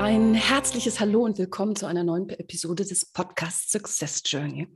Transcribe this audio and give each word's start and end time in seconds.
Ein 0.00 0.32
herzliches 0.32 0.98
Hallo 0.98 1.24
und 1.24 1.36
willkommen 1.36 1.76
zu 1.76 1.84
einer 1.84 2.02
neuen 2.02 2.26
Episode 2.30 2.86
des 2.86 3.04
Podcasts 3.04 3.70
Success 3.70 4.22
Journey. 4.24 4.66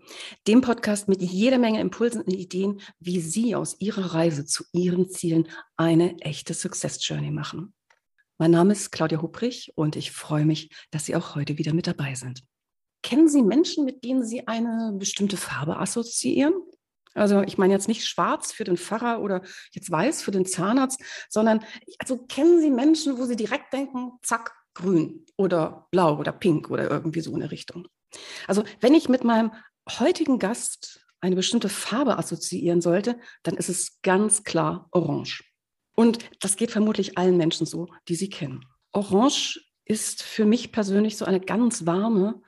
Dem 0.46 0.60
Podcast 0.60 1.08
mit 1.08 1.22
jeder 1.22 1.56
Menge 1.56 1.80
Impulsen 1.80 2.20
und 2.20 2.34
Ideen, 2.34 2.82
wie 3.00 3.20
Sie 3.20 3.54
aus 3.54 3.80
Ihrer 3.80 4.12
Reise 4.12 4.44
zu 4.44 4.64
Ihren 4.72 5.08
Zielen 5.08 5.48
eine 5.78 6.18
echte 6.18 6.52
Success 6.52 6.98
Journey 7.08 7.30
machen. 7.30 7.72
Mein 8.36 8.50
Name 8.50 8.72
ist 8.72 8.92
Claudia 8.92 9.22
Hubrich 9.22 9.72
und 9.76 9.96
ich 9.96 10.12
freue 10.12 10.44
mich, 10.44 10.68
dass 10.90 11.06
Sie 11.06 11.16
auch 11.16 11.34
heute 11.34 11.56
wieder 11.56 11.72
mit 11.72 11.86
dabei 11.86 12.14
sind. 12.14 12.44
Kennen 13.02 13.26
Sie 13.26 13.40
Menschen, 13.40 13.86
mit 13.86 14.04
denen 14.04 14.26
Sie 14.26 14.46
eine 14.46 14.92
bestimmte 14.98 15.38
Farbe 15.38 15.78
assoziieren? 15.78 16.52
Also 17.14 17.40
ich 17.40 17.56
meine 17.56 17.72
jetzt 17.72 17.88
nicht 17.88 18.06
schwarz 18.06 18.52
für 18.52 18.64
den 18.64 18.76
Pfarrer 18.76 19.22
oder 19.22 19.40
jetzt 19.72 19.90
weiß 19.90 20.20
für 20.20 20.32
den 20.32 20.44
Zahnarzt, 20.44 21.00
sondern 21.30 21.64
also 21.98 22.26
kennen 22.26 22.60
Sie 22.60 22.70
Menschen, 22.70 23.16
wo 23.16 23.24
Sie 23.24 23.36
direkt 23.36 23.72
denken, 23.72 24.18
zack, 24.20 24.52
grün 24.74 25.24
oder 25.36 25.86
blau 25.90 26.18
oder 26.18 26.32
pink 26.32 26.70
oder 26.70 26.90
irgendwie 26.90 27.20
so 27.20 27.32
in 27.34 27.40
der 27.40 27.50
Richtung. 27.50 27.88
Also 28.46 28.64
wenn 28.80 28.94
ich 28.94 29.08
mit 29.08 29.24
meinem 29.24 29.52
heutigen 29.98 30.38
Gast 30.38 31.04
eine 31.20 31.36
bestimmte 31.36 31.68
Farbe 31.68 32.18
assoziieren 32.18 32.80
sollte, 32.80 33.18
dann 33.42 33.56
ist 33.56 33.68
es 33.68 34.00
ganz 34.02 34.44
klar 34.44 34.88
orange. 34.92 35.42
Und 35.96 36.18
das 36.40 36.56
geht 36.56 36.70
vermutlich 36.70 37.16
allen 37.16 37.36
Menschen 37.36 37.66
so, 37.66 37.88
die 38.08 38.14
sie 38.14 38.28
kennen. 38.28 38.64
Orange 38.92 39.60
ist 39.84 40.22
für 40.22 40.44
mich 40.44 40.72
persönlich 40.72 41.16
so 41.16 41.24
eine 41.24 41.40
ganz 41.40 41.86
warme, 41.86 42.42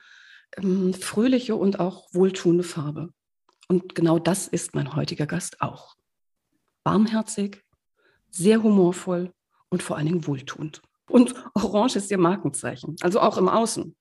ähm, 0.57 0.93
fröhliche 0.93 1.55
und 1.55 1.79
auch 1.79 2.07
wohltuende 2.13 2.63
Farbe. 2.63 3.13
Und 3.67 3.95
genau 3.95 4.19
das 4.19 4.47
ist 4.47 4.75
mein 4.75 4.95
heutiger 4.95 5.27
Gast 5.27 5.61
auch. 5.61 5.95
Warmherzig, 6.83 7.63
sehr 8.29 8.63
humorvoll 8.63 9.33
und 9.69 9.83
vor 9.83 9.97
allen 9.97 10.05
Dingen 10.05 10.27
wohltuend. 10.27 10.81
Und 11.09 11.33
Orange 11.53 11.95
ist 11.95 12.11
ihr 12.11 12.17
Markenzeichen, 12.17 12.95
also 13.01 13.19
auch 13.19 13.37
im 13.37 13.49
Außen. 13.49 13.95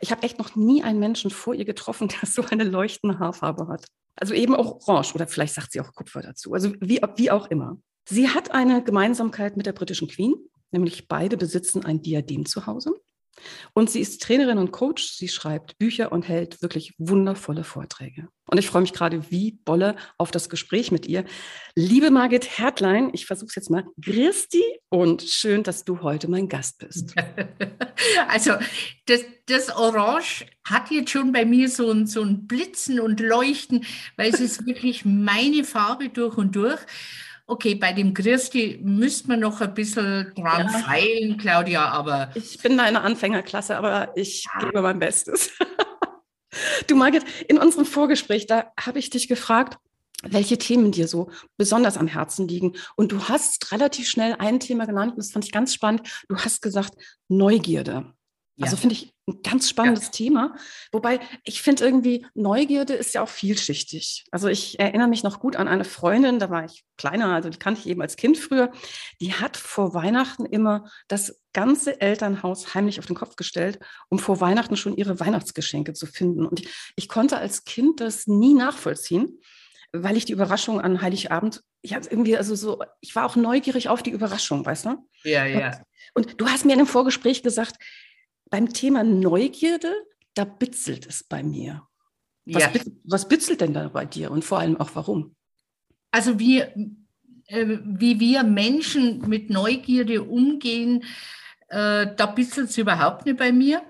Ich 0.00 0.10
habe 0.10 0.22
echt 0.22 0.38
noch 0.38 0.56
nie 0.56 0.82
einen 0.82 0.98
Menschen 0.98 1.30
vor 1.30 1.54
ihr 1.54 1.64
getroffen, 1.64 2.08
der 2.20 2.28
so 2.28 2.42
eine 2.50 2.64
leuchtende 2.64 3.18
Haarfarbe 3.18 3.68
hat. 3.68 3.86
Also 4.16 4.34
eben 4.34 4.54
auch 4.54 4.86
Orange 4.86 5.14
oder 5.14 5.26
vielleicht 5.26 5.54
sagt 5.54 5.72
sie 5.72 5.80
auch 5.80 5.92
Kupfer 5.92 6.22
dazu. 6.22 6.54
Also 6.54 6.72
wie, 6.80 7.00
wie 7.16 7.30
auch 7.30 7.48
immer. 7.48 7.78
Sie 8.08 8.28
hat 8.28 8.52
eine 8.52 8.82
Gemeinsamkeit 8.84 9.56
mit 9.56 9.66
der 9.66 9.72
britischen 9.72 10.08
Queen, 10.08 10.34
nämlich 10.70 11.08
beide 11.08 11.36
besitzen 11.36 11.84
ein 11.84 12.02
Diadem 12.02 12.46
zu 12.46 12.66
Hause. 12.66 12.92
Und 13.72 13.90
sie 13.90 14.00
ist 14.00 14.22
Trainerin 14.22 14.58
und 14.58 14.72
Coach. 14.72 15.04
Sie 15.12 15.28
schreibt 15.28 15.78
Bücher 15.78 16.12
und 16.12 16.28
hält 16.28 16.62
wirklich 16.62 16.94
wundervolle 16.98 17.64
Vorträge. 17.64 18.28
Und 18.46 18.58
ich 18.58 18.66
freue 18.66 18.82
mich 18.82 18.92
gerade 18.92 19.30
wie 19.30 19.52
Bolle 19.52 19.96
auf 20.18 20.30
das 20.30 20.48
Gespräch 20.48 20.92
mit 20.92 21.06
ihr. 21.06 21.24
Liebe 21.74 22.10
Margit 22.10 22.58
Hertlein, 22.58 23.10
ich 23.12 23.26
versuche 23.26 23.48
es 23.48 23.54
jetzt 23.54 23.70
mal. 23.70 23.84
Christi 24.02 24.62
und 24.90 25.22
schön, 25.22 25.62
dass 25.62 25.84
du 25.84 26.02
heute 26.02 26.28
mein 26.28 26.48
Gast 26.48 26.78
bist. 26.78 27.14
Also 28.28 28.52
das, 29.06 29.20
das 29.46 29.74
Orange 29.74 30.44
hat 30.64 30.90
jetzt 30.90 31.10
schon 31.10 31.32
bei 31.32 31.44
mir 31.44 31.68
so 31.68 31.90
ein, 31.90 32.06
so 32.06 32.22
ein 32.22 32.46
Blitzen 32.46 33.00
und 33.00 33.20
Leuchten, 33.20 33.86
weil 34.16 34.32
es 34.32 34.40
ist 34.40 34.66
wirklich 34.66 35.04
meine 35.04 35.64
Farbe 35.64 36.08
durch 36.08 36.36
und 36.36 36.56
durch. 36.56 36.80
Okay, 37.46 37.74
bei 37.74 37.92
dem 37.92 38.14
Christi 38.14 38.80
müsste 38.82 39.28
man 39.28 39.40
noch 39.40 39.60
ein 39.60 39.74
bisschen 39.74 40.32
dran 40.34 40.66
ja. 40.66 40.78
feilen, 40.78 41.36
Claudia, 41.36 41.88
aber. 41.88 42.30
Ich 42.34 42.58
bin 42.62 42.78
da 42.78 42.86
in 42.86 42.94
der 42.94 43.04
Anfängerklasse, 43.04 43.76
aber 43.76 44.16
ich 44.16 44.44
ja. 44.44 44.66
gebe 44.66 44.80
mein 44.80 44.98
Bestes. 44.98 45.50
du, 46.86 46.96
Margit, 46.96 47.24
in 47.48 47.58
unserem 47.58 47.84
Vorgespräch, 47.84 48.46
da 48.46 48.72
habe 48.80 48.98
ich 48.98 49.10
dich 49.10 49.28
gefragt, 49.28 49.78
welche 50.22 50.56
Themen 50.56 50.90
dir 50.90 51.06
so 51.06 51.30
besonders 51.58 51.98
am 51.98 52.06
Herzen 52.06 52.48
liegen. 52.48 52.76
Und 52.96 53.12
du 53.12 53.28
hast 53.28 53.72
relativ 53.72 54.08
schnell 54.08 54.36
ein 54.38 54.58
Thema 54.58 54.86
genannt, 54.86 55.12
und 55.12 55.18
das 55.18 55.30
fand 55.30 55.44
ich 55.44 55.52
ganz 55.52 55.74
spannend. 55.74 56.24
Du 56.28 56.36
hast 56.36 56.62
gesagt, 56.62 56.94
Neugierde. 57.28 58.12
Also 58.60 58.76
finde 58.76 58.94
ich 58.94 59.13
ein 59.26 59.42
ganz 59.42 59.68
spannendes 59.68 60.06
ja. 60.06 60.10
Thema. 60.10 60.54
Wobei 60.92 61.20
ich 61.44 61.62
finde 61.62 61.84
irgendwie, 61.84 62.26
Neugierde 62.34 62.94
ist 62.94 63.14
ja 63.14 63.22
auch 63.22 63.28
vielschichtig. 63.28 64.24
Also 64.30 64.48
ich 64.48 64.78
erinnere 64.78 65.08
mich 65.08 65.22
noch 65.22 65.40
gut 65.40 65.56
an 65.56 65.68
eine 65.68 65.84
Freundin, 65.84 66.38
da 66.38 66.50
war 66.50 66.64
ich 66.64 66.84
kleiner, 66.96 67.32
also 67.34 67.48
die 67.48 67.58
kannte 67.58 67.80
ich 67.80 67.88
eben 67.88 68.02
als 68.02 68.16
Kind 68.16 68.36
früher. 68.36 68.70
Die 69.20 69.32
hat 69.32 69.56
vor 69.56 69.94
Weihnachten 69.94 70.44
immer 70.44 70.90
das 71.08 71.40
ganze 71.52 72.00
Elternhaus 72.00 72.74
heimlich 72.74 72.98
auf 72.98 73.06
den 73.06 73.16
Kopf 73.16 73.36
gestellt, 73.36 73.78
um 74.08 74.18
vor 74.18 74.40
Weihnachten 74.40 74.76
schon 74.76 74.96
ihre 74.96 75.20
Weihnachtsgeschenke 75.20 75.94
zu 75.94 76.06
finden. 76.06 76.46
Und 76.46 76.60
ich, 76.60 76.92
ich 76.96 77.08
konnte 77.08 77.38
als 77.38 77.64
Kind 77.64 78.00
das 78.00 78.26
nie 78.26 78.54
nachvollziehen 78.54 79.40
weil 79.96 80.16
ich 80.16 80.24
die 80.24 80.32
Überraschung 80.32 80.80
an 80.80 81.00
Heiligabend, 81.00 81.62
ich 81.80 81.94
habe 81.94 82.06
irgendwie, 82.10 82.36
also 82.36 82.56
so, 82.56 82.82
ich 83.00 83.14
war 83.14 83.26
auch 83.26 83.36
neugierig 83.36 83.88
auf 83.88 84.02
die 84.02 84.10
Überraschung, 84.10 84.66
weißt 84.66 84.86
du? 84.86 85.08
Ja, 85.22 85.44
ja. 85.44 85.80
Und, 86.14 86.26
und, 86.26 86.40
du 86.40 86.48
hast 86.48 86.64
mir 86.64 86.72
in 86.72 86.80
einem 86.80 86.88
Vorgespräch 86.88 87.44
gesagt, 87.44 87.76
beim 88.50 88.72
Thema 88.72 89.02
Neugierde, 89.02 89.92
da 90.34 90.44
bitzelt 90.44 91.06
es 91.06 91.24
bei 91.24 91.42
mir. 91.42 91.86
Was, 92.46 92.62
ja. 92.62 92.70
was 93.04 93.28
bitzelt 93.28 93.60
denn 93.60 93.72
da 93.72 93.88
bei 93.88 94.04
dir 94.04 94.30
und 94.30 94.44
vor 94.44 94.58
allem 94.58 94.76
auch 94.76 94.90
warum? 94.94 95.34
Also 96.10 96.38
wir, 96.38 96.74
äh, 97.46 97.78
wie 97.84 98.20
wir 98.20 98.42
Menschen 98.42 99.26
mit 99.28 99.50
Neugierde 99.50 100.22
umgehen, 100.22 101.04
äh, 101.68 102.14
da 102.14 102.26
bitzelt 102.26 102.70
es 102.70 102.78
überhaupt 102.78 103.24
nicht 103.24 103.38
bei 103.38 103.50
mir, 103.50 103.82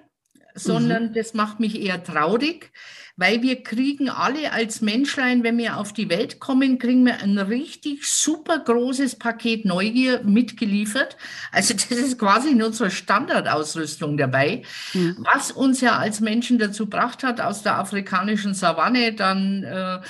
sondern 0.54 1.08
mhm. 1.08 1.12
das 1.14 1.34
macht 1.34 1.60
mich 1.60 1.80
eher 1.80 2.02
traurig 2.02 2.70
weil 3.16 3.42
wir 3.42 3.62
kriegen 3.62 4.08
alle 4.08 4.52
als 4.52 4.80
Menschlein, 4.80 5.44
wenn 5.44 5.56
wir 5.56 5.76
auf 5.76 5.92
die 5.92 6.08
Welt 6.08 6.40
kommen, 6.40 6.78
kriegen 6.78 7.06
wir 7.06 7.20
ein 7.22 7.38
richtig 7.38 8.06
super 8.06 8.58
großes 8.58 9.16
Paket 9.16 9.64
Neugier 9.64 10.22
mitgeliefert. 10.24 11.16
Also 11.52 11.74
das 11.88 11.90
ist 11.90 12.18
quasi 12.18 12.50
in 12.50 12.62
unserer 12.62 12.90
Standardausrüstung 12.90 14.16
dabei, 14.16 14.62
mhm. 14.94 15.16
was 15.18 15.52
uns 15.52 15.80
ja 15.80 15.96
als 15.96 16.20
Menschen 16.20 16.58
dazu 16.58 16.84
gebracht 16.84 17.22
hat, 17.22 17.40
aus 17.40 17.62
der 17.62 17.78
afrikanischen 17.78 18.54
Savanne 18.54 19.12
dann 19.12 19.62
äh, 19.62 20.00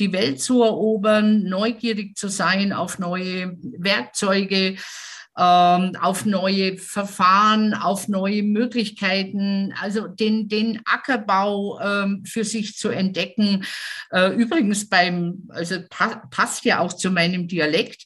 die 0.00 0.12
Welt 0.12 0.40
zu 0.40 0.62
erobern, 0.62 1.44
neugierig 1.44 2.16
zu 2.16 2.28
sein 2.28 2.72
auf 2.72 2.98
neue 2.98 3.56
Werkzeuge, 3.62 4.76
auf 5.40 6.24
neue 6.24 6.78
Verfahren, 6.78 7.74
auf 7.74 8.08
neue 8.08 8.42
Möglichkeiten, 8.42 9.72
also 9.80 10.08
den, 10.08 10.48
den 10.48 10.80
Ackerbau 10.84 11.78
ähm, 11.80 12.24
für 12.24 12.44
sich 12.44 12.76
zu 12.76 12.88
entdecken. 12.88 13.64
Äh, 14.10 14.34
übrigens 14.34 14.88
beim, 14.88 15.48
also 15.50 15.76
pa 15.88 16.22
passt 16.30 16.64
ja 16.64 16.80
auch 16.80 16.92
zu 16.92 17.10
meinem 17.10 17.46
Dialekt, 17.46 18.04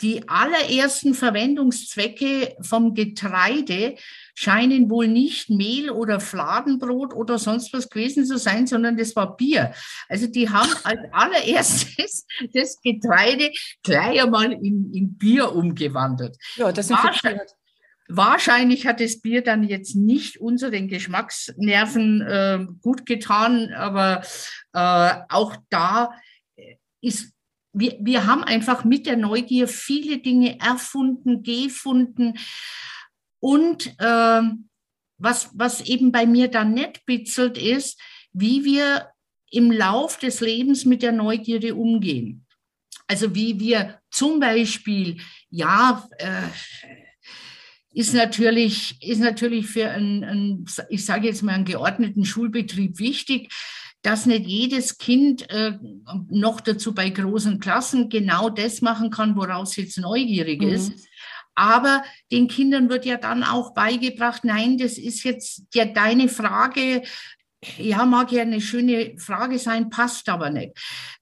die 0.00 0.28
allerersten 0.28 1.14
Verwendungszwecke 1.14 2.56
vom 2.60 2.94
Getreide 2.94 3.96
scheinen 4.34 4.90
wohl 4.90 5.08
nicht 5.08 5.50
Mehl 5.50 5.90
oder 5.90 6.20
Fladenbrot 6.20 7.14
oder 7.14 7.38
sonst 7.38 7.72
was 7.72 7.88
gewesen 7.88 8.24
zu 8.24 8.38
sein, 8.38 8.66
sondern 8.66 8.96
das 8.96 9.14
war 9.14 9.36
Bier. 9.36 9.74
Also 10.08 10.26
die 10.26 10.48
haben 10.48 10.70
als 10.84 11.00
allererstes 11.12 12.26
das 12.52 12.80
Getreide 12.80 13.50
gleich 13.82 14.22
einmal 14.22 14.52
in, 14.52 14.92
in 14.92 15.16
Bier 15.16 15.54
umgewandelt. 15.54 16.36
Ja, 16.56 16.72
das 16.72 16.88
sind 16.88 17.02
wahrscheinlich, 17.02 17.50
wahrscheinlich 18.08 18.86
hat 18.86 19.00
das 19.00 19.20
Bier 19.20 19.42
dann 19.42 19.64
jetzt 19.64 19.94
nicht 19.94 20.38
unseren 20.40 20.88
Geschmacksnerven 20.88 22.20
äh, 22.22 22.66
gut 22.80 23.06
getan, 23.06 23.72
aber 23.74 24.22
äh, 24.72 25.14
auch 25.28 25.56
da 25.70 26.12
ist 27.00 27.32
wir, 27.74 27.96
wir 28.00 28.26
haben 28.26 28.44
einfach 28.44 28.84
mit 28.84 29.06
der 29.06 29.16
Neugier 29.16 29.66
viele 29.66 30.18
Dinge 30.18 30.60
erfunden, 30.60 31.42
gefunden. 31.42 32.34
Und 33.42 33.88
äh, 33.98 34.42
was, 35.18 35.50
was 35.54 35.80
eben 35.80 36.12
bei 36.12 36.26
mir 36.26 36.46
dann 36.46 36.74
nicht 36.74 37.04
bitzelt, 37.06 37.58
ist, 37.58 38.00
wie 38.32 38.64
wir 38.64 39.08
im 39.50 39.72
Lauf 39.72 40.16
des 40.18 40.40
Lebens 40.40 40.84
mit 40.84 41.02
der 41.02 41.10
Neugierde 41.10 41.74
umgehen. 41.74 42.46
Also 43.08 43.34
wie 43.34 43.58
wir 43.58 43.98
zum 44.10 44.38
Beispiel, 44.38 45.18
ja, 45.50 46.08
äh, 46.18 46.48
ist 47.92 48.14
natürlich, 48.14 48.96
ist 49.02 49.20
natürlich 49.20 49.66
für 49.66 49.90
einen, 49.90 50.22
einen 50.22 50.66
ich 50.88 51.04
sage 51.04 51.26
jetzt 51.26 51.42
mal, 51.42 51.54
einen 51.54 51.64
geordneten 51.64 52.24
Schulbetrieb 52.24 53.00
wichtig, 53.00 53.52
dass 54.02 54.24
nicht 54.26 54.46
jedes 54.46 54.98
Kind 54.98 55.50
äh, 55.50 55.78
noch 56.30 56.60
dazu 56.60 56.94
bei 56.94 57.10
großen 57.10 57.58
Klassen 57.58 58.08
genau 58.08 58.50
das 58.50 58.82
machen 58.82 59.10
kann, 59.10 59.36
woraus 59.36 59.70
es 59.70 59.76
jetzt 59.76 59.98
neugierig 59.98 60.62
mhm. 60.62 60.68
ist. 60.68 61.08
Aber 61.54 62.02
den 62.30 62.48
Kindern 62.48 62.88
wird 62.88 63.04
ja 63.04 63.16
dann 63.16 63.44
auch 63.44 63.74
beigebracht, 63.74 64.44
nein, 64.44 64.78
das 64.78 64.98
ist 64.98 65.22
jetzt 65.24 65.62
ja 65.74 65.84
deine 65.84 66.28
Frage, 66.28 67.02
ja, 67.76 68.04
mag 68.04 68.32
ja 68.32 68.42
eine 68.42 68.60
schöne 68.60 69.14
Frage 69.18 69.58
sein, 69.58 69.90
passt 69.90 70.28
aber 70.28 70.50
nicht. 70.50 70.76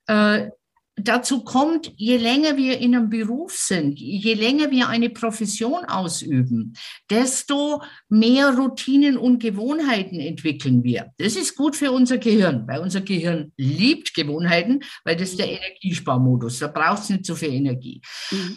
Äh, 0.06 0.48
dazu 0.96 1.44
kommt, 1.44 1.92
je 1.96 2.16
länger 2.16 2.56
wir 2.56 2.78
in 2.78 2.94
einem 2.94 3.10
Beruf 3.10 3.56
sind, 3.56 3.98
je 3.98 4.34
länger 4.34 4.70
wir 4.70 4.88
eine 4.88 5.10
Profession 5.10 5.84
ausüben, 5.84 6.74
desto 7.08 7.82
mehr 8.08 8.56
Routinen 8.56 9.16
und 9.16 9.40
Gewohnheiten 9.40 10.20
entwickeln 10.20 10.82
wir. 10.82 11.12
Das 11.18 11.36
ist 11.36 11.56
gut 11.56 11.76
für 11.76 11.92
unser 11.92 12.18
Gehirn, 12.18 12.66
weil 12.66 12.80
unser 12.80 13.00
Gehirn 13.00 13.52
liebt 13.56 14.14
Gewohnheiten, 14.14 14.80
weil 15.04 15.16
das 15.16 15.30
ist 15.30 15.38
der 15.38 15.50
Energiesparmodus. 15.50 16.58
Da 16.58 16.68
braucht 16.68 17.02
es 17.02 17.10
nicht 17.10 17.26
so 17.26 17.34
viel 17.34 17.52
Energie. 17.52 18.00
Mhm. 18.30 18.56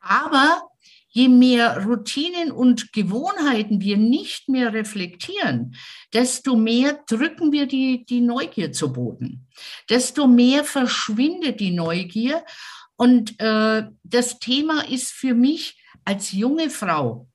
Aber 0.00 0.69
je 1.10 1.28
mehr 1.28 1.84
Routinen 1.84 2.52
und 2.52 2.92
Gewohnheiten 2.92 3.80
wir 3.80 3.96
nicht 3.96 4.48
mehr 4.48 4.72
reflektieren, 4.72 5.76
desto 6.12 6.56
mehr 6.56 7.00
drücken 7.08 7.52
wir 7.52 7.66
die, 7.66 8.04
die 8.04 8.20
Neugier 8.20 8.72
zu 8.72 8.92
Boden. 8.92 9.48
Desto 9.88 10.26
mehr 10.26 10.64
verschwindet 10.64 11.60
die 11.60 11.72
Neugier. 11.72 12.44
Und 12.96 13.40
äh, 13.40 13.84
das 14.04 14.38
Thema 14.38 14.88
ist 14.88 15.10
für 15.12 15.34
mich 15.34 15.82
als 16.04 16.32
junge 16.32 16.70
Frau, 16.70 17.28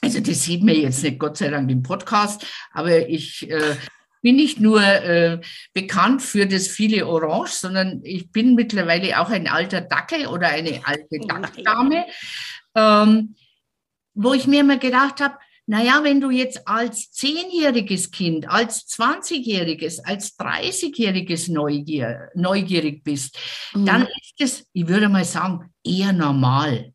also 0.00 0.20
das 0.20 0.44
sieht 0.44 0.62
man 0.62 0.76
jetzt 0.76 1.02
nicht, 1.02 1.18
Gott 1.18 1.36
sei 1.36 1.50
Dank 1.50 1.70
im 1.70 1.82
Podcast, 1.82 2.46
aber 2.72 3.08
ich 3.08 3.50
äh, 3.50 3.74
bin 4.22 4.36
nicht 4.36 4.60
nur 4.60 4.82
äh, 4.82 5.40
bekannt 5.72 6.22
für 6.22 6.46
das 6.46 6.68
viele 6.68 7.06
Orange, 7.06 7.52
sondern 7.52 8.00
ich 8.04 8.30
bin 8.30 8.54
mittlerweile 8.54 9.20
auch 9.20 9.30
ein 9.30 9.48
alter 9.48 9.80
Dackel 9.80 10.26
oder 10.26 10.48
eine 10.48 10.80
alte 10.84 11.18
Dackdame 11.26 12.04
ähm, 12.78 13.34
wo 14.14 14.34
ich 14.34 14.46
mir 14.46 14.60
immer 14.60 14.78
gedacht 14.78 15.20
habe, 15.20 15.36
naja, 15.66 16.00
wenn 16.02 16.20
du 16.20 16.30
jetzt 16.30 16.66
als 16.66 17.12
zehnjähriges 17.12 18.10
Kind, 18.10 18.48
als 18.48 18.88
20-jähriges, 18.88 20.00
als 20.02 20.38
30-jähriges 20.38 21.52
Neugier, 21.52 22.30
neugierig 22.34 23.04
bist, 23.04 23.38
mhm. 23.74 23.84
dann 23.84 24.02
ist 24.02 24.34
es, 24.38 24.66
ich 24.72 24.88
würde 24.88 25.10
mal 25.10 25.26
sagen, 25.26 25.70
eher 25.84 26.14
normal. 26.14 26.94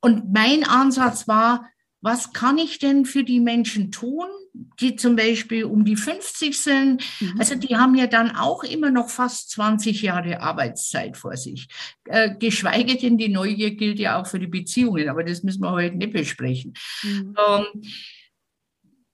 Und 0.00 0.32
mein 0.32 0.62
Ansatz 0.62 1.26
war, 1.26 1.68
was 2.00 2.32
kann 2.32 2.58
ich 2.58 2.78
denn 2.78 3.04
für 3.04 3.24
die 3.24 3.40
Menschen 3.40 3.90
tun, 3.90 4.26
die 4.80 4.96
zum 4.96 5.16
Beispiel 5.16 5.64
um 5.64 5.84
die 5.84 5.96
50 5.96 6.56
sind? 6.56 7.02
Mhm. 7.20 7.34
Also 7.38 7.56
die 7.56 7.76
haben 7.76 7.94
ja 7.94 8.06
dann 8.06 8.34
auch 8.36 8.62
immer 8.62 8.90
noch 8.90 9.08
fast 9.08 9.50
20 9.50 10.02
Jahre 10.02 10.40
Arbeitszeit 10.40 11.16
vor 11.16 11.36
sich. 11.36 11.68
Äh, 12.04 12.36
geschweige 12.38 12.96
denn, 12.96 13.18
die 13.18 13.28
Neugier 13.28 13.72
gilt 13.72 13.98
ja 13.98 14.20
auch 14.20 14.26
für 14.26 14.38
die 14.38 14.46
Beziehungen, 14.46 15.08
aber 15.08 15.24
das 15.24 15.42
müssen 15.42 15.62
wir 15.62 15.72
heute 15.72 15.96
nicht 15.96 16.12
besprechen. 16.12 16.74
Mhm. 17.02 17.34
Ähm, 17.48 17.82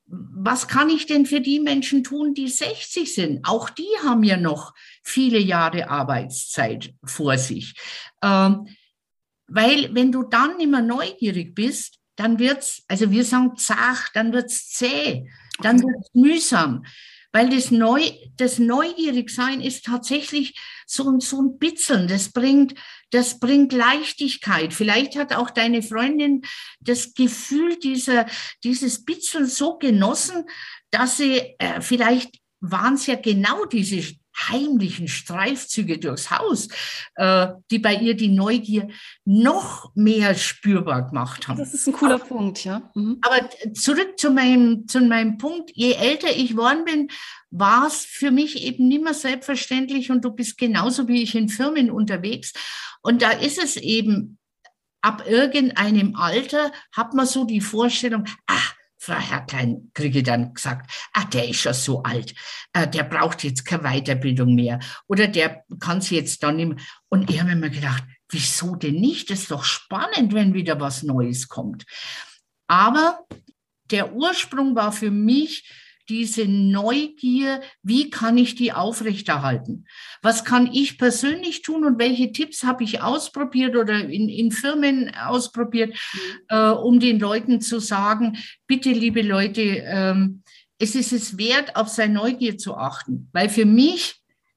was 0.07 0.69
kann 0.69 0.91
ich 0.91 1.07
denn 1.07 1.25
für 1.25 1.41
die 1.41 1.61
Menschen 1.61 2.05
tun, 2.05 2.35
die 2.35 2.49
60 2.49 3.13
sind? 3.15 3.41
Auch 3.45 3.71
die 3.71 3.89
haben 4.05 4.23
ja 4.23 4.37
noch 4.37 4.75
viele 5.03 5.39
Jahre 5.39 5.89
Arbeitszeit 5.89 6.93
vor 7.05 7.39
sich. 7.39 7.75
Ähm, 8.23 8.69
weil 9.47 9.95
wenn 9.95 10.13
du 10.13 10.23
dann 10.23 10.61
immer 10.61 10.83
neugierig 10.83 11.55
bist, 11.55 11.99
dann 12.17 12.39
wird's, 12.39 12.83
also 12.89 13.11
wir 13.11 13.25
sagen 13.25 13.57
zach, 13.57 14.11
dann 14.13 14.33
wird's 14.33 14.71
zäh, 14.71 15.29
dann 15.61 15.83
wird's 15.83 16.11
mühsam. 16.15 16.85
Weil 17.33 17.51
das, 17.51 17.73
Neu, 17.73 18.01
das 18.37 18.61
Neugierigsein 18.61 19.61
ist 19.61 19.87
tatsächlich 19.87 20.57
so, 20.87 21.19
so 21.19 21.43
ein 21.43 21.59
Bitzeln. 21.59 22.07
Das 22.07 22.31
bringt, 22.31 22.77
das 23.11 23.41
bringt 23.41 23.73
Leichtigkeit. 23.73 24.73
Vielleicht 24.73 25.17
hat 25.17 25.35
auch 25.35 25.51
deine 25.51 25.83
Freundin 25.83 26.43
das 26.79 27.15
Gefühl 27.15 27.77
dieser, 27.81 28.27
dieses 28.63 29.05
Bitzeln 29.05 29.47
so 29.47 29.79
genossen, 29.79 30.45
dass 30.93 31.17
sie, 31.17 31.57
äh, 31.59 31.81
vielleicht 31.81 32.39
waren 32.61 32.95
es 32.95 33.07
ja 33.07 33.17
genau 33.17 33.65
diese 33.65 34.15
heimlichen 34.37 35.09
Streifzüge 35.09 35.99
durchs 35.99 36.31
Haus, 36.31 36.69
äh, 37.17 37.49
die 37.71 37.79
bei 37.79 37.95
ihr 37.95 38.15
die 38.17 38.29
Neugier 38.29 38.89
noch 39.25 39.95
mehr 39.95 40.35
spürbar 40.35 41.09
gemacht 41.09 41.49
haben. 41.49 41.59
Das 41.59 41.75
ist 41.75 41.87
ein 41.87 41.93
cooler 41.93 42.17
aber, 42.17 42.25
Punkt, 42.25 42.65
ja. 42.65 42.91
Mhm. 42.95 43.19
Aber 43.23 43.49
zurück 43.75 44.19
zu 44.19 44.31
meinem, 44.31 44.87
zu 44.89 45.01
meinem 45.01 45.39
Punkt, 45.39 45.71
je 45.75 45.93
älter 45.93 46.31
ich 46.31 46.51
geworden 46.51 46.85
bin, 46.85 47.09
war 47.51 47.87
es 47.87 48.05
für 48.05 48.31
mich 48.31 48.63
eben 48.63 48.89
nicht 48.89 49.05
mehr 49.05 49.15
selbstverständlich 49.15 50.11
und 50.11 50.25
du 50.25 50.31
bist 50.31 50.59
genauso 50.59 51.07
wie 51.07 51.23
ich 51.23 51.35
in 51.35 51.49
Firmen 51.49 51.91
unterwegs. 51.91 52.53
Und 53.01 53.23
da 53.23 53.31
ist 53.31 53.63
es 53.63 53.77
eben, 53.77 54.39
ab 55.01 55.25
irgendeinem 55.29 56.17
Alter 56.17 56.73
hat 56.91 57.15
man 57.15 57.27
so 57.27 57.45
die 57.45 57.61
Vorstellung, 57.61 58.25
ach, 58.47 58.75
Frau 59.05 59.15
Herrklein, 59.15 59.91
kriege 59.93 60.23
dann 60.23 60.55
gesagt, 60.55 60.91
ah, 61.13 61.25
der 61.25 61.49
ist 61.49 61.61
schon 61.61 61.75
so 61.75 62.03
alt, 62.03 62.35
äh, 62.73 62.89
der 62.89 63.05
braucht 63.05 63.45
jetzt 63.45 63.65
keine 63.65 63.83
Weiterbildung 63.83 64.55
mehr 64.55 64.81
oder 65.07 65.29
der 65.29 65.65
kann 65.79 65.99
es 65.99 66.11
jetzt 66.11 66.43
dann 66.43 66.57
mehr. 66.57 66.77
Und 67.09 67.31
ich 67.31 67.41
habe 67.41 67.55
mir 67.55 67.71
gedacht, 67.71 68.05
wieso 68.31 68.77
denn 68.77 68.95
nicht? 68.95 69.31
Das 69.31 69.41
ist 69.41 69.51
doch 69.51 69.65
spannend, 69.65 70.33
wenn 70.33 70.55
wieder 70.55 70.81
was 70.81 71.03
Neues 71.03 71.49
kommt. 71.49 71.85
Aber 72.67 73.21
der 73.91 74.15
Ursprung 74.15 74.75
war 74.75 74.93
für 74.93 75.11
mich, 75.11 75.71
diese 76.09 76.47
Neugier, 76.47 77.63
wie 77.83 78.11
kann 78.11 78.37
ich 78.39 78.55
die 78.55 78.73
aufrechterhalten? 78.73 79.87
Was 80.23 80.45
kann 80.45 80.71
ich 80.73 80.99
persönlich 80.99 81.63
tun 81.63 81.85
und 81.85 81.99
welche 81.99 82.33
Tipps 82.33 82.63
habe 82.63 82.85
ich 82.85 83.01
ausprobiert 83.01 83.77
oder 83.77 84.01
in, 84.01 84.29
in 84.29 84.53
Firmen 84.53 85.15
ausprobiert, 85.15 85.91
mhm. 85.91 86.21
äh, 86.49 86.71
um 86.71 87.01
den 87.01 87.19
Leuten 87.19 87.61
zu 87.61 87.81
sagen, 87.81 88.37
bitte, 88.67 88.91
liebe 88.91 89.23
Leute, 89.23 89.63
ähm, 89.63 90.43
es 90.79 90.95
ist 90.95 91.13
es 91.13 91.39
wert, 91.39 91.77
auf 91.77 91.89
seine 91.89 92.15
Neugier 92.15 92.59
zu 92.59 92.77
achten, 92.77 93.29
weil 93.33 93.49
für 93.49 93.65
mich 93.65 94.17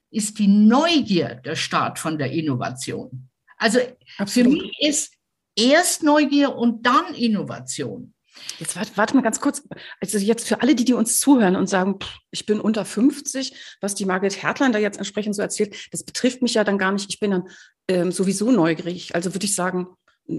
ist 0.09 0.39
die 0.39 0.47
Neugier 0.47 1.35
der 1.35 1.55
Start 1.55 1.99
von 1.99 2.17
der 2.17 2.31
Innovation. 2.31 3.29
Also 3.57 3.79
Absolut. 4.17 4.53
für 4.53 4.57
mich 4.57 4.77
ist 4.79 5.13
erst 5.55 6.03
Neugier 6.03 6.55
und 6.55 6.85
dann 6.85 7.13
Innovation. 7.13 8.13
Jetzt 8.59 8.75
warte, 8.75 8.91
warte, 8.95 9.15
mal 9.15 9.21
ganz 9.21 9.39
kurz. 9.39 9.63
Also 10.01 10.17
jetzt 10.17 10.47
für 10.47 10.61
alle, 10.61 10.75
die, 10.75 10.85
die 10.85 10.93
uns 10.93 11.19
zuhören 11.19 11.55
und 11.55 11.67
sagen, 11.67 11.99
pff, 12.01 12.17
ich 12.31 12.45
bin 12.45 12.59
unter 12.59 12.85
50, 12.85 13.77
was 13.81 13.95
die 13.95 14.05
Margret 14.05 14.41
Hertlein 14.41 14.73
da 14.73 14.79
jetzt 14.79 14.97
entsprechend 14.97 15.35
so 15.35 15.41
erzählt, 15.41 15.75
das 15.91 16.03
betrifft 16.03 16.41
mich 16.41 16.55
ja 16.55 16.63
dann 16.63 16.77
gar 16.77 16.91
nicht. 16.91 17.09
Ich 17.09 17.19
bin 17.19 17.31
dann 17.31 17.43
ähm, 17.87 18.11
sowieso 18.11 18.51
neugierig. 18.51 19.15
Also 19.15 19.33
würde 19.33 19.45
ich 19.45 19.55
sagen, 19.55 19.87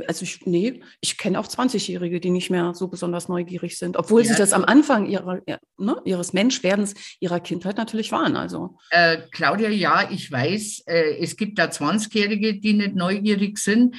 also 0.07 0.23
ich, 0.23 0.45
nee, 0.45 0.83
ich 1.01 1.17
kenne 1.17 1.41
auch 1.41 1.47
20-Jährige, 1.47 2.21
die 2.21 2.31
nicht 2.31 2.51
mehr 2.51 2.75
so 2.75 2.89
besonders 2.89 3.29
neugierig 3.29 3.79
sind, 3.79 3.97
obwohl 3.97 4.23
ja, 4.23 4.29
sie 4.29 4.37
das 4.37 4.53
am 4.53 4.65
Anfang 4.65 5.07
ihrer, 5.07 5.41
ne, 5.79 6.03
ihres 6.05 6.33
Menschwerdens, 6.33 6.95
ihrer 7.21 7.41
Kindheit 7.41 7.79
natürlich 7.79 8.13
waren. 8.13 8.37
Also. 8.37 8.77
Äh, 8.91 9.19
Claudia, 9.31 9.71
ja, 9.71 10.11
ich 10.11 10.31
weiß, 10.31 10.85
äh, 10.87 11.17
es 11.21 11.37
gibt 11.37 11.59
da 11.59 11.67
20-Jährige, 11.67 12.61
die 12.61 12.75
nicht 12.75 12.97
neugierig 12.97 13.59
sind. 13.59 13.97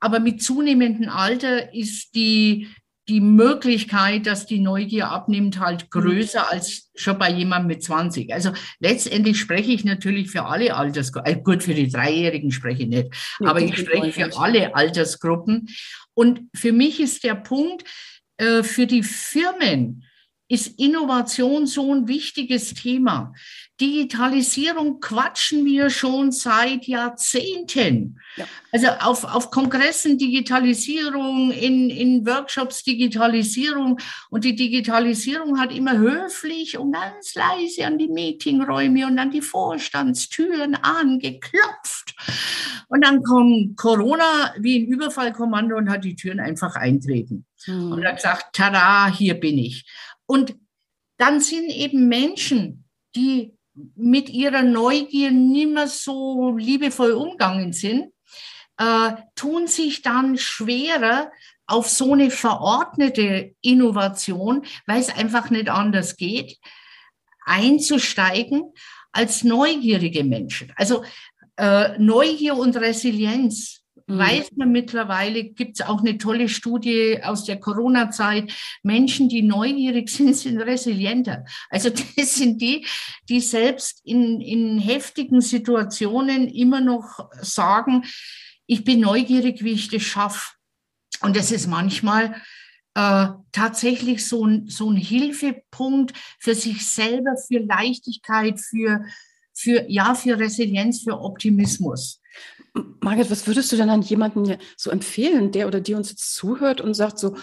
Aber 0.00 0.20
mit 0.20 0.42
zunehmendem 0.42 1.08
Alter 1.08 1.74
ist 1.74 2.14
die, 2.14 2.68
die 3.08 3.20
Möglichkeit, 3.20 4.26
dass 4.26 4.46
die 4.46 4.60
Neugier 4.60 5.10
abnimmt, 5.10 5.58
halt 5.58 5.84
mhm. 5.84 5.90
größer 5.90 6.50
als 6.50 6.90
schon 6.94 7.18
bei 7.18 7.30
jemandem 7.30 7.68
mit 7.68 7.82
20. 7.82 8.32
Also 8.32 8.52
letztendlich 8.80 9.38
spreche 9.38 9.72
ich 9.72 9.84
natürlich 9.84 10.30
für 10.30 10.44
alle 10.44 10.74
Altersgruppen. 10.74 11.32
Äh, 11.32 11.42
gut, 11.42 11.62
für 11.62 11.74
die 11.74 11.90
Dreijährigen 11.90 12.50
spreche 12.50 12.84
ich 12.84 12.88
nicht, 12.88 13.08
ja, 13.40 13.48
aber 13.48 13.60
ich 13.60 13.76
spreche 13.76 14.12
für 14.12 14.38
alle 14.38 14.74
Altersgruppen. 14.74 15.68
Und 16.14 16.42
für 16.54 16.72
mich 16.72 17.00
ist 17.00 17.24
der 17.24 17.34
Punkt, 17.34 17.84
äh, 18.38 18.62
für 18.62 18.86
die 18.86 19.02
Firmen 19.02 20.04
ist 20.48 20.78
Innovation 20.78 21.66
so 21.66 21.94
ein 21.94 22.06
wichtiges 22.06 22.74
Thema. 22.74 23.32
Digitalisierung 23.80 25.00
quatschen 25.00 25.64
wir 25.64 25.90
schon 25.90 26.30
seit 26.30 26.86
Jahrzehnten. 26.86 28.20
Ja. 28.36 28.44
Also 28.70 28.88
auf, 29.00 29.24
auf 29.24 29.50
Kongressen 29.50 30.16
Digitalisierung, 30.18 31.50
in, 31.50 31.90
in 31.90 32.26
Workshops 32.26 32.84
Digitalisierung. 32.84 33.98
Und 34.30 34.44
die 34.44 34.54
Digitalisierung 34.54 35.58
hat 35.58 35.72
immer 35.72 35.96
höflich 35.96 36.78
und 36.78 36.92
ganz 36.92 37.34
leise 37.34 37.86
an 37.86 37.98
die 37.98 38.08
Meetingräume 38.08 39.06
und 39.06 39.18
an 39.18 39.30
die 39.30 39.42
Vorstandstüren 39.42 40.76
angeklopft. 40.76 42.14
Und 42.88 43.04
dann 43.04 43.22
kommt 43.22 43.76
Corona 43.76 44.54
wie 44.58 44.80
ein 44.80 44.86
Überfallkommando 44.86 45.76
und 45.76 45.90
hat 45.90 46.04
die 46.04 46.14
Türen 46.14 46.38
einfach 46.38 46.76
eintreten. 46.76 47.46
Hm. 47.64 47.92
Und 47.92 48.06
hat 48.06 48.16
gesagt, 48.16 48.46
tada, 48.52 49.08
hier 49.08 49.34
bin 49.34 49.58
ich. 49.58 49.84
Und 50.26 50.56
dann 51.18 51.40
sind 51.40 51.70
eben 51.70 52.08
Menschen, 52.08 52.84
die 53.14 53.56
mit 53.96 54.28
ihrer 54.28 54.62
Neugier 54.62 55.30
nicht 55.30 55.70
mehr 55.70 55.88
so 55.88 56.56
liebevoll 56.56 57.12
umgangen 57.12 57.72
sind, 57.72 58.12
äh, 58.78 59.12
tun 59.34 59.66
sich 59.66 60.02
dann 60.02 60.38
schwerer 60.38 61.30
auf 61.66 61.88
so 61.88 62.12
eine 62.12 62.30
verordnete 62.30 63.54
Innovation, 63.62 64.64
weil 64.86 65.00
es 65.00 65.14
einfach 65.14 65.50
nicht 65.50 65.68
anders 65.68 66.16
geht, 66.16 66.58
einzusteigen 67.44 68.72
als 69.12 69.44
neugierige 69.44 70.24
Menschen. 70.24 70.72
Also 70.76 71.04
äh, 71.56 71.96
Neugier 71.98 72.56
und 72.56 72.76
Resilienz 72.76 73.83
mhm. 74.06 74.18
weiß 74.18 74.52
man 74.56 74.72
mittlerweile, 74.72 75.44
gibt 75.44 75.80
es 75.80 75.86
auch 75.86 76.00
eine 76.00 76.18
tolle 76.18 76.48
Studie 76.48 77.20
aus 77.22 77.44
der 77.44 77.58
Corona-Zeit, 77.58 78.52
Menschen, 78.82 79.28
die 79.28 79.42
neugierig 79.42 80.08
sind, 80.10 80.34
sind 80.34 80.60
resilienter. 80.60 81.44
Also 81.70 81.90
das 82.16 82.34
sind 82.34 82.60
die, 82.60 82.86
die 83.28 83.40
selbst 83.40 84.00
in, 84.04 84.40
in 84.40 84.78
heftigen 84.78 85.40
Situationen 85.40 86.48
immer 86.48 86.80
noch 86.80 87.28
sagen, 87.40 88.04
ich 88.66 88.84
bin 88.84 89.00
neugierig, 89.00 89.62
wie 89.62 89.72
ich 89.72 89.88
das 89.88 90.02
schaffe. 90.02 90.52
Und 91.20 91.36
das 91.36 91.52
ist 91.52 91.66
manchmal 91.66 92.34
äh, 92.94 93.26
tatsächlich 93.52 94.26
so 94.26 94.46
ein, 94.46 94.68
so 94.68 94.90
ein 94.90 94.96
Hilfepunkt 94.96 96.12
für 96.38 96.54
sich 96.54 96.86
selber, 96.86 97.36
für 97.36 97.58
Leichtigkeit, 97.58 98.60
für, 98.60 99.04
für, 99.52 99.84
ja, 99.88 100.14
für 100.14 100.38
Resilienz, 100.38 101.02
für 101.02 101.20
Optimismus. 101.20 102.20
Margit, 103.00 103.30
was 103.30 103.46
würdest 103.46 103.70
du 103.70 103.76
denn 103.76 103.90
an 103.90 104.02
jemanden 104.02 104.56
so 104.76 104.90
empfehlen, 104.90 105.52
der 105.52 105.66
oder 105.66 105.80
die 105.80 105.94
uns 105.94 106.10
jetzt 106.10 106.34
zuhört 106.34 106.80
und 106.80 106.94
sagt 106.94 107.18
so, 107.18 107.36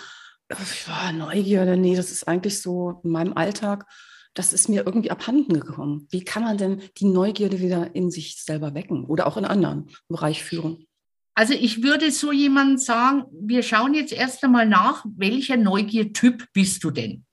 ja, 0.88 1.12
Neugierde, 1.14 1.78
nee, 1.78 1.96
das 1.96 2.12
ist 2.12 2.28
eigentlich 2.28 2.62
so 2.62 3.00
in 3.04 3.12
meinem 3.12 3.34
Alltag, 3.34 3.86
das 4.34 4.54
ist 4.54 4.70
mir 4.70 4.86
irgendwie 4.86 5.12
abhanden 5.12 5.54
gekommen. 5.54 6.08
Wie 6.10 6.24
kann 6.24 6.44
man 6.44 6.58
denn 6.58 6.82
die 6.98 7.06
Neugierde 7.06 7.60
wieder 7.60 7.96
in 7.96 8.12
sich 8.12 8.44
selber 8.44 8.74
wecken 8.74 9.06
oder 9.06 9.28
auch 9.28 9.38
in 9.38 9.46
anderen 9.46 9.90
Bereich 10.08 10.44
führen? 10.44 10.86
Also 11.34 11.54
ich 11.54 11.82
würde 11.82 12.12
so 12.12 12.32
jemandem 12.32 12.78
sagen, 12.78 13.24
wir 13.32 13.64
schauen 13.64 13.94
jetzt 13.94 14.12
erst 14.12 14.44
einmal 14.44 14.66
nach, 14.66 15.06
welcher 15.16 15.58
Neugiertyp 15.58 16.46
bist 16.54 16.84
du 16.84 16.92
denn? 16.92 17.26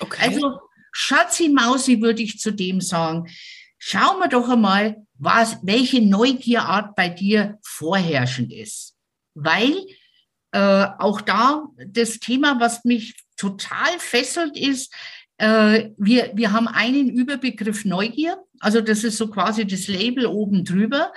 Okay. 0.00 0.20
Also 0.22 0.58
Schatzi 0.92 1.48
Mausi 1.48 2.00
würde 2.00 2.22
ich 2.22 2.38
zu 2.38 2.50
dem 2.50 2.80
sagen, 2.80 3.28
schauen 3.78 4.18
wir 4.20 4.28
doch 4.28 4.48
einmal, 4.48 5.06
was, 5.18 5.58
welche 5.62 6.00
Neugierart 6.00 6.94
bei 6.96 7.08
dir 7.08 7.58
vorherrschend 7.62 8.52
ist. 8.52 8.94
Weil 9.34 9.74
äh, 10.52 10.86
auch 10.98 11.20
da 11.20 11.64
das 11.86 12.18
Thema, 12.18 12.58
was 12.60 12.84
mich 12.84 13.14
total 13.36 13.98
fesselt, 13.98 14.56
ist, 14.56 14.92
äh, 15.38 15.90
wir, 15.96 16.32
wir 16.34 16.52
haben 16.52 16.68
einen 16.68 17.10
Überbegriff 17.10 17.84
Neugier, 17.84 18.38
also 18.60 18.80
das 18.80 19.04
ist 19.04 19.18
so 19.18 19.28
quasi 19.28 19.66
das 19.66 19.88
Label 19.88 20.26
oben 20.26 20.64
drüber. 20.64 21.12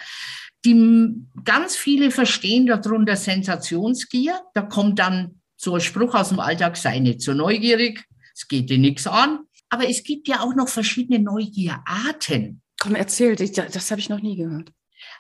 Die 0.64 1.16
ganz 1.44 1.76
viele 1.76 2.12
verstehen 2.12 2.68
darunter 2.68 3.16
Sensationsgier. 3.16 4.40
Da 4.54 4.62
kommt 4.62 5.00
dann 5.00 5.42
so 5.58 5.74
ein 5.74 5.82
Spruch 5.82 6.14
aus 6.14 6.30
dem 6.30 6.40
Alltag, 6.40 6.78
sei 6.78 7.00
nicht 7.00 7.22
so 7.22 7.34
neugierig, 7.34 8.06
es 8.36 8.48
geht 8.48 8.70
dir 8.70 8.78
nichts 8.78 9.08
an. 9.08 9.40
Aber 9.70 9.90
es 9.90 10.04
gibt 10.04 10.28
ja 10.28 10.42
auch 10.42 10.54
noch 10.54 10.68
verschiedene 10.68 11.20
Neugierarten. 11.20 12.62
Komm, 12.82 12.96
erzähl, 12.96 13.36
das 13.36 13.92
habe 13.92 14.02
ich 14.02 14.10
noch 14.10 14.22
nie 14.22 14.36
gehört. 14.36 14.72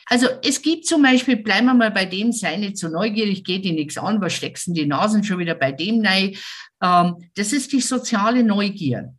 Also 0.08 0.27
es 0.44 0.62
gibt 0.62 0.86
zum 0.86 1.03
Beispiel, 1.03 1.38
bleiben 1.38 1.68
wir 1.68 1.74
mal 1.74 1.91
bei 1.91 2.06
dem, 2.06 2.32
sei 2.32 2.58
nicht 2.58 2.77
so 2.77 2.88
neugierig, 2.88 3.44
geht 3.44 3.65
dir 3.65 3.74
nichts 3.74 3.98
an, 3.98 4.20
was 4.20 4.34
steckst 4.34 4.68
denn 4.68 4.74
die 4.74 4.86
Nasen 4.86 5.24
schon 5.24 5.39
wieder 5.39 5.56
bei 5.56 5.72
dem 5.72 6.06
rein? 6.06 6.36
Ähm, 6.82 7.15
das 7.36 7.53
ist 7.53 7.72
die 7.72 7.82
soziale 7.82 8.44
Neugier 8.44 9.13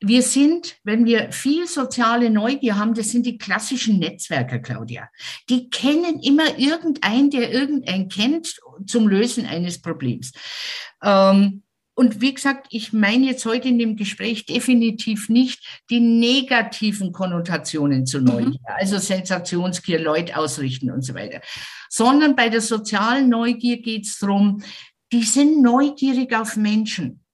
wir 0.00 0.22
sind, 0.22 0.76
wenn 0.84 1.04
wir 1.04 1.32
viel 1.32 1.66
soziale 1.66 2.30
Neugier 2.30 2.76
haben, 2.78 2.94
das 2.94 3.10
sind 3.10 3.26
die 3.26 3.36
klassischen 3.36 3.98
Netzwerker, 3.98 4.60
Claudia. 4.60 5.08
Die 5.48 5.70
kennen 5.70 6.20
immer 6.20 6.58
irgendeinen, 6.58 7.30
der 7.30 7.52
irgendeinen 7.52 8.08
kennt 8.08 8.60
zum 8.86 9.08
Lösen 9.08 9.44
eines 9.46 9.82
Problems. 9.82 10.32
Ähm, 11.02 11.64
und 11.98 12.20
wie 12.20 12.32
gesagt, 12.32 12.68
ich 12.70 12.92
meine 12.92 13.26
jetzt 13.26 13.44
heute 13.44 13.66
in 13.66 13.76
dem 13.76 13.96
Gespräch 13.96 14.46
definitiv 14.46 15.28
nicht 15.28 15.82
die 15.90 15.98
negativen 15.98 17.10
Konnotationen 17.10 18.06
zu 18.06 18.20
Neugier, 18.20 18.50
mhm. 18.50 18.74
also 18.76 18.98
Sensationsgier, 18.98 19.98
Leute 19.98 20.36
ausrichten 20.36 20.92
und 20.92 21.02
so 21.02 21.14
weiter, 21.14 21.40
sondern 21.90 22.36
bei 22.36 22.50
der 22.50 22.60
sozialen 22.60 23.28
Neugier 23.28 23.82
geht 23.82 24.06
es 24.06 24.16
darum, 24.20 24.62
die 25.10 25.24
sind 25.24 25.60
neugierig 25.60 26.36
auf 26.36 26.54
Menschen. 26.54 27.24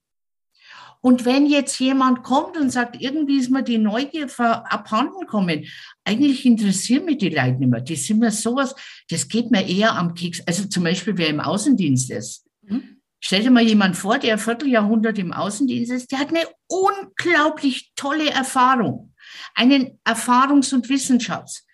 Und 1.03 1.27
wenn 1.27 1.45
jetzt 1.45 1.79
jemand 1.79 2.23
kommt 2.23 2.57
und 2.57 2.71
sagt, 2.71 2.99
irgendwie 2.99 3.41
ist 3.41 3.51
mir 3.51 3.65
die 3.65 3.77
Neugier 3.77 4.29
abhanden 4.39 5.27
kommen, 5.27 5.67
eigentlich 6.05 6.47
interessieren 6.47 7.05
mich 7.05 7.19
die 7.19 7.29
Leute 7.29 7.59
nicht 7.59 7.69
mehr. 7.69 7.83
Die 7.83 7.97
sind 7.97 8.21
mir 8.21 8.31
sowas, 8.31 8.75
das 9.11 9.29
geht 9.29 9.51
mir 9.51 9.69
eher 9.69 9.95
am 9.95 10.15
Keks. 10.15 10.41
Also 10.47 10.65
zum 10.65 10.85
Beispiel, 10.85 11.19
wer 11.19 11.29
im 11.29 11.41
Außendienst 11.41 12.11
ist. 12.11 12.47
Mhm. 12.63 12.94
Stell 13.27 13.43
dir 13.43 13.51
mal 13.51 13.63
jemand 13.63 13.97
vor, 13.97 14.19
der 14.19 14.35
ein 14.35 14.39
Vierteljahrhundert 14.39 15.19
im 15.19 15.33
Außendienst 15.33 15.91
ist, 15.93 16.13
der 16.13 16.19
hat 16.19 16.29
eine 16.29 16.47
unglaublich 16.67 17.91
tolle 17.97 18.29
Erfahrung, 18.29 19.15
einen 19.55 19.99
Erfahrungs- 20.05 20.75
und 20.75 20.91
Wissensschatz. 20.91 21.65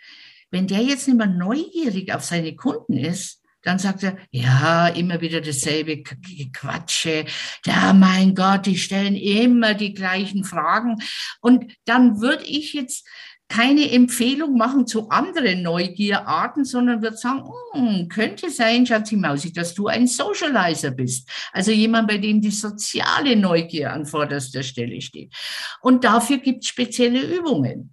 Wenn 0.53 0.69
der 0.69 0.81
jetzt 0.81 1.09
nicht 1.09 1.17
mehr 1.17 1.27
neugierig 1.27 2.15
auf 2.15 2.23
seine 2.23 2.55
Kunden 2.55 2.97
ist, 2.97 3.43
dann 3.63 3.81
sagt 3.81 4.05
er, 4.05 4.17
ja, 4.31 4.87
immer 4.89 5.21
wieder 5.21 5.41
dasselbe 5.41 6.05
Quatsche. 6.53 7.27
Ja, 7.67 7.93
mein 7.95 8.37
Gott, 8.37 8.67
die 8.67 8.79
stellen 8.79 9.17
immer 9.17 9.75
die 9.75 9.93
gleichen 9.93 10.45
Fragen. 10.45 11.03
Und 11.41 11.75
dann 11.85 12.21
würde 12.21 12.45
ich 12.45 12.75
jetzt 12.75 13.09
keine 13.51 13.91
Empfehlung 13.91 14.57
machen 14.57 14.87
zu 14.87 15.09
anderen 15.09 15.63
Neugierarten, 15.63 16.65
sondern 16.65 17.03
würde 17.03 17.17
sagen, 17.17 17.51
hm, 17.73 18.09
könnte 18.09 18.49
sein, 18.49 18.87
Schatzi 18.87 19.17
Mausi, 19.17 19.53
dass 19.53 19.75
du 19.75 19.89
ein 19.89 20.07
Socializer 20.07 20.93
bist. 20.93 21.29
Also 21.53 21.73
jemand, 21.73 22.07
bei 22.07 22.19
dem 22.19 22.41
die 22.41 22.53
soziale 22.53 23.35
Neugier 23.35 23.93
an 23.93 24.07
vorderster 24.07 24.63
Stelle 24.63 25.01
steht. 25.01 25.35
Und 25.81 26.05
dafür 26.05 26.39
gibt 26.39 26.63
es 26.63 26.69
spezielle 26.69 27.21
Übungen. 27.21 27.93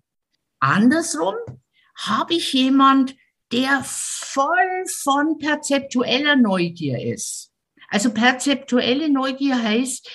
Andersrum 0.59 1.35
habe 1.95 2.35
ich 2.35 2.53
jemand, 2.53 3.15
der 3.51 3.81
voll 3.83 4.85
von 5.01 5.39
perzeptueller 5.39 6.35
Neugier 6.35 7.01
ist. 7.01 7.51
Also 7.89 8.13
perzeptuelle 8.13 9.09
Neugier 9.09 9.59
heißt, 9.59 10.07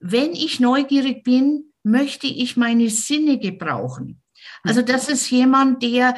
wenn 0.00 0.34
ich 0.34 0.60
neugierig 0.60 1.24
bin, 1.24 1.72
möchte 1.82 2.26
ich 2.26 2.58
meine 2.58 2.90
Sinne 2.90 3.38
gebrauchen. 3.38 4.20
Also 4.64 4.82
das 4.82 5.08
ist 5.08 5.30
jemand, 5.30 5.82
der 5.82 6.16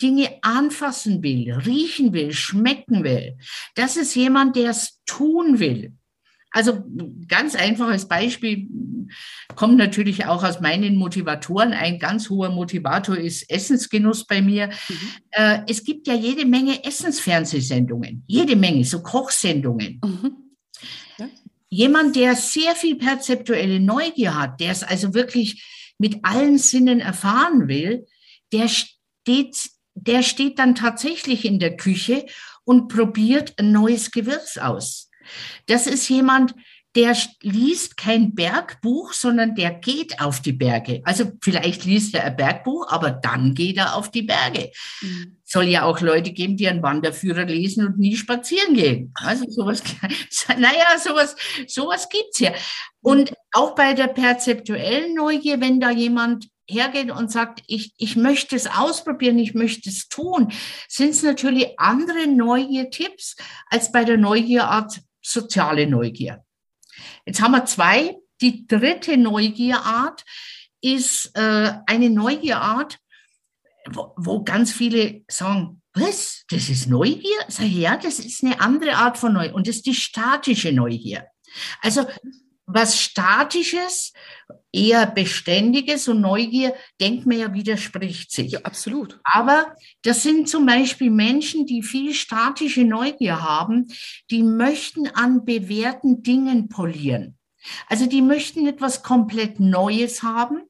Dinge 0.00 0.30
anfassen 0.42 1.22
will, 1.22 1.52
riechen 1.52 2.12
will, 2.12 2.32
schmecken 2.32 3.04
will. 3.04 3.36
Das 3.74 3.96
ist 3.96 4.14
jemand, 4.14 4.56
der 4.56 4.70
es 4.70 5.00
tun 5.06 5.58
will. 5.58 5.92
Also 6.50 6.82
ganz 7.26 7.54
einfaches 7.54 8.08
Beispiel 8.08 8.68
kommt 9.54 9.76
natürlich 9.76 10.26
auch 10.26 10.44
aus 10.44 10.60
meinen 10.60 10.96
Motivatoren. 10.96 11.72
Ein 11.72 11.98
ganz 11.98 12.30
hoher 12.30 12.50
Motivator 12.50 13.16
ist 13.16 13.50
Essensgenuss 13.50 14.26
bei 14.26 14.40
mir. 14.40 14.68
Mhm. 14.88 14.96
Äh, 15.30 15.60
es 15.68 15.84
gibt 15.84 16.06
ja 16.06 16.14
jede 16.14 16.46
Menge 16.46 16.84
Essensfernsehsendungen, 16.84 18.24
jede 18.26 18.56
Menge, 18.56 18.84
so 18.84 19.02
Kochsendungen. 19.02 20.00
Mhm. 20.02 20.36
Ja. 21.18 21.28
Jemand, 21.68 22.16
der 22.16 22.34
sehr 22.34 22.74
viel 22.74 22.96
perzeptuelle 22.96 23.78
Neugier 23.78 24.34
hat, 24.34 24.60
der 24.60 24.72
es 24.72 24.82
also 24.82 25.12
wirklich 25.12 25.62
mit 25.98 26.24
allen 26.24 26.58
Sinnen 26.58 27.00
erfahren 27.00 27.68
will, 27.68 28.06
der 28.52 28.68
steht, 28.68 29.70
der 29.94 30.22
steht 30.22 30.58
dann 30.58 30.74
tatsächlich 30.74 31.44
in 31.44 31.58
der 31.58 31.76
Küche 31.76 32.26
und 32.64 32.88
probiert 32.88 33.54
ein 33.58 33.72
neues 33.72 34.10
Gewürz 34.10 34.56
aus. 34.56 35.10
Das 35.66 35.86
ist 35.86 36.08
jemand, 36.08 36.54
der 36.96 37.16
liest 37.42 37.96
kein 37.96 38.34
Bergbuch, 38.34 39.12
sondern 39.12 39.54
der 39.54 39.70
geht 39.72 40.20
auf 40.20 40.40
die 40.40 40.52
Berge. 40.52 41.00
Also 41.04 41.30
vielleicht 41.42 41.84
liest 41.84 42.14
er 42.14 42.24
ein 42.24 42.36
Bergbuch, 42.36 42.88
aber 42.88 43.10
dann 43.10 43.54
geht 43.54 43.76
er 43.76 43.94
auf 43.94 44.10
die 44.10 44.22
Berge. 44.22 44.72
Mhm. 45.00 45.38
Soll 45.44 45.66
ja 45.66 45.84
auch 45.84 46.00
Leute 46.00 46.32
geben, 46.32 46.56
die 46.56 46.66
einen 46.66 46.82
Wanderführer 46.82 47.44
lesen 47.44 47.86
und 47.86 47.98
nie 47.98 48.16
spazieren 48.16 48.74
gehen. 48.74 49.12
Also 49.14 49.44
sowas, 49.48 49.82
naja, 50.48 50.98
sowas, 50.98 51.36
sowas 51.66 52.08
gibt's 52.08 52.40
ja. 52.40 52.52
Und 53.00 53.32
auch 53.52 53.74
bei 53.74 53.94
der 53.94 54.08
perzeptuellen 54.08 55.14
Neugier, 55.14 55.60
wenn 55.60 55.80
da 55.80 55.90
jemand 55.90 56.48
hergeht 56.68 57.10
und 57.10 57.32
sagt, 57.32 57.62
ich, 57.66 57.94
ich 57.96 58.16
möchte 58.16 58.54
es 58.54 58.66
ausprobieren, 58.66 59.38
ich 59.38 59.54
möchte 59.54 59.88
es 59.88 60.08
tun, 60.08 60.52
sind 60.86 61.10
es 61.10 61.22
natürlich 61.22 61.78
andere 61.78 62.26
Neugier-Tipps 62.26 63.36
als 63.66 63.90
bei 63.90 64.04
der 64.04 64.18
Neugierart 64.18 65.00
soziale 65.22 65.86
Neugier. 65.86 66.44
Jetzt 67.24 67.40
haben 67.40 67.52
wir 67.52 67.64
zwei. 67.64 68.16
Die 68.40 68.66
dritte 68.66 69.16
Neugierart 69.16 70.24
ist 70.80 71.32
äh, 71.34 71.72
eine 71.86 72.10
Neugierart, 72.10 72.98
wo, 73.90 74.12
wo 74.16 74.44
ganz 74.44 74.72
viele 74.72 75.22
sagen, 75.28 75.82
was, 75.94 76.44
das 76.50 76.68
ist 76.68 76.86
Neugier? 76.86 77.36
Sag 77.48 77.66
ich, 77.66 77.74
ja, 77.74 77.96
das 77.96 78.20
ist 78.20 78.44
eine 78.44 78.60
andere 78.60 78.96
Art 78.96 79.18
von 79.18 79.32
Neugier 79.32 79.54
und 79.54 79.66
das 79.66 79.76
ist 79.76 79.86
die 79.86 79.94
statische 79.94 80.72
Neugier. 80.72 81.26
Also 81.80 82.06
was 82.68 83.00
Statisches, 83.00 84.12
eher 84.72 85.06
Beständiges 85.06 86.06
und 86.06 86.20
Neugier, 86.20 86.74
denkt 87.00 87.26
man 87.26 87.38
ja, 87.38 87.54
widerspricht 87.54 88.30
sich. 88.30 88.52
Ja, 88.52 88.60
absolut. 88.62 89.18
Aber 89.24 89.74
das 90.02 90.22
sind 90.22 90.48
zum 90.48 90.66
Beispiel 90.66 91.10
Menschen, 91.10 91.66
die 91.66 91.82
viel 91.82 92.12
statische 92.12 92.84
Neugier 92.84 93.42
haben, 93.42 93.88
die 94.30 94.42
möchten 94.42 95.08
an 95.08 95.46
bewährten 95.46 96.22
Dingen 96.22 96.68
polieren. 96.68 97.38
Also 97.88 98.06
die 98.06 98.22
möchten 98.22 98.66
etwas 98.66 99.02
komplett 99.02 99.60
Neues 99.60 100.22
haben, 100.22 100.62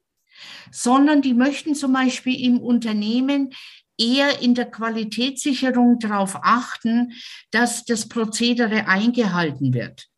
sondern 0.71 1.21
die 1.21 1.33
möchten 1.33 1.75
zum 1.75 1.93
Beispiel 1.93 2.41
im 2.45 2.59
Unternehmen 2.59 3.53
eher 3.97 4.41
in 4.41 4.55
der 4.55 4.71
Qualitätssicherung 4.71 5.99
darauf 5.99 6.37
achten, 6.41 7.11
dass 7.51 7.83
das 7.83 8.07
Prozedere 8.07 8.87
eingehalten 8.87 9.73
wird. 9.73 10.08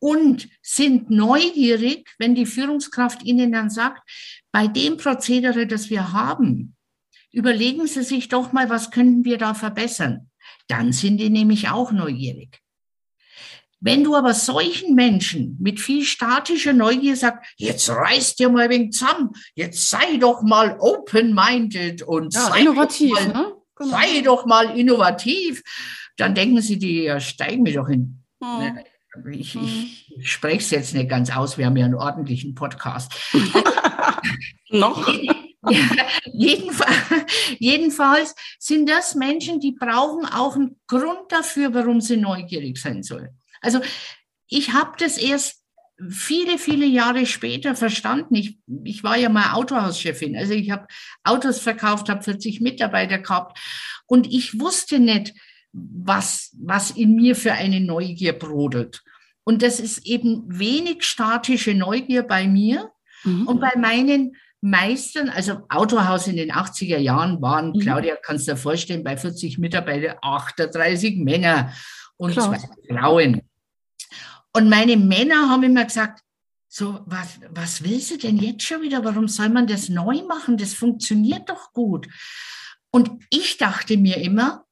Und 0.00 0.48
sind 0.62 1.10
neugierig, 1.10 2.08
wenn 2.18 2.34
die 2.34 2.46
Führungskraft 2.46 3.22
Ihnen 3.22 3.52
dann 3.52 3.70
sagt, 3.70 4.02
bei 4.50 4.66
dem 4.66 4.96
Prozedere, 4.96 5.66
das 5.66 5.90
wir 5.90 6.12
haben, 6.12 6.74
überlegen 7.32 7.86
Sie 7.86 8.02
sich 8.02 8.28
doch 8.28 8.52
mal, 8.52 8.70
was 8.70 8.90
könnten 8.90 9.24
wir 9.24 9.38
da 9.38 9.54
verbessern. 9.54 10.30
Dann 10.68 10.92
sind 10.92 11.18
die 11.18 11.30
nämlich 11.30 11.68
auch 11.68 11.92
neugierig. 11.92 12.60
Wenn 13.80 14.04
du 14.04 14.14
aber 14.14 14.34
solchen 14.34 14.94
Menschen 14.94 15.56
mit 15.58 15.80
viel 15.80 16.04
statischer 16.04 16.74
Neugier 16.74 17.16
sagst, 17.16 17.50
jetzt 17.56 17.88
reißt 17.88 18.38
dir 18.38 18.50
mal 18.50 18.68
wegen 18.68 18.92
zusammen, 18.92 19.30
jetzt 19.54 19.88
sei 19.88 20.18
doch 20.18 20.42
mal 20.42 20.76
open-minded 20.78 22.02
und 22.02 22.34
ja, 22.34 22.50
sei, 22.50 22.60
innovativ, 22.60 23.14
doch 23.14 23.34
mal, 23.34 23.42
ne? 23.42 23.54
genau. 23.76 23.90
sei 23.90 24.20
doch 24.20 24.46
mal 24.46 24.78
innovativ, 24.78 25.62
dann 26.18 26.34
denken 26.34 26.60
sie, 26.60 26.78
die 26.78 27.04
ja, 27.04 27.20
steigen 27.20 27.64
wir 27.64 27.72
doch 27.72 27.88
hin. 27.88 28.22
Hm. 28.42 28.80
Ich, 29.32 29.56
ich, 29.56 30.12
ich 30.16 30.30
spreche 30.30 30.58
es 30.58 30.70
jetzt 30.70 30.94
nicht 30.94 31.08
ganz 31.08 31.34
aus, 31.34 31.58
wir 31.58 31.66
haben 31.66 31.76
ja 31.76 31.84
einen 31.84 31.94
ordentlichen 31.94 32.54
Podcast. 32.54 33.12
Noch? 34.70 35.12
jedenfalls, 36.32 36.96
jedenfalls 37.58 38.34
sind 38.58 38.88
das 38.88 39.14
Menschen, 39.14 39.60
die 39.60 39.72
brauchen 39.72 40.24
auch 40.24 40.54
einen 40.54 40.80
Grund 40.86 41.30
dafür, 41.30 41.74
warum 41.74 42.00
sie 42.00 42.16
neugierig 42.16 42.78
sein 42.78 43.02
sollen. 43.02 43.28
Also 43.60 43.80
ich 44.48 44.72
habe 44.72 44.92
das 44.98 45.18
erst 45.18 45.62
viele, 46.08 46.56
viele 46.56 46.86
Jahre 46.86 47.26
später 47.26 47.74
verstanden. 47.74 48.34
Ich, 48.34 48.58
ich 48.84 49.04
war 49.04 49.18
ja 49.18 49.28
mal 49.28 49.52
Autohauschefin. 49.52 50.34
Also 50.34 50.54
ich 50.54 50.70
habe 50.70 50.86
Autos 51.24 51.60
verkauft, 51.60 52.08
habe 52.08 52.22
40 52.22 52.62
Mitarbeiter 52.62 53.18
gehabt 53.18 53.58
und 54.06 54.26
ich 54.26 54.58
wusste 54.58 54.98
nicht, 54.98 55.34
was, 55.72 56.50
was 56.58 56.90
in 56.90 57.14
mir 57.14 57.36
für 57.36 57.52
eine 57.52 57.80
Neugier 57.80 58.32
brodelt. 58.32 59.02
Und 59.44 59.62
das 59.62 59.80
ist 59.80 60.06
eben 60.06 60.44
wenig 60.46 61.04
statische 61.04 61.74
Neugier 61.74 62.22
bei 62.22 62.46
mir 62.46 62.90
mhm. 63.24 63.46
und 63.46 63.60
bei 63.60 63.72
meinen 63.76 64.36
Meistern, 64.60 65.30
also 65.30 65.62
Autohaus 65.70 66.26
in 66.26 66.36
den 66.36 66.52
80er 66.52 66.98
Jahren 66.98 67.40
waren, 67.40 67.70
mhm. 67.70 67.80
Claudia, 67.80 68.16
kannst 68.22 68.46
du 68.46 68.52
dir 68.52 68.58
vorstellen, 68.58 69.02
bei 69.02 69.16
40 69.16 69.58
Mitarbeitern 69.58 70.18
38 70.20 71.16
Männer 71.16 71.72
und 72.16 72.32
Klar. 72.32 72.58
zwei 72.58 72.94
Frauen. 72.94 73.42
Und 74.52 74.68
meine 74.68 74.96
Männer 74.96 75.48
haben 75.48 75.62
immer 75.62 75.84
gesagt, 75.84 76.20
so, 76.68 77.00
was, 77.06 77.40
was 77.50 77.82
willst 77.82 78.10
du 78.10 78.18
denn 78.18 78.36
jetzt 78.36 78.62
schon 78.62 78.82
wieder? 78.82 79.04
Warum 79.04 79.26
soll 79.26 79.48
man 79.48 79.66
das 79.66 79.88
neu 79.88 80.22
machen? 80.22 80.56
Das 80.56 80.74
funktioniert 80.74 81.48
doch 81.48 81.72
gut. 81.72 82.06
Und 82.90 83.10
ich 83.30 83.56
dachte 83.56 83.96
mir 83.96 84.18
immer, 84.18 84.64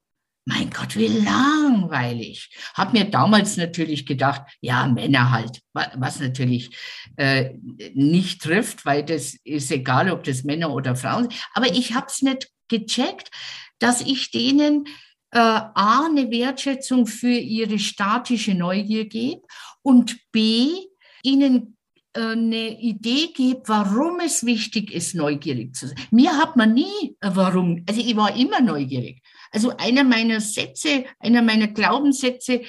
mein 0.49 0.71
Gott, 0.71 0.95
wie 0.95 1.07
langweilig. 1.07 2.49
Hab 2.73 2.93
mir 2.93 3.05
damals 3.05 3.55
natürlich 3.55 4.07
gedacht, 4.07 4.41
ja, 4.61 4.87
Männer 4.87 5.29
halt, 5.31 5.61
was 5.73 6.19
natürlich 6.19 6.75
äh, 7.17 7.51
nicht 7.93 8.41
trifft, 8.41 8.83
weil 8.83 9.03
das 9.03 9.35
ist 9.43 9.71
egal, 9.71 10.11
ob 10.11 10.23
das 10.23 10.43
Männer 10.43 10.73
oder 10.73 10.95
Frauen 10.95 11.29
sind. 11.29 11.35
Aber 11.53 11.67
ich 11.67 11.93
habe 11.93 12.07
es 12.07 12.23
nicht 12.23 12.49
gecheckt, 12.67 13.29
dass 13.77 14.01
ich 14.01 14.31
denen 14.31 14.85
äh, 15.31 15.37
A, 15.37 16.07
eine 16.07 16.31
Wertschätzung 16.31 17.05
für 17.05 17.27
ihre 17.27 17.77
statische 17.77 18.55
Neugier 18.55 19.05
gebe 19.05 19.43
und 19.83 20.17
B, 20.31 20.71
ihnen 21.21 21.77
äh, 22.13 22.21
eine 22.21 22.79
Idee 22.79 23.27
gebe, 23.35 23.61
warum 23.67 24.19
es 24.19 24.43
wichtig 24.43 24.91
ist, 24.91 25.13
neugierig 25.13 25.75
zu 25.75 25.89
sein. 25.89 25.97
Mir 26.09 26.35
hat 26.37 26.55
man 26.55 26.73
nie, 26.73 27.15
äh, 27.21 27.29
warum, 27.33 27.83
also 27.87 28.01
ich 28.01 28.15
war 28.15 28.35
immer 28.35 28.61
neugierig. 28.61 29.21
Also 29.51 29.75
einer 29.77 30.03
meiner 30.03 30.39
Sätze, 30.41 31.05
einer 31.19 31.41
meiner 31.41 31.67
Glaubenssätze, 31.67 32.61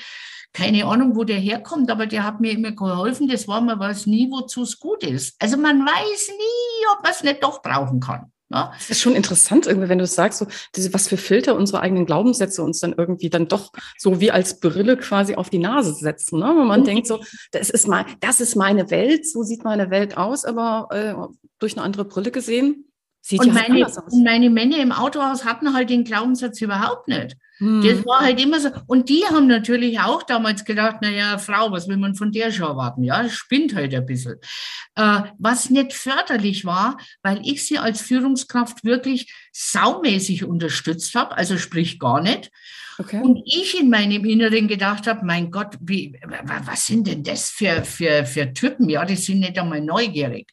keine 0.52 0.84
Ahnung, 0.84 1.14
wo 1.14 1.24
der 1.24 1.38
herkommt, 1.38 1.90
aber 1.90 2.06
der 2.06 2.24
hat 2.24 2.40
mir 2.40 2.52
immer 2.52 2.72
geholfen. 2.72 3.28
Das 3.28 3.46
war, 3.46 3.60
man 3.60 3.78
weiß 3.78 4.06
nie, 4.06 4.30
wozu 4.30 4.62
es 4.62 4.80
gut 4.80 5.04
ist. 5.04 5.36
Also 5.40 5.56
man 5.56 5.80
weiß 5.80 6.28
nie, 6.28 6.86
ob 6.92 7.02
man 7.02 7.12
es 7.12 7.22
nicht 7.22 7.42
doch 7.42 7.62
brauchen 7.62 8.00
kann. 8.00 8.32
Ja? 8.50 8.72
Das 8.76 8.90
ist 8.90 9.00
schon 9.00 9.14
interessant, 9.14 9.66
irgendwie, 9.66 9.88
wenn 9.88 9.98
du 9.98 10.06
sagst, 10.06 10.40
so, 10.40 10.46
diese, 10.74 10.92
was 10.92 11.06
für 11.06 11.16
Filter 11.16 11.54
unsere 11.54 11.80
eigenen 11.80 12.04
Glaubenssätze 12.04 12.62
uns 12.62 12.80
dann 12.80 12.94
irgendwie 12.96 13.30
dann 13.30 13.46
doch 13.46 13.72
so 13.96 14.20
wie 14.20 14.32
als 14.32 14.58
Brille 14.58 14.96
quasi 14.96 15.36
auf 15.36 15.50
die 15.50 15.58
Nase 15.58 15.94
setzen. 15.94 16.40
Ne? 16.40 16.46
Wenn 16.46 16.66
man 16.66 16.80
mhm. 16.80 16.84
denkt, 16.84 17.06
so, 17.06 17.20
das 17.52 17.70
ist, 17.70 17.86
mein, 17.86 18.06
das 18.18 18.40
ist 18.40 18.56
meine 18.56 18.90
Welt, 18.90 19.28
so 19.28 19.44
sieht 19.44 19.62
meine 19.62 19.90
Welt 19.90 20.16
aus, 20.16 20.44
aber 20.44 20.88
äh, 20.90 21.14
durch 21.60 21.76
eine 21.76 21.84
andere 21.84 22.04
Brille 22.04 22.32
gesehen 22.32 22.89
Sieht 23.22 23.40
und, 23.40 23.48
ja 23.48 23.52
meine, 23.52 23.86
und 23.86 24.24
meine 24.24 24.50
Männer 24.50 24.78
im 24.78 24.92
Autohaus 24.92 25.44
hatten 25.44 25.74
halt 25.74 25.90
den 25.90 26.04
Glaubenssatz 26.04 26.60
überhaupt 26.62 27.06
nicht. 27.06 27.36
Hm. 27.58 27.82
Das 27.82 28.06
war 28.06 28.20
halt 28.20 28.40
immer 28.40 28.58
so. 28.58 28.70
Und 28.86 29.10
die 29.10 29.24
haben 29.26 29.46
natürlich 29.46 30.00
auch 30.00 30.22
damals 30.22 30.64
gedacht, 30.64 31.02
naja, 31.02 31.36
Frau, 31.36 31.70
was 31.70 31.86
will 31.86 31.98
man 31.98 32.14
von 32.14 32.32
der 32.32 32.50
schon 32.50 32.68
erwarten? 32.68 33.04
Ja, 33.04 33.22
das 33.22 33.34
spinnt 33.34 33.74
halt 33.74 33.94
ein 33.94 34.06
bisschen. 34.06 34.36
Äh, 34.94 35.20
was 35.38 35.68
nicht 35.68 35.92
förderlich 35.92 36.64
war, 36.64 36.96
weil 37.22 37.40
ich 37.44 37.66
sie 37.66 37.78
als 37.78 38.00
Führungskraft 38.00 38.84
wirklich 38.84 39.32
saumäßig 39.52 40.44
unterstützt 40.44 41.14
habe, 41.14 41.36
also 41.36 41.58
sprich 41.58 41.98
gar 41.98 42.22
nicht. 42.22 42.50
Okay. 42.98 43.20
Und 43.22 43.42
ich 43.44 43.78
in 43.78 43.90
meinem 43.90 44.24
Inneren 44.24 44.66
gedacht 44.66 45.06
habe, 45.06 45.24
mein 45.24 45.50
Gott, 45.50 45.76
wie, 45.80 46.18
was 46.66 46.86
sind 46.86 47.06
denn 47.06 47.22
das 47.22 47.50
für, 47.50 47.84
für, 47.84 48.24
für 48.24 48.52
Typen? 48.54 48.88
Ja, 48.88 49.04
die 49.04 49.16
sind 49.16 49.40
nicht 49.40 49.58
einmal 49.58 49.82
neugierig 49.82 50.52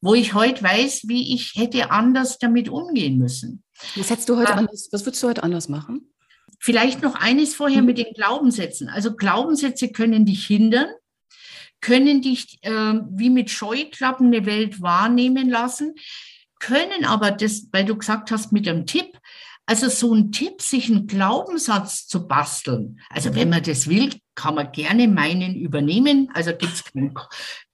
wo 0.00 0.14
ich 0.14 0.34
heute 0.34 0.62
weiß, 0.62 1.02
wie 1.08 1.34
ich 1.34 1.54
hätte 1.56 1.90
anders 1.90 2.38
damit 2.38 2.68
umgehen 2.68 3.18
müssen. 3.18 3.62
Was 3.96 4.10
hättest 4.10 4.28
du 4.28 4.36
heute 4.36 4.54
anders, 4.54 4.88
was 4.92 5.04
würdest 5.04 5.22
du 5.22 5.28
heute 5.28 5.42
anders 5.42 5.68
machen? 5.68 6.12
Vielleicht 6.58 7.02
noch 7.02 7.14
eines 7.14 7.54
vorher 7.54 7.80
mhm. 7.80 7.86
mit 7.86 7.98
den 7.98 8.12
Glaubenssätzen. 8.14 8.88
Also 8.88 9.14
Glaubenssätze 9.14 9.90
können 9.90 10.26
dich 10.26 10.46
hindern, 10.46 10.88
können 11.80 12.20
dich 12.20 12.58
äh, 12.62 12.94
wie 13.10 13.30
mit 13.30 13.50
Scheuklappen 13.50 14.26
eine 14.26 14.44
Welt 14.46 14.82
wahrnehmen 14.82 15.48
lassen, 15.48 15.94
können 16.58 17.06
aber 17.06 17.30
das, 17.30 17.68
weil 17.72 17.86
du 17.86 17.96
gesagt 17.96 18.30
hast 18.30 18.52
mit 18.52 18.68
einem 18.68 18.86
Tipp, 18.86 19.18
also 19.66 19.88
so 19.88 20.14
ein 20.14 20.32
Tipp, 20.32 20.62
sich 20.62 20.90
einen 20.90 21.06
Glaubenssatz 21.06 22.06
zu 22.08 22.26
basteln. 22.26 23.00
Also 23.08 23.34
wenn 23.34 23.50
man 23.50 23.62
das 23.62 23.88
will, 23.88 24.10
kann 24.34 24.54
man 24.54 24.72
gerne 24.72 25.06
meinen 25.06 25.54
übernehmen. 25.54 26.28
Also 26.34 26.50
gibt 26.50 26.72
es 26.72 26.84
kein, 26.84 27.14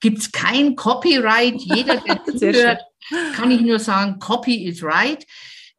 gibt's 0.01 0.33
kein 0.33 0.77
Copyright. 0.77 1.61
Jeder, 1.61 1.97
der 2.07 2.25
zuhört, 2.25 2.83
kann 3.35 3.51
ich 3.51 3.61
nur 3.61 3.79
sagen, 3.79 4.19
Copy 4.19 4.67
is 4.67 4.83
right. 4.83 5.25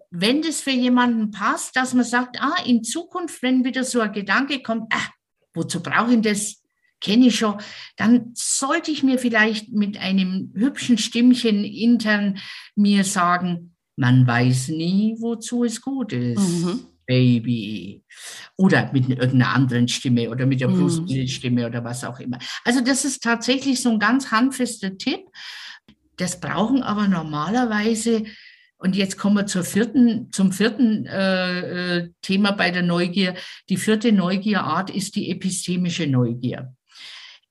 Wenn 0.10 0.42
das 0.42 0.62
für 0.62 0.72
jemanden 0.72 1.32
passt, 1.32 1.76
dass 1.76 1.94
man 1.94 2.06
sagt, 2.06 2.42
ah, 2.42 2.64
in 2.66 2.84
Zukunft, 2.84 3.44
wenn 3.44 3.66
wieder 3.66 3.84
so 3.84 4.00
ein 4.00 4.14
Gedanke 4.14 4.64
kommt, 4.64 4.92
ah, 4.94 5.10
wozu 5.54 5.84
brauche 5.84 6.14
ich 6.14 6.22
das? 6.22 6.64
Kenne 7.00 7.28
ich 7.28 7.38
schon, 7.38 7.62
dann 7.96 8.32
sollte 8.34 8.90
ich 8.90 9.04
mir 9.04 9.20
vielleicht 9.20 9.72
mit 9.72 10.00
einem 10.00 10.52
hübschen 10.56 10.98
Stimmchen 10.98 11.64
intern 11.64 12.40
mir 12.76 13.04
sagen, 13.04 13.76
man 13.98 14.26
weiß 14.26 14.70
nie, 14.70 15.16
wozu 15.20 15.64
es 15.64 15.82
gut 15.82 16.14
ist. 16.14 16.40
Mhm. 16.40 16.88
Baby. 17.06 18.04
Oder 18.58 18.92
mit 18.92 19.10
irgendeiner 19.10 19.54
anderen 19.54 19.88
Stimme 19.88 20.30
oder 20.30 20.46
mit 20.46 20.62
der 20.62 20.68
Bruce 20.68 21.00
mhm. 21.00 21.58
Oder 21.66 21.84
was 21.84 22.04
auch 22.04 22.20
immer. 22.20 22.38
Also 22.64 22.82
das 22.82 23.06
ist 23.06 23.24
tatsächlich 23.24 23.82
so 23.82 23.90
ein 23.90 24.00
ganz 24.00 24.32
handfester 24.32 24.98
Tipp. 24.98 25.22
Das 26.18 26.40
brauchen 26.40 26.84
aber 26.84 27.08
normalerweise 27.08 28.24
und 28.78 28.96
jetzt 28.96 29.18
kommen 29.18 29.38
wir 29.38 29.46
zur 29.48 29.64
vierten, 29.64 30.32
zum 30.32 30.52
vierten 30.52 31.06
äh, 31.06 31.98
äh, 31.98 32.10
Thema 32.22 32.52
bei 32.52 32.70
der 32.72 32.84
Neugier. 32.84 33.36
Die 33.70 33.78
vierte 33.78 34.12
Neugierart 34.12 34.90
ist 34.90 35.16
die 35.16 35.32
epistemische 35.32 36.06
Neugier. 36.06 36.76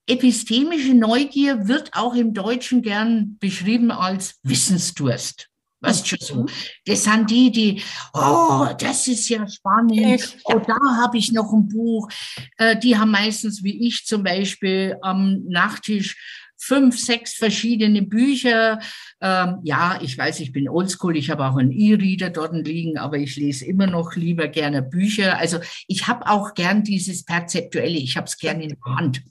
Epistemische 0.06 0.94
Neugier 0.94 1.66
wird 1.66 1.90
auch 1.94 2.14
im 2.14 2.32
Deutschen 2.32 2.82
gern 2.82 3.38
beschrieben 3.40 3.90
als 3.90 4.38
Wissensdurst. 4.44 5.48
Weißt 5.86 6.12
du 6.12 6.16
so? 6.18 6.46
Das 6.84 7.04
sind 7.04 7.30
die, 7.30 7.50
die, 7.50 7.82
oh, 8.12 8.66
das 8.78 9.08
ist 9.08 9.28
ja 9.28 9.46
spannend. 9.48 10.36
Oh, 10.44 10.58
da 10.58 10.76
habe 11.02 11.18
ich 11.18 11.32
noch 11.32 11.52
ein 11.52 11.68
Buch. 11.68 12.08
Äh, 12.56 12.78
die 12.78 12.96
haben 12.96 13.10
meistens, 13.10 13.62
wie 13.62 13.86
ich 13.86 14.04
zum 14.04 14.22
Beispiel, 14.22 14.96
am 15.02 15.44
Nachttisch 15.48 16.16
fünf, 16.58 16.98
sechs 16.98 17.34
verschiedene 17.34 18.02
Bücher. 18.02 18.80
Ähm, 19.20 19.58
ja, 19.62 19.98
ich 20.02 20.16
weiß, 20.16 20.40
ich 20.40 20.52
bin 20.52 20.68
oldschool, 20.68 21.16
ich 21.16 21.30
habe 21.30 21.46
auch 21.46 21.56
einen 21.56 21.72
E-Reader 21.72 22.30
dort 22.30 22.54
liegen, 22.66 22.98
aber 22.98 23.18
ich 23.18 23.36
lese 23.36 23.66
immer 23.66 23.86
noch 23.86 24.14
lieber 24.16 24.48
gerne 24.48 24.82
Bücher. 24.82 25.38
Also 25.38 25.58
ich 25.86 26.06
habe 26.06 26.26
auch 26.26 26.54
gern 26.54 26.82
dieses 26.82 27.24
Perzeptuelle, 27.24 27.98
ich 27.98 28.16
habe 28.16 28.26
es 28.26 28.38
gern 28.38 28.60
in 28.60 28.70
der 28.70 28.96
Hand. 28.96 29.22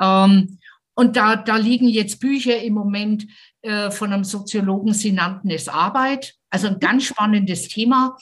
Ähm, 0.00 0.58
und 1.00 1.16
da, 1.16 1.34
da 1.34 1.56
liegen 1.56 1.88
jetzt 1.88 2.20
Bücher 2.20 2.62
im 2.62 2.74
Moment 2.74 3.26
äh, 3.62 3.90
von 3.90 4.12
einem 4.12 4.22
Soziologen, 4.22 4.92
sie 4.92 5.12
nannten 5.12 5.48
es 5.48 5.66
Arbeit. 5.66 6.34
Also 6.50 6.66
ein 6.66 6.78
ganz 6.78 7.04
spannendes 7.04 7.68
Thema. 7.68 8.18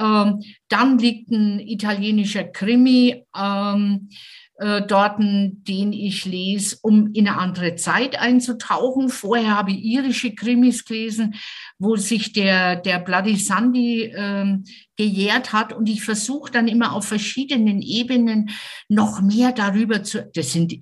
Ähm, 0.00 0.42
dann 0.70 0.96
liegt 0.98 1.30
ein 1.30 1.60
italienischer 1.60 2.44
Krimi. 2.44 3.26
Ähm, 3.36 4.08
äh, 4.56 4.82
dort, 4.86 5.18
den 5.18 5.92
ich 5.92 6.24
lese, 6.24 6.78
um 6.82 7.12
in 7.12 7.26
eine 7.26 7.38
andere 7.38 7.74
Zeit 7.74 8.18
einzutauchen. 8.18 9.08
Vorher 9.08 9.56
habe 9.56 9.72
ich 9.72 9.82
irische 9.82 10.32
Krimis 10.32 10.84
gelesen, 10.84 11.34
wo 11.78 11.96
sich 11.96 12.32
der, 12.32 12.76
der 12.76 13.00
Bloody 13.00 13.36
Sunday 13.36 14.14
ähm, 14.16 14.64
gejährt 14.96 15.52
hat. 15.52 15.72
Und 15.72 15.88
ich 15.88 16.04
versuche 16.04 16.52
dann 16.52 16.68
immer 16.68 16.92
auf 16.92 17.04
verschiedenen 17.04 17.82
Ebenen 17.82 18.50
noch 18.88 19.20
mehr 19.20 19.50
darüber 19.50 20.04
zu. 20.04 20.30
Das 20.32 20.52
sind 20.52 20.72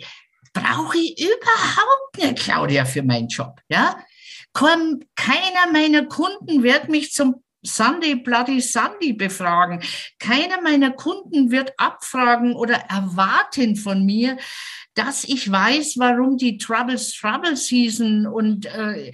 brauche 0.53 0.99
ich 0.99 1.19
überhaupt 1.21 2.19
nicht, 2.19 2.39
Claudia, 2.39 2.85
für 2.85 3.03
meinen 3.03 3.29
Job. 3.29 3.61
Ja, 3.69 3.97
keiner 4.55 5.73
meiner 5.73 6.05
Kunden 6.05 6.63
wird 6.63 6.89
mich 6.89 7.13
zum 7.13 7.43
Sunday 7.65 8.17
Bloody 8.17 8.61
Sunday 8.61 9.13
befragen. 9.13 9.81
Keiner 10.19 10.61
meiner 10.61 10.91
Kunden 10.91 11.51
wird 11.51 11.73
abfragen 11.79 12.55
oder 12.55 12.75
erwarten 12.89 13.77
von 13.77 14.05
mir, 14.05 14.37
dass 14.95 15.25
ich 15.25 15.51
weiß, 15.51 15.95
warum 15.99 16.37
die 16.37 16.59
Troubles 16.59 17.15
Trouble 17.15 17.57
Season 17.57 18.27
und 18.27 18.67
äh, 18.67 19.13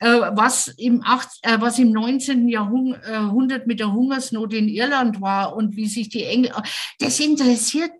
äh, 0.00 0.20
was, 0.32 0.68
im 0.78 1.02
acht, 1.04 1.28
äh, 1.42 1.60
was 1.60 1.78
im 1.78 1.92
19. 1.92 2.48
Jahrhundert 2.48 3.66
mit 3.66 3.78
der 3.78 3.92
Hungersnot 3.92 4.52
in 4.52 4.68
Irland 4.68 5.20
war 5.20 5.54
und 5.54 5.76
wie 5.76 5.86
sich 5.86 6.08
die 6.08 6.24
Engel, 6.24 6.52
das 6.98 7.20
interessiert 7.20 7.92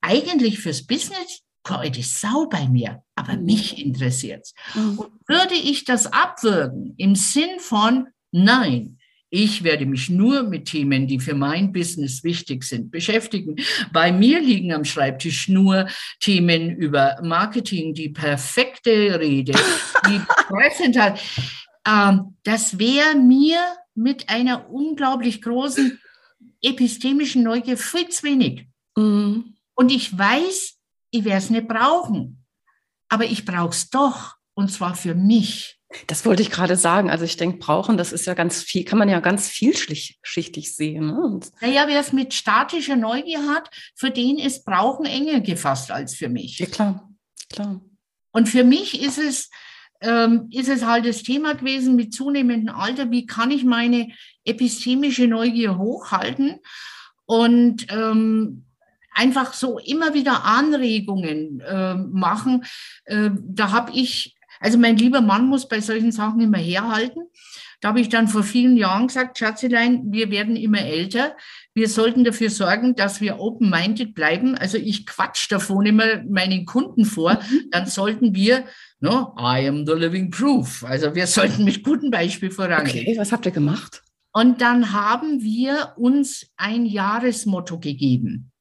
eigentlich 0.00 0.60
fürs 0.60 0.86
Business 0.86 1.42
keine 1.66 2.02
Sau 2.02 2.46
bei 2.46 2.68
mir, 2.68 3.02
aber 3.14 3.36
mhm. 3.36 3.44
mich 3.44 3.84
interessiert's. 3.84 4.54
Mhm. 4.74 4.98
Und 4.98 5.10
würde 5.26 5.54
ich 5.54 5.84
das 5.84 6.12
abwürgen 6.12 6.94
im 6.96 7.14
Sinn 7.14 7.58
von, 7.58 8.08
nein, 8.32 8.98
ich 9.28 9.64
werde 9.64 9.86
mich 9.86 10.08
nur 10.08 10.44
mit 10.44 10.66
Themen, 10.66 11.08
die 11.08 11.18
für 11.18 11.34
mein 11.34 11.72
Business 11.72 12.22
wichtig 12.22 12.62
sind, 12.62 12.92
beschäftigen. 12.92 13.56
Bei 13.92 14.12
mir 14.12 14.40
liegen 14.40 14.72
am 14.72 14.84
Schreibtisch 14.84 15.48
nur 15.48 15.88
Themen 16.20 16.70
über 16.76 17.18
Marketing, 17.22 17.92
die 17.92 18.10
perfekte 18.10 19.18
Rede, 19.18 19.52
die 20.08 20.20
Präsentation. 20.48 21.18
Ähm, 21.86 22.36
das 22.44 22.78
wäre 22.78 23.16
mir 23.16 23.58
mit 23.94 24.28
einer 24.28 24.70
unglaublich 24.70 25.42
großen 25.42 26.00
epistemischen 26.62 27.42
Neugier 27.42 27.76
viel 27.76 28.08
zu 28.08 28.22
wenig. 28.22 28.68
Mhm. 28.96 29.56
Und 29.74 29.92
ich 29.92 30.16
weiß, 30.16 30.75
ich 31.10 31.24
werde 31.24 31.38
es 31.38 31.50
nicht 31.50 31.68
brauchen. 31.68 32.44
Aber 33.08 33.24
ich 33.24 33.44
brauche 33.44 33.70
es 33.70 33.90
doch. 33.90 34.34
Und 34.54 34.70
zwar 34.70 34.94
für 34.94 35.14
mich. 35.14 35.78
Das 36.06 36.24
wollte 36.24 36.42
ich 36.42 36.50
gerade 36.50 36.76
sagen. 36.76 37.10
Also 37.10 37.24
ich 37.24 37.36
denke, 37.36 37.58
brauchen, 37.58 37.96
das 37.96 38.12
ist 38.12 38.26
ja 38.26 38.34
ganz 38.34 38.62
viel, 38.62 38.84
kann 38.84 38.98
man 38.98 39.08
ja 39.08 39.20
ganz 39.20 39.48
vielschichtig 39.48 40.74
sehen. 40.74 41.06
Ne? 41.08 41.40
Naja, 41.60 41.84
wer 41.86 42.00
es 42.00 42.12
mit 42.12 42.34
statischer 42.34 42.96
Neugier 42.96 43.46
hat, 43.48 43.70
für 43.94 44.10
den 44.10 44.38
ist 44.38 44.64
Brauchen 44.64 45.04
enger 45.04 45.40
gefasst 45.40 45.90
als 45.90 46.14
für 46.14 46.28
mich. 46.28 46.58
Ja, 46.58 46.66
klar, 46.66 47.08
klar. 47.50 47.80
Und 48.32 48.48
für 48.48 48.64
mich 48.64 49.00
ist 49.00 49.18
es, 49.18 49.50
ähm, 50.00 50.48
ist 50.50 50.68
es 50.68 50.84
halt 50.84 51.06
das 51.06 51.22
Thema 51.22 51.54
gewesen 51.54 51.96
mit 51.96 52.12
zunehmendem 52.12 52.74
Alter, 52.74 53.10
wie 53.10 53.26
kann 53.26 53.50
ich 53.50 53.64
meine 53.64 54.08
epistemische 54.44 55.26
Neugier 55.26 55.78
hochhalten 55.78 56.60
und 57.26 57.86
ähm, 57.90 58.66
einfach 59.16 59.54
so 59.54 59.78
immer 59.78 60.14
wieder 60.14 60.44
Anregungen 60.44 61.60
äh, 61.60 61.94
machen. 61.94 62.64
Äh, 63.04 63.30
da 63.32 63.72
habe 63.72 63.92
ich 63.92 64.36
also 64.60 64.78
mein 64.78 64.96
lieber 64.96 65.20
Mann 65.20 65.46
muss 65.46 65.68
bei 65.68 65.80
solchen 65.80 66.12
Sachen 66.12 66.40
immer 66.40 66.58
herhalten. 66.58 67.20
Da 67.80 67.88
habe 67.88 68.00
ich 68.00 68.08
dann 68.08 68.26
vor 68.26 68.42
vielen 68.42 68.76
Jahren 68.76 69.08
gesagt, 69.08 69.38
Schatzelein, 69.38 70.04
wir 70.10 70.30
werden 70.30 70.56
immer 70.56 70.80
älter. 70.80 71.36
Wir 71.74 71.88
sollten 71.88 72.24
dafür 72.24 72.48
sorgen, 72.48 72.94
dass 72.96 73.20
wir 73.20 73.38
open-minded 73.38 74.14
bleiben. 74.14 74.56
Also 74.56 74.78
ich 74.78 75.04
quatsch 75.04 75.50
davon 75.52 75.84
immer 75.84 76.22
meinen 76.28 76.64
Kunden 76.64 77.04
vor. 77.04 77.34
Mhm. 77.34 77.70
Dann 77.70 77.86
sollten 77.86 78.34
wir, 78.34 78.64
no, 79.00 79.34
I 79.38 79.68
am 79.68 79.86
the 79.86 79.92
living 79.92 80.30
proof. 80.30 80.84
Also 80.84 81.14
wir 81.14 81.26
sollten 81.26 81.64
mit 81.64 81.82
gutem 81.84 82.10
Beispiel 82.10 82.50
vorangehen. 82.50 83.06
Okay, 83.06 83.18
was 83.18 83.30
habt 83.30 83.44
ihr 83.44 83.52
gemacht? 83.52 84.02
Und 84.32 84.62
dann 84.62 84.92
haben 84.92 85.42
wir 85.42 85.92
uns 85.96 86.46
ein 86.56 86.86
Jahresmotto 86.86 87.78
gegeben. 87.78 88.52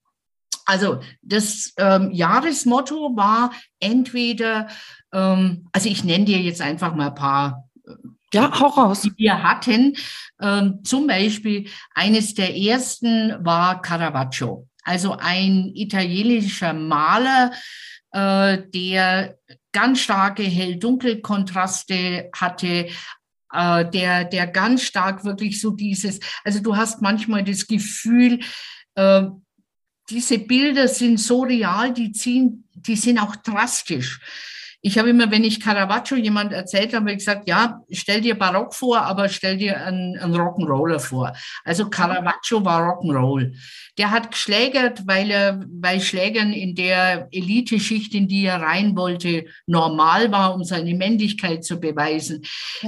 Also 0.66 1.00
das 1.22 1.74
ähm, 1.78 2.12
Jahresmotto 2.12 3.16
war 3.16 3.52
entweder 3.80 4.68
ähm, 5.16 5.68
also 5.72 5.90
ich 5.90 6.04
nenne 6.04 6.26
dir 6.26 6.40
jetzt 6.40 6.62
einfach 6.62 6.94
mal 6.94 7.08
ein 7.08 7.16
paar. 7.16 7.70
Äh, 7.88 7.94
ja, 8.34 8.60
hau 8.60 8.68
raus. 8.68 9.02
Die 9.02 9.14
wir 9.18 9.42
hatten. 9.42 9.96
Ähm, 10.42 10.82
zum 10.84 11.08
Beispiel 11.08 11.70
eines 11.94 12.34
der 12.34 12.56
ersten 12.56 13.34
war 13.44 13.82
Caravaggio. 13.82 14.68
Also 14.84 15.16
ein 15.18 15.72
italienischer 15.74 16.74
Maler, 16.74 17.52
äh, 18.12 18.62
der 18.74 19.38
ganz 19.72 20.02
starke 20.02 20.44
Hell-Dunkel-Kontraste 20.44 22.30
hatte, 22.36 22.90
äh, 23.54 23.90
der, 23.90 24.26
der 24.26 24.48
ganz 24.48 24.84
stark 24.84 25.24
wirklich 25.24 25.62
so 25.62 25.72
dieses, 25.72 26.20
also 26.44 26.62
du 26.62 26.76
hast 26.76 27.02
manchmal 27.02 27.44
das 27.44 27.68
Gefühl, 27.68 28.40
äh, 28.96 29.24
diese 30.10 30.40
Bilder 30.40 30.88
sind 30.88 31.20
so 31.20 31.44
real, 31.44 31.94
die 31.94 32.12
ziehen, 32.12 32.68
die 32.74 32.96
sind 32.96 33.20
auch 33.20 33.36
drastisch. 33.36 34.20
Ich 34.82 35.00
habe 35.00 35.10
immer, 35.10 35.32
wenn 35.32 35.44
ich 35.44 35.60
Caravaggio 35.60 36.16
jemand 36.16 36.54
erzählt 36.54 36.94
habe, 36.94 37.12
ich 37.12 37.18
gesagt, 37.18 37.50
ja, 37.50 37.82
stell 37.90 38.22
dir 38.22 38.38
Barock 38.38 38.76
vor, 38.76 39.02
aber 39.02 39.30
stell 39.30 39.58
dir 39.58 39.84
einen, 39.84 40.16
einen 40.16 40.36
Rock'n'Roller 40.36 41.00
vor. 41.00 41.36
Also 41.64 41.90
Caravaggio 41.90 42.64
war 42.64 42.82
Rock'n'Roll. 42.82 43.56
Der 43.98 44.12
hat 44.12 44.30
geschlägert, 44.30 45.08
weil 45.08 45.32
er, 45.32 45.66
weil 45.68 46.00
Schlägern 46.02 46.54
in 46.54 46.76
der 46.76 47.28
Eliteschicht, 47.32 48.14
in 48.14 48.28
die 48.28 48.46
er 48.46 48.62
rein 48.62 48.96
wollte, 48.96 49.46
normal 49.66 50.32
war, 50.32 50.54
um 50.54 50.64
seine 50.64 50.94
Männlichkeit 50.94 51.66
zu 51.66 51.80
beweisen. 51.80 52.44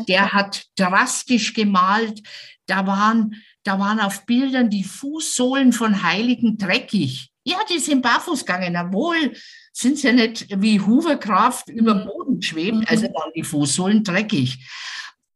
Der 0.07 0.33
hat 0.33 0.65
drastisch 0.75 1.55
gemalt. 1.55 2.21
Da 2.67 2.85
waren, 2.85 3.33
da 3.67 3.77
waren 3.79 3.99
auf 3.99 4.25
Bildern 4.25 4.69
die 4.69 4.85
Fußsohlen 4.85 5.73
von 5.73 6.01
Heiligen 6.01 6.57
dreckig. 6.57 7.31
Ja, 7.43 7.57
die 7.69 7.79
sind 7.79 8.01
barfuß 8.01 8.45
gegangen, 8.45 8.77
obwohl 8.77 9.33
sind 9.73 9.97
sie 9.97 10.07
ja 10.07 10.13
nicht 10.13 10.47
wie 10.61 10.79
Hoverkraft 10.79 11.67
über 11.69 11.95
Boden 11.95 12.41
schweben, 12.41 12.85
also 12.87 13.03
waren 13.07 13.31
die 13.35 13.43
Fußsohlen 13.43 14.03
dreckig. 14.03 14.57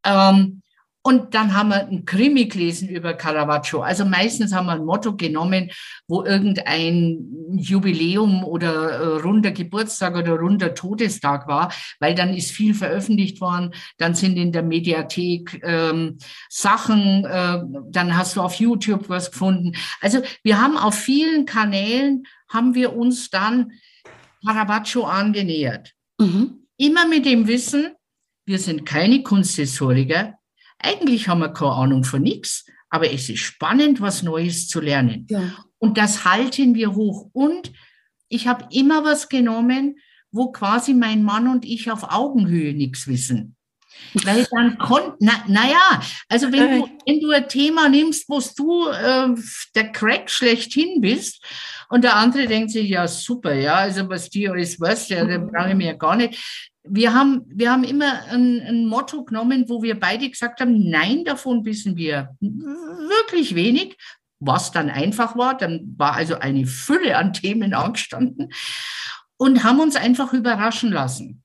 Ähm, 0.05 0.61
und 1.03 1.33
dann 1.33 1.55
haben 1.55 1.69
wir 1.69 1.87
ein 1.87 2.05
Krimi 2.05 2.45
gelesen 2.45 2.87
über 2.87 3.13
Caravaggio. 3.13 3.81
Also 3.81 4.05
meistens 4.05 4.53
haben 4.53 4.67
wir 4.67 4.73
ein 4.73 4.85
Motto 4.85 5.15
genommen, 5.15 5.71
wo 6.07 6.23
irgendein 6.23 7.25
Jubiläum 7.57 8.43
oder 8.43 8.91
äh, 8.91 9.21
runder 9.21 9.51
Geburtstag 9.51 10.15
oder 10.15 10.33
runder 10.33 10.75
Todestag 10.75 11.47
war, 11.47 11.73
weil 11.99 12.13
dann 12.13 12.35
ist 12.35 12.51
viel 12.51 12.75
veröffentlicht 12.75 13.41
worden. 13.41 13.73
Dann 13.97 14.13
sind 14.13 14.37
in 14.37 14.51
der 14.51 14.61
Mediathek 14.61 15.59
ähm, 15.63 16.19
Sachen, 16.49 17.25
äh, 17.25 17.61
dann 17.89 18.15
hast 18.15 18.35
du 18.35 18.41
auf 18.41 18.55
YouTube 18.55 19.09
was 19.09 19.31
gefunden. 19.31 19.73
Also 20.01 20.21
wir 20.43 20.61
haben 20.61 20.77
auf 20.77 20.93
vielen 20.93 21.47
Kanälen, 21.47 22.23
haben 22.47 22.75
wir 22.75 22.95
uns 22.95 23.31
dann 23.31 23.71
Caravaggio 24.45 25.05
angenähert. 25.05 25.93
Mhm. 26.19 26.67
Immer 26.77 27.07
mit 27.07 27.25
dem 27.25 27.47
Wissen, 27.47 27.95
wir 28.45 28.59
sind 28.59 28.85
keine 28.85 29.23
Kunsthistoriker. 29.23 30.35
Eigentlich 30.83 31.27
haben 31.27 31.39
wir 31.39 31.49
keine 31.49 31.71
Ahnung 31.71 32.03
von 32.03 32.21
nichts, 32.21 32.65
aber 32.89 33.11
es 33.11 33.29
ist 33.29 33.39
spannend, 33.39 34.01
was 34.01 34.23
Neues 34.23 34.67
zu 34.67 34.81
lernen. 34.81 35.27
Ja. 35.29 35.41
Und 35.77 35.97
das 35.97 36.25
halten 36.25 36.75
wir 36.75 36.93
hoch. 36.93 37.29
Und 37.33 37.71
ich 38.27 38.47
habe 38.47 38.67
immer 38.71 39.03
was 39.03 39.29
genommen, 39.29 39.97
wo 40.31 40.51
quasi 40.51 40.93
mein 40.93 41.23
Mann 41.23 41.47
und 41.47 41.65
ich 41.65 41.91
auf 41.91 42.11
Augenhöhe 42.11 42.73
nichts 42.73 43.07
wissen. 43.07 43.55
Weil 44.13 44.47
dann 44.51 44.77
konnte, 44.77 45.15
na, 45.19 45.43
naja, 45.47 46.01
also 46.27 46.51
wenn 46.51 46.79
du, 46.79 46.89
wenn 47.05 47.19
du 47.19 47.29
ein 47.31 47.47
Thema 47.47 47.89
nimmst, 47.89 48.27
wo 48.29 48.41
du 48.57 48.87
äh, 48.87 49.35
der 49.75 49.91
Crack 49.91 50.29
schlechthin 50.29 51.01
bist 51.01 51.43
und 51.89 52.03
der 52.03 52.15
andere 52.15 52.47
denkt 52.47 52.71
sich, 52.71 52.89
ja 52.89 53.07
super, 53.07 53.53
ja, 53.53 53.75
also 53.75 54.07
was 54.09 54.29
die 54.29 54.49
alles 54.49 54.79
weißt, 54.79 55.09
ja, 55.11 55.25
dann 55.25 55.47
brauche 55.47 55.69
ich 55.69 55.75
mir 55.75 55.87
ja 55.87 55.93
gar 55.93 56.15
nicht. 56.15 56.70
Wir 56.83 57.13
haben, 57.13 57.43
wir 57.47 57.71
haben 57.71 57.83
immer 57.83 58.23
ein, 58.29 58.59
ein 58.61 58.85
Motto 58.85 59.23
genommen, 59.23 59.65
wo 59.67 59.83
wir 59.83 59.99
beide 59.99 60.29
gesagt 60.29 60.61
haben, 60.61 60.89
nein, 60.89 61.23
davon 61.23 61.63
wissen 61.63 61.95
wir 61.95 62.35
wirklich 62.39 63.53
wenig, 63.53 63.97
was 64.39 64.71
dann 64.71 64.89
einfach 64.89 65.37
war. 65.37 65.55
Dann 65.55 65.93
war 65.97 66.13
also 66.13 66.35
eine 66.35 66.65
Fülle 66.65 67.17
an 67.17 67.33
Themen 67.33 67.73
angestanden 67.73 68.51
und 69.37 69.63
haben 69.63 69.79
uns 69.79 69.95
einfach 69.95 70.33
überraschen 70.33 70.91
lassen. 70.91 71.43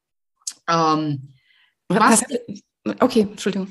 Ähm, 0.68 1.34
was, 1.88 2.24
okay, 3.00 3.20
Entschuldigung. 3.20 3.68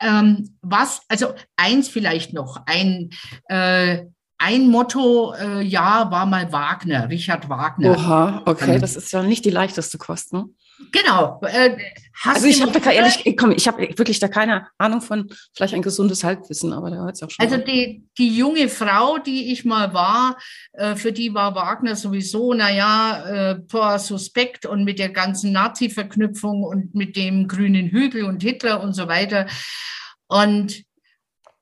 Ähm, 0.00 0.56
was, 0.62 1.02
also 1.08 1.34
eins 1.56 1.88
vielleicht 1.88 2.32
noch, 2.32 2.62
ein, 2.66 3.10
äh, 3.48 4.04
ein 4.38 4.68
Motto, 4.68 5.34
äh, 5.34 5.62
ja, 5.62 6.10
war 6.10 6.24
mal 6.24 6.52
Wagner, 6.52 7.08
Richard 7.08 7.48
Wagner. 7.48 7.90
Oha, 7.90 8.42
okay, 8.46 8.74
ähm, 8.74 8.80
das 8.80 8.94
ist 8.94 9.12
ja 9.12 9.22
nicht 9.22 9.44
die 9.44 9.50
leichteste 9.50 9.98
Kost, 9.98 10.32
ne? 10.32 10.48
Genau. 10.92 11.40
Äh, 11.42 11.76
also 12.24 12.46
ich 12.46 12.62
habe 12.62 12.80
da 12.80 12.90
ehrlich, 12.90 13.36
komm, 13.36 13.52
ich 13.52 13.68
habe 13.68 13.80
wirklich 13.96 14.18
da 14.18 14.28
keine 14.28 14.66
Ahnung 14.78 15.00
von, 15.00 15.28
vielleicht 15.54 15.74
ein 15.74 15.82
gesundes 15.82 16.24
Halbwissen, 16.24 16.72
aber 16.72 16.90
da 16.90 16.96
hört 16.96 17.14
es 17.14 17.22
auch 17.22 17.30
schon. 17.30 17.44
Also 17.44 17.58
die, 17.58 18.04
die 18.16 18.36
junge 18.36 18.68
Frau, 18.68 19.18
die 19.18 19.52
ich 19.52 19.64
mal 19.64 19.92
war, 19.94 20.38
äh, 20.72 20.96
für 20.96 21.12
die 21.12 21.34
war 21.34 21.54
Wagner 21.54 21.96
sowieso, 21.96 22.54
naja, 22.54 23.54
äh, 23.54 23.98
suspekt 23.98 24.66
und 24.66 24.84
mit 24.84 24.98
der 24.98 25.10
ganzen 25.10 25.52
Nazi-Verknüpfung 25.52 26.62
und 26.62 26.94
mit 26.94 27.16
dem 27.16 27.48
grünen 27.48 27.88
Hügel 27.88 28.24
und 28.24 28.42
Hitler 28.42 28.82
und 28.82 28.94
so 28.94 29.08
weiter. 29.08 29.46
Und 30.26 30.82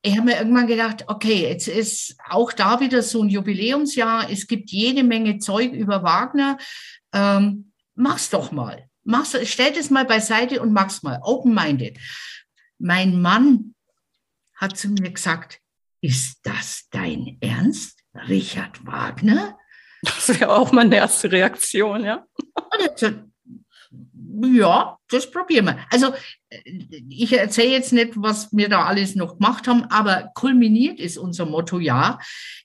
ich 0.02 0.16
habe 0.16 0.26
mir 0.26 0.38
irgendwann 0.38 0.66
gedacht, 0.66 1.04
okay, 1.08 1.48
jetzt 1.48 1.68
ist 1.68 2.16
auch 2.28 2.52
da 2.52 2.80
wieder 2.80 3.02
so 3.02 3.22
ein 3.22 3.28
Jubiläumsjahr. 3.28 4.30
Es 4.30 4.46
gibt 4.46 4.70
jede 4.70 5.02
Menge 5.02 5.38
Zeug 5.38 5.72
über 5.72 6.02
Wagner. 6.02 6.58
Ähm, 7.12 7.72
mach's 7.94 8.30
doch 8.30 8.52
mal. 8.52 8.88
Mach's, 9.06 9.36
stell 9.44 9.72
das 9.72 9.90
mal 9.90 10.04
beiseite 10.04 10.60
und 10.60 10.72
mach's 10.72 11.02
mal. 11.02 11.20
Open-minded. 11.22 11.98
Mein 12.78 13.20
Mann 13.20 13.74
hat 14.54 14.76
zu 14.76 14.88
mir 14.88 15.10
gesagt, 15.10 15.60
ist 16.00 16.40
das 16.42 16.88
dein 16.90 17.38
Ernst, 17.40 18.00
Richard 18.28 18.84
Wagner? 18.86 19.58
Das 20.02 20.28
wäre 20.28 20.54
auch 20.54 20.72
meine 20.72 20.96
erste 20.96 21.30
Reaktion, 21.32 22.04
ja. 22.04 22.26
Ja, 24.42 24.98
das 25.08 25.30
probieren 25.30 25.66
wir. 25.66 25.78
Also 25.90 26.12
ich 27.08 27.32
erzähle 27.32 27.72
jetzt 27.72 27.92
nicht, 27.92 28.12
was 28.16 28.48
wir 28.52 28.68
da 28.68 28.84
alles 28.84 29.14
noch 29.14 29.38
gemacht 29.38 29.66
haben, 29.68 29.84
aber 29.84 30.30
kulminiert 30.34 31.00
ist 31.00 31.18
unser 31.18 31.46
Motto 31.46 31.78
ja 31.78 32.18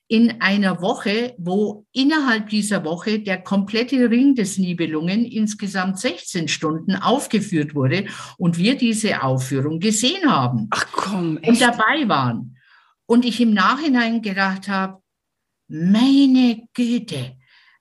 in 0.08 0.40
einer 0.40 0.82
Woche, 0.82 1.34
wo 1.38 1.86
innerhalb 1.92 2.48
dieser 2.50 2.84
Woche 2.84 3.20
der 3.20 3.42
komplette 3.42 4.10
Ring 4.10 4.34
des 4.34 4.58
Nibelungen 4.58 5.24
insgesamt 5.24 5.98
16 5.98 6.48
Stunden 6.48 6.96
aufgeführt 6.96 7.74
wurde 7.74 8.06
und 8.36 8.58
wir 8.58 8.76
diese 8.76 9.22
Aufführung 9.22 9.80
gesehen 9.80 10.30
haben. 10.30 10.68
Ach 10.70 10.86
komm, 10.92 11.38
echt? 11.38 11.48
und 11.48 11.60
dabei 11.60 12.08
waren. 12.08 12.58
Und 13.06 13.24
ich 13.24 13.40
im 13.40 13.54
Nachhinein 13.54 14.22
gedacht 14.22 14.68
habe, 14.68 15.02
meine 15.68 16.62
Güte, 16.74 17.36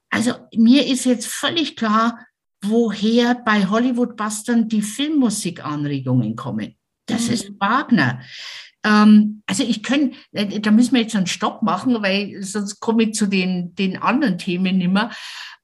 also 0.10 0.34
mir 0.56 0.86
ist 0.86 1.06
jetzt 1.06 1.28
völlig 1.28 1.76
klar, 1.76 2.26
woher 2.64 3.36
bei 3.36 3.66
Hollywood-Bustern 3.68 4.68
die 4.68 4.82
Filmmusikanregungen 4.82 6.36
kommen. 6.36 6.76
Das 7.06 7.28
mhm. 7.28 7.34
ist 7.34 7.60
Wagner. 7.60 8.22
Ähm, 8.84 9.44
also 9.46 9.64
ich 9.64 9.84
kann, 9.84 10.14
äh, 10.32 10.60
da 10.60 10.72
müssen 10.72 10.94
wir 10.94 11.02
jetzt 11.02 11.16
einen 11.16 11.28
Stopp 11.28 11.62
machen, 11.62 12.02
weil 12.02 12.42
sonst 12.44 12.80
komme 12.80 13.04
ich 13.04 13.14
zu 13.14 13.28
den, 13.28 13.76
den 13.76 13.98
anderen 13.98 14.38
Themen 14.38 14.78
nimmer. 14.78 15.12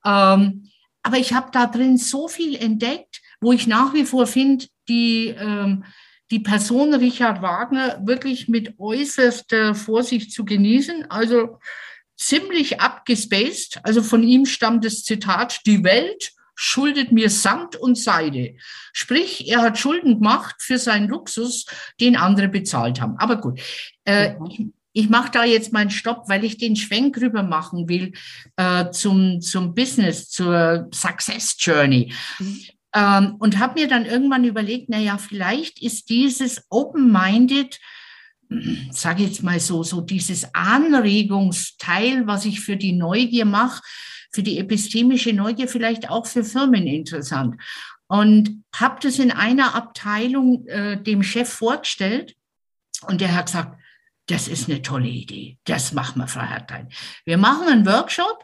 Ähm, 0.06 0.70
aber 1.04 1.18
ich 1.18 1.34
habe 1.34 1.50
da 1.52 1.68
drin 1.68 1.98
so 1.98 2.28
viel 2.28 2.56
entdeckt, 2.56 3.22
wo 3.40 3.54
ich 3.54 3.68
nach 3.68 3.94
wie 3.94 4.06
vor 4.06 4.28
finde, 4.28 4.66
die, 4.90 5.28
ähm, 5.28 5.84
die 6.32 6.40
Person 6.40 6.94
Richard 6.94 7.42
Wagner 7.42 8.02
wirklich 8.06 8.48
mit 8.48 8.78
äußerster 8.78 9.74
Vorsicht 9.76 10.32
zu 10.34 10.44
genießen. 10.44 11.10
Also 11.10 11.60
ziemlich 12.18 12.82
abgespaced. 12.82 13.80
Also 13.84 14.02
von 14.02 14.24
ihm 14.24 14.46
stammt 14.46 14.84
das 14.84 15.04
Zitat, 15.04 15.62
die 15.66 15.84
Welt 15.84 16.34
schuldet 16.60 17.12
mir 17.12 17.30
Samt 17.30 17.76
und 17.76 17.98
Seide. 17.98 18.56
Sprich, 18.91 19.48
er 19.48 19.62
hat 19.62 19.78
Schulden 19.78 20.15
gemacht 20.15 20.56
für 20.58 20.80
seinen 20.80 21.08
Luxus, 21.08 21.65
den 22.02 22.17
andere 22.17 22.48
bezahlt 22.48 23.00
haben. 23.00 23.15
Aber 23.20 23.39
gut, 23.39 23.62
äh, 24.06 24.34
mhm. 24.34 24.46
ich, 24.50 24.65
ich 25.04 25.10
mache 25.10 25.30
da 25.32 25.46
jetzt 25.46 25.72
meinen 25.72 25.91
Stopp, 25.91 26.28
weil 26.28 26.43
ich 26.43 26.58
den 26.58 26.76
Schwenk 26.76 27.22
rüber 27.22 27.43
machen 27.43 27.88
will 27.88 28.13
äh, 28.56 28.89
zum, 28.89 29.39
zum 29.39 29.76
Business, 29.76 30.30
zur 30.30 30.89
Success 30.91 31.56
Journey. 31.60 32.12
Mhm. 32.39 32.60
Ähm, 32.96 33.36
und 33.38 33.60
habe 33.60 33.80
mir 33.80 33.88
dann 33.88 34.08
irgendwann 34.08 34.43
überlegt, 34.43 34.89
naja, 34.89 35.20
vielleicht 35.20 35.80
ist 35.80 36.10
dieses 36.10 36.65
Open-Minded, 36.72 37.80
sage 38.89 39.24
jetzt 39.24 39.43
mal 39.43 39.60
so, 39.60 39.84
so 39.84 40.02
dieses 40.02 40.56
Anregungsteil, 40.56 42.26
was 42.26 42.46
ich 42.46 42.62
für 42.62 42.78
die 42.78 42.93
Neugier 42.93 43.46
mache, 43.46 43.84
für 44.32 44.44
die 44.44 44.60
epistemische 44.60 45.34
Neugier 45.34 45.68
vielleicht 45.68 46.10
auch 46.10 46.26
für 46.26 46.44
Firmen 46.44 46.88
interessant. 46.88 47.62
Und 48.08 48.63
habe 48.74 49.00
das 49.02 49.20
in 49.20 49.32
einer 49.32 49.76
Abteilung 49.76 50.66
äh, 50.68 51.02
dem 51.02 51.24
Chef 51.24 51.50
vorgestellt 51.50 52.36
und 53.08 53.22
der 53.22 53.36
hat 53.36 53.48
gesagt, 53.48 53.78
das 54.28 54.48
ist 54.48 54.70
eine 54.70 54.82
tolle 54.82 55.08
Idee, 55.08 55.58
das 55.66 55.94
machen 55.94 56.22
wir, 56.22 56.28
Frau 56.28 56.42
Hertlein. 56.42 56.90
Wir 57.26 57.38
machen 57.38 57.68
einen 57.68 57.86
Workshop 57.86 58.44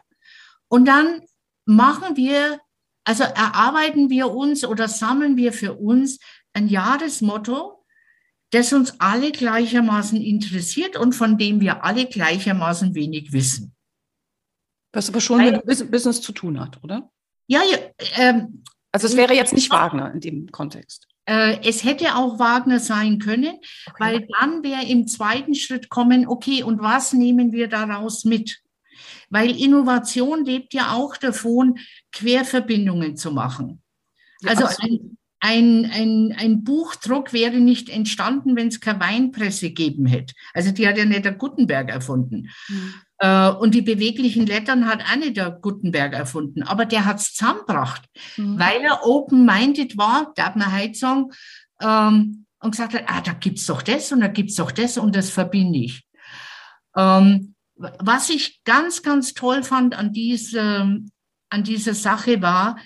und 0.68 0.86
dann 0.86 1.22
machen 1.66 2.16
wir, 2.16 2.60
also 3.04 3.24
erarbeiten 3.24 4.10
wir 4.10 4.30
uns 4.30 4.64
oder 4.64 4.88
sammeln 4.88 5.36
wir 5.36 5.52
für 5.52 5.74
uns 5.74 6.18
ein 6.52 6.68
Jahresmotto, 6.68 7.84
das 8.50 8.72
uns 8.72 9.00
alle 9.00 9.32
gleichermaßen 9.32 10.20
interessiert 10.20 10.96
und 10.96 11.14
von 11.14 11.36
dem 11.38 11.60
wir 11.60 11.84
alle 11.84 12.06
gleichermaßen 12.06 12.94
wenig 12.94 13.32
wissen. 13.32 13.73
Was 14.94 15.08
aber 15.08 15.20
schon 15.20 15.40
Weil, 15.40 15.62
mit 15.64 15.90
Business 15.90 16.20
zu 16.20 16.32
tun 16.32 16.60
hat, 16.60 16.82
oder? 16.82 17.10
Ja, 17.46 17.60
ja. 17.70 17.78
Ähm, 18.16 18.62
also 18.92 19.06
es 19.06 19.16
wäre 19.16 19.34
jetzt 19.34 19.52
nicht 19.52 19.70
Wagner 19.70 20.12
in 20.12 20.20
dem 20.20 20.52
Kontext. 20.52 21.08
Äh, 21.26 21.58
es 21.68 21.84
hätte 21.84 22.16
auch 22.16 22.38
Wagner 22.38 22.80
sein 22.80 23.18
können, 23.18 23.56
okay. 23.86 23.96
weil 23.98 24.28
dann 24.38 24.62
wäre 24.62 24.84
im 24.84 25.08
zweiten 25.08 25.54
Schritt 25.54 25.88
kommen, 25.88 26.26
okay, 26.26 26.62
und 26.62 26.80
was 26.80 27.12
nehmen 27.12 27.52
wir 27.52 27.68
daraus 27.68 28.24
mit? 28.24 28.60
Weil 29.30 29.58
Innovation 29.58 30.44
lebt 30.44 30.74
ja 30.74 30.92
auch 30.92 31.16
davon, 31.16 31.78
Querverbindungen 32.12 33.16
zu 33.16 33.32
machen. 33.32 33.82
Ja, 34.42 34.50
also 34.50 34.66
ein, 34.80 35.16
ein, 35.40 35.90
ein, 35.90 36.34
ein, 36.38 36.64
Buchdruck 36.64 37.32
wäre 37.32 37.56
nicht 37.56 37.88
entstanden, 37.88 38.54
wenn 38.54 38.68
es 38.68 38.80
keine 38.80 39.00
Weinpresse 39.00 39.68
gegeben 39.68 40.06
hätte. 40.06 40.34
Also 40.52 40.72
die 40.72 40.86
hat 40.86 40.98
ja 40.98 41.04
nicht 41.04 41.24
der 41.24 41.32
Gutenberg 41.32 41.90
erfunden. 41.90 42.50
Mhm. 42.68 42.94
Äh, 43.18 43.50
und 43.50 43.74
die 43.74 43.82
beweglichen 43.82 44.46
Lettern 44.46 44.86
hat 44.86 45.02
auch 45.02 45.16
nicht 45.16 45.36
der 45.36 45.50
Gutenberg 45.50 46.12
erfunden, 46.14 46.62
aber 46.62 46.84
der 46.84 47.04
hat 47.04 47.20
es 47.20 47.34
zusammengebracht, 47.34 48.02
mhm. 48.36 48.58
weil 48.58 48.80
er 48.82 49.06
open-minded 49.06 49.96
war, 49.96 50.32
darf 50.34 50.56
man 50.56 50.76
heute 50.76 50.94
sagen, 50.94 51.30
ähm, 51.80 52.46
und 52.60 52.70
gesagt 52.70 52.94
hat, 52.94 53.04
ah, 53.06 53.20
da 53.20 53.32
gibt 53.32 53.58
es 53.58 53.66
doch 53.66 53.82
das 53.82 54.10
und 54.10 54.20
da 54.20 54.28
gibt 54.28 54.50
es 54.50 54.56
doch 54.56 54.72
das 54.72 54.96
und 54.96 55.14
das 55.14 55.30
verbinde 55.30 55.80
ich. 55.80 56.04
Ähm, 56.96 57.54
was 57.76 58.30
ich 58.30 58.62
ganz, 58.64 59.02
ganz 59.02 59.34
toll 59.34 59.62
fand 59.62 59.96
an, 59.96 60.12
diese, 60.12 61.00
an 61.50 61.64
dieser 61.64 61.94
Sache 61.94 62.40
war, 62.40 62.78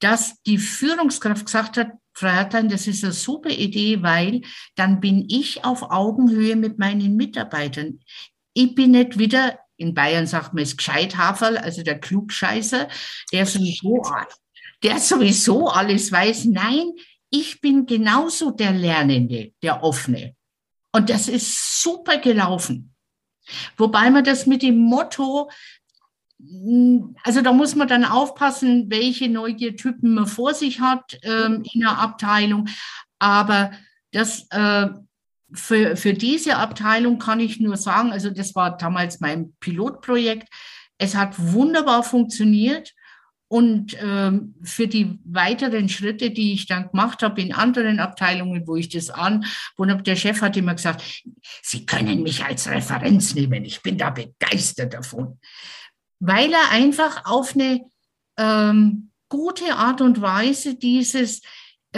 dass 0.00 0.40
die 0.42 0.58
Führungskraft 0.58 1.46
gesagt 1.46 1.76
hat, 1.76 1.90
Frau 2.12 2.28
Hertlein, 2.28 2.68
das 2.68 2.86
ist 2.86 3.04
eine 3.04 3.12
super 3.12 3.50
Idee, 3.50 4.02
weil 4.02 4.42
dann 4.76 5.00
bin 5.00 5.26
ich 5.28 5.64
auf 5.64 5.90
Augenhöhe 5.90 6.56
mit 6.56 6.78
meinen 6.78 7.16
Mitarbeitern 7.16 8.00
ich 8.58 8.74
bin 8.74 8.90
nicht 8.90 9.18
wieder, 9.18 9.60
in 9.76 9.94
Bayern 9.94 10.26
sagt 10.26 10.52
man 10.52 10.64
es 10.64 10.76
Gescheithaferl, 10.76 11.58
also 11.58 11.84
der 11.84 12.00
Klugscheißer, 12.00 12.88
der 13.32 13.46
sowieso, 13.46 14.02
der 14.82 14.98
sowieso 14.98 15.68
alles 15.68 16.10
weiß. 16.10 16.46
Nein, 16.46 16.90
ich 17.30 17.60
bin 17.60 17.86
genauso 17.86 18.50
der 18.50 18.72
Lernende, 18.72 19.52
der 19.62 19.84
Offene. 19.84 20.34
Und 20.90 21.08
das 21.08 21.28
ist 21.28 21.80
super 21.80 22.18
gelaufen. 22.18 22.94
Wobei 23.76 24.10
man 24.10 24.24
das 24.24 24.46
mit 24.46 24.62
dem 24.62 24.78
Motto, 24.78 25.48
hm, 26.40 27.14
also 27.22 27.40
da 27.40 27.52
muss 27.52 27.76
man 27.76 27.86
dann 27.86 28.04
aufpassen, 28.04 28.90
welche 28.90 29.28
Neugiertypen 29.28 30.14
man 30.14 30.26
vor 30.26 30.52
sich 30.52 30.80
hat 30.80 31.16
ähm, 31.22 31.62
in 31.72 31.82
der 31.82 31.96
Abteilung. 31.96 32.68
Aber 33.20 33.70
das 34.10 34.48
äh, 34.50 34.88
für, 35.52 35.96
für 35.96 36.14
diese 36.14 36.56
Abteilung 36.56 37.18
kann 37.18 37.40
ich 37.40 37.60
nur 37.60 37.76
sagen, 37.76 38.12
also 38.12 38.30
das 38.30 38.54
war 38.54 38.76
damals 38.76 39.20
mein 39.20 39.52
Pilotprojekt. 39.60 40.48
Es 40.98 41.14
hat 41.14 41.34
wunderbar 41.38 42.02
funktioniert. 42.02 42.94
Und 43.50 43.96
ähm, 44.02 44.54
für 44.62 44.88
die 44.88 45.18
weiteren 45.24 45.88
Schritte, 45.88 46.30
die 46.30 46.52
ich 46.52 46.66
dann 46.66 46.90
gemacht 46.90 47.22
habe 47.22 47.40
in 47.40 47.54
anderen 47.54 47.98
Abteilungen, 47.98 48.66
wo 48.66 48.76
ich 48.76 48.90
das 48.90 49.08
an, 49.08 49.46
wo 49.78 49.86
der 49.86 50.16
Chef 50.16 50.42
hat 50.42 50.58
immer 50.58 50.74
gesagt, 50.74 51.02
Sie 51.62 51.86
können 51.86 52.22
mich 52.22 52.44
als 52.44 52.68
Referenz 52.68 53.34
nehmen. 53.34 53.64
Ich 53.64 53.80
bin 53.80 53.96
da 53.96 54.10
begeistert 54.10 54.92
davon. 54.92 55.38
Weil 56.20 56.52
er 56.52 56.72
einfach 56.72 57.24
auf 57.24 57.54
eine 57.54 57.80
ähm, 58.36 59.12
gute 59.30 59.76
Art 59.76 60.02
und 60.02 60.20
Weise 60.20 60.74
dieses, 60.74 61.40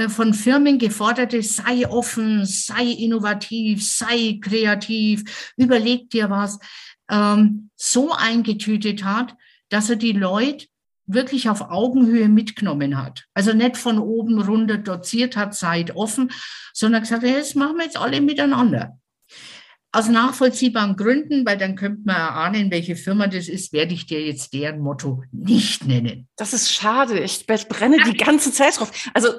von 0.09 0.35
Firmen 0.35 0.79
gefordert 0.79 1.35
ist, 1.35 1.57
sei 1.57 1.89
offen, 1.89 2.47
sei 2.47 2.85
innovativ, 2.85 3.87
sei 3.87 4.39
kreativ, 4.41 5.53
überleg 5.57 6.11
dir 6.11 6.31
was, 6.31 6.59
ähm, 7.11 7.71
so 7.77 8.13
eingetütet 8.13 9.05
hat, 9.05 9.37
dass 9.69 9.91
er 9.91 9.97
die 9.97 10.13
Leute 10.13 10.67
wirklich 11.07 11.49
auf 11.49 11.61
Augenhöhe 11.61 12.29
mitgenommen 12.29 13.03
hat. 13.03 13.25
Also 13.35 13.53
nicht 13.53 13.77
von 13.77 13.99
oben 13.99 14.41
runter 14.41 14.79
doziert 14.79 15.37
hat, 15.37 15.55
seid 15.55 15.97
offen, 15.97 16.31
sondern 16.73 17.03
gesagt, 17.03 17.23
hey, 17.23 17.35
das 17.35 17.55
machen 17.55 17.77
wir 17.79 17.85
jetzt 17.85 17.97
alle 17.97 18.21
miteinander. 18.21 18.99
Aus 19.93 20.09
nachvollziehbaren 20.09 20.97
Gründen, 20.97 21.45
weil 21.45 21.59
dann 21.59 21.75
könnte 21.75 22.03
man 22.05 22.17
erahnen, 22.17 22.71
welche 22.71 22.95
Firma 22.95 23.27
das 23.27 23.49
ist, 23.49 23.73
werde 23.73 23.95
ich 23.95 24.07
dir 24.07 24.25
jetzt 24.25 24.55
deren 24.55 24.81
Motto 24.81 25.23
nicht 25.33 25.85
nennen. 25.87 26.29
Das 26.37 26.53
ist 26.53 26.73
schade. 26.73 27.19
Ich 27.21 27.47
brenne 27.47 27.97
die 28.07 28.17
ganze 28.17 28.53
Zeit 28.53 28.79
drauf. 28.79 28.93
Also, 29.15 29.31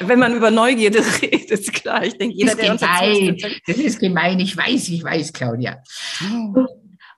wenn 0.00 0.18
man 0.18 0.34
über 0.34 0.50
Neugierde 0.50 1.00
redet, 1.22 1.50
ist 1.50 1.72
klar. 1.72 2.04
Ich 2.04 2.16
denke, 2.16 2.34
jeder, 2.34 2.52
das 2.52 2.60
der 2.60 2.72
uns 2.72 2.80
gemein. 2.80 3.36
Das 3.66 3.76
ist 3.76 3.98
gemein. 4.00 4.40
Ich 4.40 4.56
weiß, 4.56 4.88
ich 4.88 5.04
weiß, 5.04 5.32
Claudia. 5.32 5.82
Oh. 6.54 6.66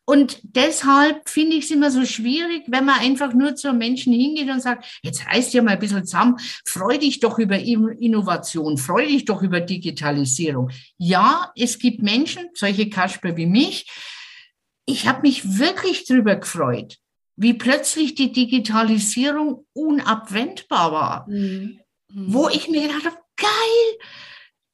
Und 0.09 0.41
deshalb 0.43 1.29
finde 1.29 1.57
ich 1.57 1.65
es 1.65 1.71
immer 1.71 1.91
so 1.91 2.07
schwierig, 2.07 2.63
wenn 2.67 2.87
man 2.87 2.99
einfach 2.99 3.35
nur 3.35 3.57
zu 3.57 3.75
Menschen 3.75 4.15
hingeht 4.15 4.49
und 4.49 4.63
sagt, 4.63 4.87
jetzt 5.03 5.27
reißt 5.27 5.53
ja 5.53 5.61
mal 5.61 5.73
ein 5.73 5.79
bisschen 5.79 6.07
zusammen, 6.07 6.37
freu 6.65 6.97
dich 6.97 7.21
doch 7.21 7.39
über 7.39 7.59
Innovation, 7.59 8.79
freu 8.79 9.05
dich 9.05 9.27
doch 9.27 9.43
über 9.43 9.61
Digitalisierung. 9.61 10.71
Ja, 10.97 11.53
es 11.55 11.79
gibt 11.79 12.03
Menschen, 12.03 12.49
solche 12.55 12.89
Kasper 12.89 13.37
wie 13.37 13.45
mich, 13.45 13.87
ich 14.87 15.07
habe 15.07 15.21
mich 15.21 15.59
wirklich 15.59 16.07
drüber 16.07 16.37
gefreut, 16.37 16.97
wie 17.37 17.53
plötzlich 17.53 18.15
die 18.15 18.33
Digitalisierung 18.33 19.67
unabwendbar 19.75 20.91
war. 20.91 21.29
Mhm. 21.29 21.81
Wo 22.09 22.49
ich 22.49 22.71
mir 22.71 22.89
gedacht 22.89 23.05
habe, 23.05 23.19
geil, 23.37 23.99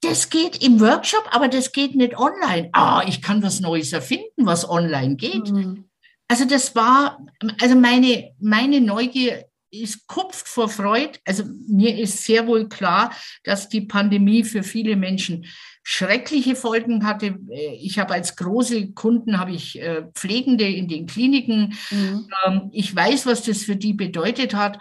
das 0.01 0.29
geht 0.29 0.63
im 0.63 0.79
Workshop, 0.79 1.27
aber 1.31 1.47
das 1.47 1.71
geht 1.71 1.95
nicht 1.95 2.17
online. 2.17 2.69
Ah, 2.73 3.03
ich 3.07 3.21
kann 3.21 3.41
was 3.41 3.59
Neues 3.59 3.91
erfinden, 3.93 4.45
was 4.45 4.69
online 4.69 5.15
geht. 5.15 5.51
Mhm. 5.51 5.85
Also 6.27 6.45
das 6.45 6.75
war, 6.75 7.19
also 7.61 7.75
meine, 7.75 8.31
meine 8.39 8.81
Neugier 8.81 9.45
ist 9.71 10.07
kupft 10.07 10.47
vor 10.47 10.69
Freude. 10.69 11.19
Also 11.25 11.43
mir 11.67 11.97
ist 11.97 12.23
sehr 12.23 12.47
wohl 12.47 12.69
klar, 12.69 13.11
dass 13.43 13.69
die 13.69 13.81
Pandemie 13.81 14.43
für 14.43 14.63
viele 14.63 14.95
Menschen 14.95 15.45
schreckliche 15.83 16.55
Folgen 16.55 17.05
hatte. 17.05 17.37
Ich 17.79 17.99
habe 17.99 18.13
als 18.15 18.35
große 18.35 18.93
Kunden 18.93 19.37
habe 19.39 19.51
ich 19.51 19.79
äh, 19.79 20.03
Pflegende 20.15 20.67
in 20.67 20.87
den 20.87 21.05
Kliniken. 21.05 21.75
Mhm. 21.91 22.27
Ähm, 22.45 22.69
ich 22.71 22.95
weiß, 22.95 23.27
was 23.27 23.43
das 23.43 23.63
für 23.63 23.75
die 23.75 23.93
bedeutet 23.93 24.55
hat. 24.55 24.79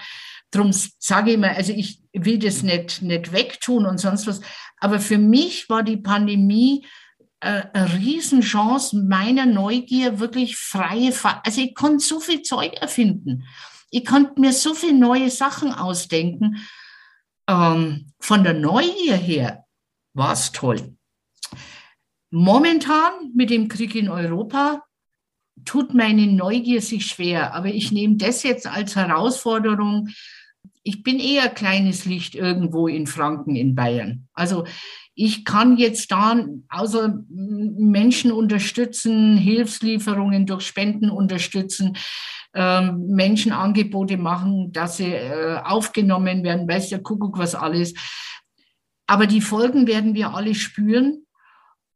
Darum 0.54 0.72
sage 0.72 1.30
ich 1.30 1.36
immer, 1.36 1.50
also 1.50 1.72
ich 1.72 2.00
will 2.12 2.38
das 2.38 2.62
nicht, 2.62 3.02
nicht 3.02 3.32
wegtun 3.32 3.86
und 3.86 3.98
sonst 3.98 4.26
was. 4.26 4.40
Aber 4.78 5.00
für 5.00 5.18
mich 5.18 5.68
war 5.68 5.82
die 5.82 5.96
Pandemie 5.96 6.86
äh, 7.40 7.64
eine 7.72 7.92
Riesenchance 7.94 8.96
meiner 8.96 9.46
Neugier 9.46 10.20
wirklich 10.20 10.56
freie, 10.56 11.12
Fa 11.12 11.42
also 11.44 11.60
ich 11.60 11.74
konnte 11.74 12.04
so 12.04 12.20
viel 12.20 12.42
Zeug 12.42 12.74
erfinden. 12.80 13.44
Ich 13.90 14.04
konnte 14.04 14.40
mir 14.40 14.52
so 14.52 14.74
viele 14.74 14.94
neue 14.94 15.30
Sachen 15.30 15.72
ausdenken. 15.72 16.64
Ähm, 17.48 18.12
von 18.20 18.44
der 18.44 18.54
Neugier 18.54 19.16
her 19.16 19.64
war 20.14 20.32
es 20.32 20.52
toll. 20.52 20.96
Momentan 22.30 23.32
mit 23.34 23.50
dem 23.50 23.68
Krieg 23.68 23.94
in 23.94 24.08
Europa 24.08 24.84
tut 25.64 25.94
meine 25.94 26.26
Neugier 26.26 26.80
sich 26.80 27.06
schwer, 27.06 27.54
aber 27.54 27.68
ich 27.68 27.92
nehme 27.92 28.16
das 28.16 28.42
jetzt 28.42 28.66
als 28.66 28.96
Herausforderung, 28.96 30.08
ich 30.85 31.03
bin 31.03 31.18
eher 31.18 31.49
kleines 31.49 32.05
Licht 32.05 32.35
irgendwo 32.35 32.87
in 32.87 33.07
Franken 33.07 33.57
in 33.57 33.75
Bayern. 33.75 34.29
Also 34.35 34.64
ich 35.14 35.44
kann 35.44 35.79
jetzt 35.79 36.12
da 36.12 36.37
außer 36.68 37.18
Menschen 37.29 38.31
unterstützen, 38.31 39.37
Hilfslieferungen 39.38 40.44
durch 40.44 40.66
Spenden 40.66 41.09
unterstützen, 41.09 41.97
ähm, 42.53 43.07
Menschen 43.09 43.53
Angebote 43.53 44.18
machen, 44.18 44.73
dass 44.73 44.99
sie 44.99 45.12
äh, 45.12 45.59
aufgenommen 45.64 46.44
werden, 46.44 46.68
weiß 46.68 46.90
der 46.90 47.03
Kuckuck 47.03 47.38
was 47.38 47.55
alles. 47.55 47.94
Aber 49.07 49.27
die 49.27 49.40
Folgen 49.40 49.87
werden 49.87 50.14
wir 50.14 50.35
alle 50.35 50.55
spüren. 50.55 51.25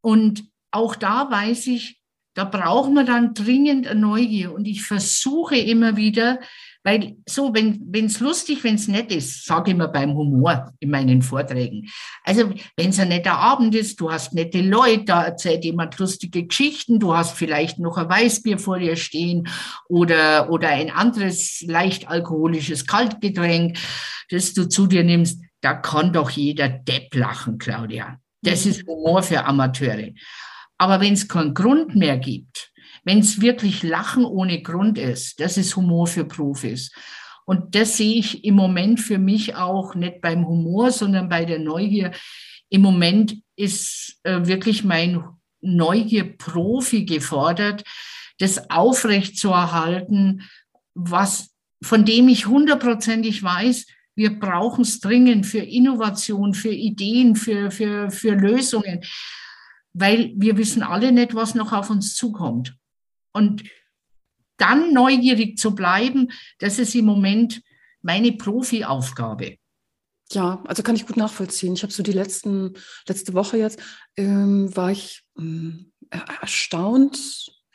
Und 0.01 0.45
auch 0.71 0.97
da 0.97 1.31
weiß 1.31 1.67
ich, 1.69 1.98
da 2.39 2.45
brauchen 2.45 2.95
wir 2.95 3.03
dann 3.03 3.35
dringend 3.35 3.89
eine 3.89 3.99
Neugier. 3.99 4.55
Und 4.55 4.69
ich 4.69 4.85
versuche 4.85 5.57
immer 5.57 5.97
wieder, 5.97 6.39
weil 6.85 7.17
so, 7.29 7.53
wenn 7.53 7.93
es 7.93 8.21
lustig, 8.21 8.63
wenn 8.63 8.77
es 8.77 8.87
nett 8.87 9.11
ist, 9.11 9.45
sage 9.45 9.71
ich 9.71 9.75
immer 9.75 9.89
beim 9.89 10.15
Humor 10.15 10.73
in 10.79 10.91
meinen 10.91 11.23
Vorträgen. 11.23 11.89
Also 12.23 12.53
wenn 12.77 12.91
es 12.91 13.01
ein 13.01 13.09
netter 13.09 13.33
Abend 13.33 13.75
ist, 13.75 13.99
du 13.99 14.13
hast 14.13 14.35
nette 14.35 14.61
Leute, 14.61 15.03
da 15.07 15.25
erzählt 15.25 15.65
jemand 15.65 15.99
lustige 15.99 16.47
Geschichten, 16.47 17.01
du 17.01 17.13
hast 17.13 17.37
vielleicht 17.37 17.81
noch 17.81 17.97
ein 17.97 18.09
Weißbier 18.09 18.59
vor 18.61 18.79
dir 18.79 18.95
stehen 18.95 19.49
oder, 19.89 20.49
oder 20.49 20.69
ein 20.69 20.93
anderes 20.93 21.65
leicht 21.67 22.07
alkoholisches 22.07 22.87
Kaltgetränk, 22.87 23.79
das 24.31 24.55
du 24.55 24.69
zu 24.69 24.87
dir 24.87 25.03
nimmst, 25.03 25.43
da 25.61 25.75
kann 25.75 26.13
doch 26.13 26.31
jeder 26.31 26.69
Depp 26.69 27.17
lachen, 27.17 27.59
Claudia. 27.59 28.21
Das 28.43 28.65
ist 28.65 28.87
Humor 28.87 29.25
für 29.25 29.45
Amateure. 29.45 30.13
Aber 30.79 31.01
wenn 31.01 31.13
es 31.13 31.29
keinen 31.29 31.55
Grund 31.55 31.95
mehr 31.95 32.17
gibt, 32.17 32.71
wenn 33.05 33.19
es 33.19 33.41
wirklich 33.41 33.83
Lachen 33.83 34.25
ohne 34.25 34.63
Grund 34.63 34.99
ist, 34.99 35.41
das 35.41 35.57
ist 35.57 35.77
Humor 35.77 36.07
für 36.07 36.25
Profis. 36.25 36.93
Und 37.45 37.75
das 37.75 37.97
sehe 37.97 38.17
ich 38.17 38.45
im 38.45 38.55
Moment 38.55 39.01
für 39.01 39.19
mich 39.19 39.55
auch 39.55 39.95
nicht 39.95 40.21
beim 40.21 40.47
Humor, 40.47 40.91
sondern 40.91 41.29
bei 41.29 41.45
der 41.45 41.59
Neugier. 41.59 42.13
Im 42.69 42.83
Moment 42.83 43.37
ist 43.57 44.21
äh, 44.25 44.47
wirklich 44.47 44.85
mein 44.85 45.25
Neugier-Profi 45.61 47.05
gefordert, 47.05 47.85
das 48.39 48.71
aufrechtzuerhalten, 48.71 50.43
was, 50.95 51.55
von 51.83 52.05
dem 52.05 52.29
ich 52.29 52.47
hundertprozentig 52.47 53.43
weiß, 53.43 53.87
wir 54.15 54.39
brauchen 54.39 54.83
es 54.83 55.01
dringend 55.01 55.47
für 55.47 55.61
Innovation, 55.61 56.53
für 56.53 56.73
Ideen, 56.73 57.37
für, 57.37 57.71
für, 57.71 58.11
für 58.11 58.35
Lösungen, 58.35 59.01
weil 59.99 60.33
wir 60.37 60.57
wissen 60.57 60.83
alle 60.83 61.13
nicht, 61.13 61.35
was 61.35 61.55
noch 61.55 61.73
auf 61.73 61.91
uns 61.91 62.15
zukommt. 62.15 62.77
Und 63.33 63.65
dann 64.57 64.93
neugierig 64.93 65.59
zu 65.59 65.75
bleiben, 65.75 66.31
das 66.59 66.79
ist 66.79 66.95
im 66.95 67.05
Moment 67.05 67.63
meine 68.03 68.33
Profi-Aufgabe. 68.33 69.57
Ja, 70.31 70.63
also 70.67 70.83
kann 70.83 70.97
ich 70.97 71.07
gut 71.07 71.17
nachvollziehen. 71.17 71.75
Ich 71.75 71.83
habe 71.83 71.93
so 71.93 72.03
die 72.03 72.13
letzten, 72.13 72.75
letzte 73.07 73.35
Woche 73.35 73.57
jetzt, 73.57 73.81
ähm, 74.17 74.75
war 74.77 74.91
ich 74.91 75.23
ähm, 75.39 75.93
erstaunt, 76.41 77.19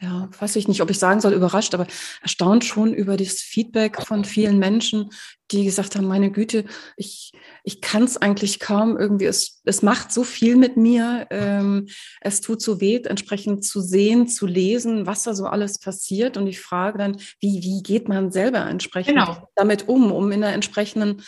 ja, 0.04 0.30
weiß 0.38 0.58
ich 0.58 0.68
nicht, 0.68 0.82
ob 0.82 0.90
ich 0.90 1.00
sagen 1.00 1.22
soll, 1.22 1.32
überrascht, 1.32 1.74
aber 1.74 1.88
erstaunt 2.22 2.66
schon 2.66 2.94
über 2.94 3.16
das 3.16 3.36
Feedback 3.36 4.02
von 4.02 4.26
vielen 4.26 4.60
Menschen, 4.60 5.12
die 5.50 5.64
gesagt 5.64 5.96
haben, 5.96 6.08
meine 6.08 6.30
Güte, 6.30 6.66
ich, 6.98 7.32
ich 7.64 7.80
kann 7.80 8.04
es 8.04 8.18
eigentlich 8.18 8.60
kaum 8.60 8.98
irgendwie, 8.98 9.26
es, 9.26 9.62
es 9.64 9.82
macht 9.82 10.12
so 10.12 10.26
viel 10.26 10.58
mit 10.58 10.76
mir, 10.76 11.28
ähm, 11.30 11.88
es 12.20 12.42
tut 12.42 12.62
so 12.62 12.82
weh, 12.82 12.98
entsprechend 12.98 13.64
zu 13.64 13.80
sehen, 13.80 14.28
zu 14.28 14.46
lesen, 14.46 15.08
was 15.08 15.24
da 15.24 15.34
so 15.34 15.46
alles 15.46 15.80
passiert. 15.80 16.36
Und 16.36 16.48
ich 16.48 16.60
frage 16.60 16.98
dann, 16.98 17.18
wie, 17.40 17.62
wie 17.62 17.82
geht 17.82 18.10
man 18.10 18.32
selber 18.32 18.68
entsprechend 18.68 19.16
genau. 19.16 19.48
damit 19.56 19.88
um, 19.88 20.12
um 20.12 20.34
in 20.34 20.42
der 20.42 20.54
entsprechenden 20.54 21.22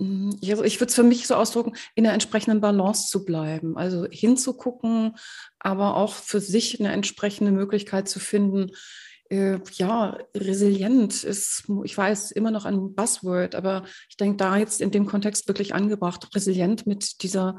hm, 0.00 0.38
also 0.42 0.64
ich 0.64 0.80
würde 0.80 0.88
es 0.88 0.94
für 0.94 1.02
mich 1.02 1.26
so 1.26 1.34
ausdrücken, 1.34 1.74
in 1.94 2.04
der 2.04 2.14
entsprechenden 2.14 2.60
Balance 2.60 3.08
zu 3.08 3.24
bleiben. 3.24 3.76
Also 3.76 4.06
hinzugucken, 4.10 5.16
aber 5.58 5.96
auch 5.96 6.14
für 6.14 6.40
sich 6.40 6.80
eine 6.80 6.90
entsprechende 6.92 7.52
Möglichkeit 7.52 8.08
zu 8.08 8.18
finden. 8.18 8.70
Äh, 9.28 9.58
ja, 9.74 10.18
resilient 10.34 11.22
ist, 11.22 11.64
ich 11.84 11.96
weiß, 11.96 12.32
immer 12.32 12.50
noch 12.50 12.64
ein 12.64 12.94
Buzzword, 12.94 13.54
aber 13.54 13.84
ich 14.08 14.16
denke, 14.16 14.38
da 14.38 14.56
jetzt 14.56 14.80
in 14.80 14.90
dem 14.90 15.06
Kontext 15.06 15.46
wirklich 15.46 15.74
angebracht, 15.74 16.34
resilient 16.34 16.86
mit 16.86 17.22
dieser 17.22 17.58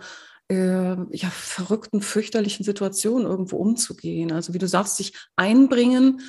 äh, 0.50 0.96
ja, 1.16 1.30
verrückten, 1.30 2.02
fürchterlichen 2.02 2.66
Situation 2.66 3.22
irgendwo 3.22 3.58
umzugehen. 3.58 4.32
Also 4.32 4.54
wie 4.54 4.60
du 4.60 4.68
sagst, 4.68 4.98
sich 4.98 5.14
einbringen, 5.36 6.22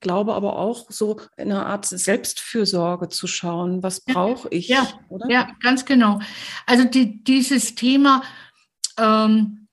glaube 0.00 0.34
aber 0.34 0.58
auch 0.58 0.90
so 0.90 1.20
in 1.36 1.50
einer 1.50 1.66
Art 1.66 1.86
Selbstfürsorge 1.86 3.08
zu 3.08 3.26
schauen, 3.26 3.82
was 3.82 4.00
brauche 4.00 4.48
ich? 4.50 4.68
Ja, 4.68 4.86
oder? 5.08 5.30
ja, 5.30 5.48
ganz 5.60 5.84
genau. 5.84 6.20
Also 6.66 6.84
die, 6.84 7.22
dieses 7.24 7.74
Thema, 7.74 8.22
ähm, 8.98 9.68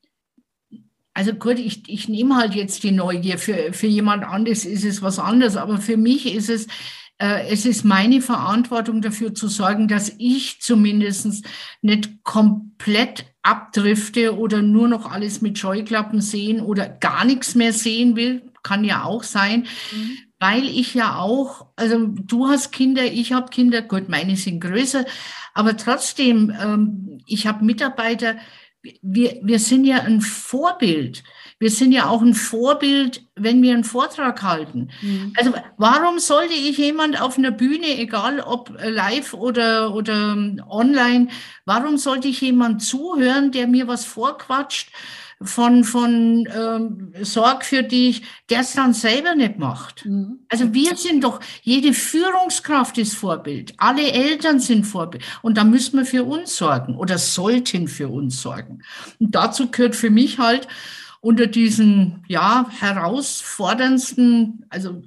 also 1.14 1.34
gut, 1.34 1.60
ich, 1.60 1.88
ich 1.90 2.08
nehme 2.08 2.36
halt 2.36 2.56
jetzt 2.56 2.84
die 2.84 2.92
Neugier. 2.92 3.38
Für, 3.38 3.74
für 3.74 3.88
jemand 3.88 4.24
anderes 4.24 4.66
ist 4.66 4.86
es 4.86 5.02
was 5.02 5.20
anderes, 5.20 5.58
aber 5.58 5.78
für 5.78 5.98
mich 5.98 6.34
ist 6.34 6.50
es, 6.50 6.68
äh, 7.20 7.48
es 7.48 7.66
ist 7.66 7.84
meine 7.84 8.22
Verantwortung 8.22 9.02
dafür 9.02 9.36
zu 9.36 9.48
sorgen, 9.48 9.88
dass 9.88 10.14
ich 10.18 10.62
zumindest 10.62 11.46
nicht 11.82 12.24
komplett 12.24 13.33
abdrifte 13.44 14.38
oder 14.38 14.62
nur 14.62 14.88
noch 14.88 15.12
alles 15.12 15.42
mit 15.42 15.60
Scheuklappen 15.60 16.22
sehen 16.22 16.62
oder 16.62 16.88
gar 16.88 17.26
nichts 17.26 17.56
mehr 17.56 17.74
sehen 17.74 18.16
will 18.16 18.42
kann 18.64 18.84
ja 18.84 19.04
auch 19.04 19.24
sein, 19.24 19.68
mhm. 19.92 20.18
weil 20.40 20.64
ich 20.66 20.94
ja 20.94 21.18
auch, 21.18 21.68
also 21.76 22.08
du 22.08 22.48
hast 22.48 22.72
Kinder, 22.72 23.04
ich 23.04 23.34
habe 23.34 23.50
Kinder, 23.50 23.82
gut, 23.82 24.10
meine 24.10 24.36
sind 24.38 24.62
größer, 24.62 25.06
aber 25.54 25.78
trotzdem, 25.78 26.52
ähm, 26.60 27.20
ich 27.28 27.46
habe 27.46 27.64
Mitarbeiter, 27.64 28.38
wir, 29.02 29.40
wir 29.44 29.60
sind 29.60 29.86
ja 29.86 30.02
ein 30.02 30.22
Vorbild. 30.22 31.24
Wir 31.60 31.70
sind 31.70 31.92
ja 31.92 32.08
auch 32.08 32.22
ein 32.22 32.34
Vorbild, 32.34 33.26
wenn 33.36 33.62
wir 33.62 33.74
einen 33.74 33.84
Vortrag 33.84 34.42
halten. 34.44 34.90
Mhm. 35.02 35.34
Also 35.38 35.54
warum 35.78 36.20
sollte 36.20 36.54
ich 36.54 36.78
jemand 36.78 37.22
auf 37.22 37.38
einer 37.38 37.52
Bühne, 37.52 37.98
egal 37.98 38.40
ob 38.40 38.72
live 38.84 39.34
oder, 39.34 39.94
oder 39.94 40.38
online, 40.70 41.28
warum 41.66 41.98
sollte 41.98 42.28
ich 42.28 42.42
jemand 42.42 42.84
zuhören, 42.84 43.52
der 43.52 43.68
mir 43.68 43.88
was 43.88 44.06
vorquatscht? 44.06 44.92
von, 45.46 45.84
von 45.84 46.48
ähm, 46.54 47.14
Sorg 47.22 47.66
für 47.66 47.84
dich, 47.84 48.24
der 48.50 48.62
es 48.62 48.74
dann 48.74 48.94
selber 48.94 49.36
nicht 49.36 49.58
macht. 49.58 50.06
Mhm. 50.06 50.40
Also 50.50 50.74
wir 50.74 50.96
sind 50.96 51.24
doch, 51.24 51.40
jede 51.62 51.94
Führungskraft 51.94 52.98
ist 52.98 53.16
Vorbild, 53.16 53.74
alle 53.78 54.12
Eltern 54.12 54.60
sind 54.60 54.86
Vorbild 54.86 55.24
und 55.42 55.58
da 55.58 55.64
müssen 55.64 55.98
wir 55.98 56.06
für 56.06 56.24
uns 56.24 56.56
sorgen 56.56 56.96
oder 56.96 57.18
sollten 57.18 57.88
für 57.88 58.08
uns 58.08 58.42
sorgen. 58.42 58.84
Und 59.20 59.36
dazu 59.36 59.70
gehört 59.70 59.96
für 59.96 60.10
mich 60.10 60.40
halt 60.40 60.68
unter 61.24 61.48
diesen 61.48 62.22
ja, 62.28 62.70
herausforderndsten, 62.80 64.66
also 64.70 65.02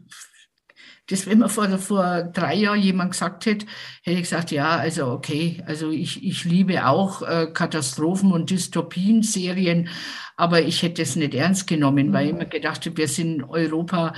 das, 1.08 1.26
wenn 1.26 1.40
mir 1.40 1.50
vor, 1.50 1.68
vor 1.78 2.22
drei 2.32 2.54
Jahren 2.54 2.80
jemand 2.80 3.12
gesagt 3.12 3.44
hätte, 3.44 3.66
hätte 4.02 4.16
ich 4.16 4.22
gesagt, 4.22 4.50
ja, 4.50 4.70
also 4.70 5.08
okay, 5.08 5.62
also 5.66 5.90
ich, 5.90 6.24
ich 6.24 6.44
liebe 6.44 6.86
auch 6.86 7.20
äh, 7.20 7.48
Katastrophen- 7.52 8.32
und 8.32 8.48
Dystopien-Serien, 8.48 9.90
aber 10.38 10.62
ich 10.62 10.82
hätte 10.82 11.02
es 11.02 11.16
nicht 11.16 11.34
ernst 11.34 11.66
genommen, 11.66 12.14
weil 12.14 12.28
ich 12.28 12.32
immer 12.32 12.46
gedacht 12.46 12.86
habe, 12.86 12.96
wir 12.96 13.08
sind 13.08 13.34
in 13.34 13.44
Europa, 13.44 14.14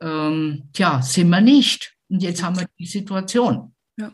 ähm, 0.00 0.70
tja, 0.72 1.02
sind 1.02 1.28
wir 1.28 1.42
nicht. 1.42 1.94
Und 2.08 2.22
jetzt 2.22 2.42
haben 2.42 2.58
wir 2.58 2.66
die 2.78 2.86
Situation. 2.86 3.74
Ja. 3.98 4.12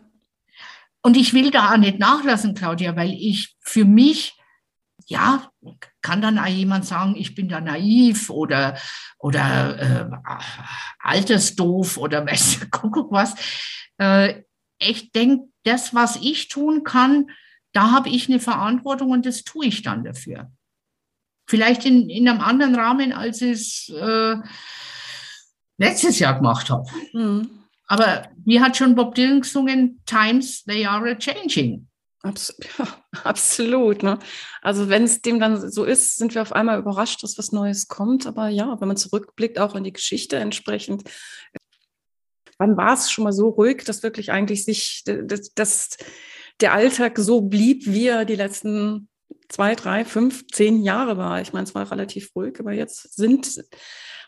Und 1.00 1.16
ich 1.16 1.32
will 1.32 1.52
da 1.52 1.72
auch 1.72 1.78
nicht 1.78 2.00
nachlassen, 2.00 2.54
Claudia, 2.54 2.96
weil 2.96 3.12
ich 3.12 3.54
für 3.60 3.84
mich 3.84 4.34
ja, 5.10 5.50
kann 6.02 6.22
dann 6.22 6.38
auch 6.38 6.46
jemand 6.46 6.86
sagen, 6.86 7.16
ich 7.16 7.34
bin 7.34 7.48
da 7.48 7.60
naiv 7.60 8.30
oder, 8.30 8.78
oder 9.18 9.78
äh, 9.80 10.10
altersdoof 11.00 11.96
oder 11.96 12.24
guck 12.70 13.10
was. 13.10 13.34
Äh, 13.98 14.44
ich 14.78 15.10
denke, 15.10 15.48
das, 15.64 15.96
was 15.96 16.16
ich 16.22 16.46
tun 16.46 16.84
kann, 16.84 17.26
da 17.72 17.90
habe 17.90 18.08
ich 18.08 18.28
eine 18.28 18.38
Verantwortung 18.38 19.10
und 19.10 19.26
das 19.26 19.42
tue 19.42 19.66
ich 19.66 19.82
dann 19.82 20.04
dafür. 20.04 20.52
Vielleicht 21.48 21.84
in, 21.86 22.08
in 22.08 22.28
einem 22.28 22.40
anderen 22.40 22.76
Rahmen, 22.76 23.12
als 23.12 23.42
ich 23.42 23.50
es 23.50 23.88
äh, 23.88 24.36
letztes 25.76 26.20
Jahr 26.20 26.36
gemacht 26.36 26.70
habe. 26.70 26.88
Mhm. 27.12 27.50
Aber 27.88 28.28
wie 28.44 28.60
hat 28.60 28.76
schon 28.76 28.94
Bob 28.94 29.16
Dylan 29.16 29.40
gesungen, 29.40 30.00
Times, 30.06 30.62
they 30.62 30.86
are 30.86 31.10
a 31.10 31.16
changing. 31.16 31.88
Abs 32.22 32.54
ja, 32.78 32.86
absolut. 33.24 34.02
Ne? 34.02 34.18
Also 34.62 34.88
wenn 34.88 35.04
es 35.04 35.22
dem 35.22 35.40
dann 35.40 35.70
so 35.70 35.84
ist, 35.84 36.16
sind 36.16 36.34
wir 36.34 36.42
auf 36.42 36.52
einmal 36.52 36.78
überrascht, 36.78 37.22
dass 37.22 37.38
was 37.38 37.52
Neues 37.52 37.88
kommt. 37.88 38.26
Aber 38.26 38.48
ja, 38.48 38.80
wenn 38.80 38.88
man 38.88 38.96
zurückblickt, 38.96 39.58
auch 39.58 39.74
in 39.74 39.84
die 39.84 39.92
Geschichte 39.92 40.36
entsprechend, 40.36 41.04
wann 42.58 42.76
war 42.76 42.94
es 42.94 43.10
schon 43.10 43.24
mal 43.24 43.32
so 43.32 43.48
ruhig, 43.48 43.84
dass 43.84 44.02
wirklich 44.02 44.30
eigentlich 44.30 44.64
sich, 44.64 45.02
dass, 45.04 45.54
dass 45.54 45.96
der 46.60 46.74
Alltag 46.74 47.18
so 47.18 47.40
blieb, 47.40 47.86
wie 47.86 48.08
er 48.08 48.26
die 48.26 48.36
letzten 48.36 49.08
zwei, 49.48 49.74
drei, 49.74 50.04
fünf, 50.04 50.46
zehn 50.48 50.82
Jahre 50.82 51.16
war. 51.16 51.40
Ich 51.40 51.52
meine, 51.52 51.64
es 51.64 51.74
war 51.74 51.90
relativ 51.90 52.30
ruhig, 52.36 52.60
aber 52.60 52.72
jetzt 52.72 53.16
sind, 53.16 53.64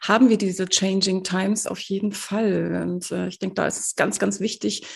haben 0.02 0.28
wir 0.28 0.36
diese 0.36 0.66
Changing 0.68 1.22
Times 1.22 1.66
auf 1.66 1.78
jeden 1.78 2.12
Fall. 2.12 2.82
Und 2.82 3.10
äh, 3.12 3.28
ich 3.28 3.38
denke, 3.38 3.54
da 3.54 3.66
ist 3.66 3.78
es 3.78 3.94
ganz, 3.94 4.18
ganz 4.18 4.40
wichtig, 4.40 4.86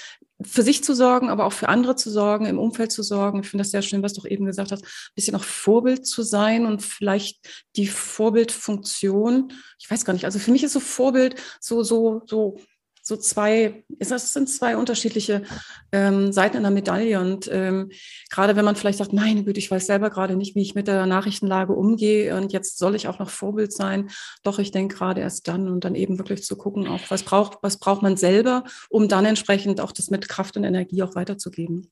für 0.43 0.63
sich 0.63 0.85
zu 0.85 0.95
sorgen, 0.95 1.31
aber 1.31 1.47
auch 1.47 1.53
für 1.53 1.69
andere 1.69 1.97
zu 1.97 2.11
sorgen, 2.11 2.45
im 2.45 2.59
Umfeld 2.59 2.93
zu 2.93 3.03
sorgen. 3.03 3.41
Ich 3.41 3.49
finde 3.49 3.63
das 3.63 3.71
sehr 3.71 3.83
schön, 3.83 4.03
was 4.03 4.13
du 4.13 4.27
eben 4.27 4.45
gesagt 4.45 4.73
hast, 4.73 4.85
ein 4.85 5.15
bisschen 5.15 5.35
auch 5.35 5.45
Vorbild 5.45 6.07
zu 6.07 6.23
sein 6.23 6.67
und 6.67 6.83
vielleicht 6.83 7.39
die 7.77 7.87
Vorbildfunktion. 7.87 9.53
Ich 9.79 9.91
weiß 9.91 10.05
gar 10.05 10.13
nicht. 10.13 10.27
Also 10.27 10.39
für 10.39 10.51
mich 10.51 10.65
ist 10.65 10.73
so 10.73 10.81
Vorbild 10.81 11.41
so, 11.61 11.83
so, 11.83 12.23
so 12.27 12.59
so 13.07 13.17
zwei, 13.17 13.85
das 14.01 14.33
sind 14.33 14.49
zwei 14.49 14.77
unterschiedliche 14.77 15.45
ähm, 15.93 16.33
Seiten 16.33 16.57
einer 16.57 16.73
Medaille. 16.73 17.21
Und 17.21 17.49
ähm, 17.53 17.93
gerade 18.31 18.57
wenn 18.57 18.65
man 18.65 18.75
vielleicht 18.75 18.99
sagt, 18.99 19.13
meine 19.13 19.45
Güte, 19.45 19.61
ich 19.61 19.71
weiß 19.71 19.87
selber 19.87 20.11
gerade 20.11 20.35
nicht, 20.35 20.57
wie 20.57 20.63
ich 20.63 20.75
mit 20.75 20.89
der 20.89 21.07
Nachrichtenlage 21.07 21.73
umgehe 21.73 22.37
und 22.37 22.53
jetzt 22.53 22.79
soll 22.79 22.97
ich 22.97 23.07
auch 23.07 23.21
noch 23.21 23.31
Vorbild 23.31 23.73
sein. 23.73 24.11
Doch 24.43 24.59
ich 24.59 24.73
denke 24.73 24.97
gerade 24.97 25.21
erst 25.21 25.47
dann 25.47 25.69
und 25.69 25.85
dann 25.85 25.95
eben 25.95 26.19
wirklich 26.19 26.43
zu 26.43 26.57
gucken, 26.57 26.89
auch 26.89 27.03
was 27.09 27.23
braucht, 27.23 27.59
was 27.63 27.79
braucht 27.79 28.03
man 28.03 28.17
selber, 28.17 28.65
um 28.91 29.07
dann 29.07 29.25
entsprechend 29.25 29.81
auch 29.81 29.93
das 29.93 30.11
mit 30.11 30.29
Kraft 30.29 30.57
und 30.57 30.65
Energie 30.65 31.05
auch 31.05 31.15
weiterzugeben. 31.15 31.89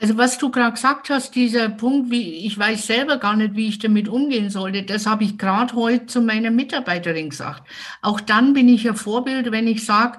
Also 0.00 0.16
was 0.16 0.38
du 0.38 0.50
gerade 0.50 0.74
gesagt 0.74 1.08
hast, 1.08 1.36
dieser 1.36 1.68
Punkt, 1.68 2.10
wie 2.10 2.46
ich 2.46 2.58
weiß 2.58 2.84
selber 2.86 3.18
gar 3.18 3.36
nicht, 3.36 3.54
wie 3.54 3.68
ich 3.68 3.78
damit 3.78 4.08
umgehen 4.08 4.50
sollte, 4.50 4.82
das 4.82 5.06
habe 5.06 5.22
ich 5.22 5.38
gerade 5.38 5.74
heute 5.74 6.06
zu 6.06 6.20
meiner 6.20 6.50
Mitarbeiterin 6.50 7.30
gesagt. 7.30 7.62
Auch 8.02 8.20
dann 8.20 8.54
bin 8.54 8.68
ich 8.68 8.88
ein 8.88 8.96
Vorbild, 8.96 9.52
wenn 9.52 9.68
ich 9.68 9.84
sage, 9.84 10.18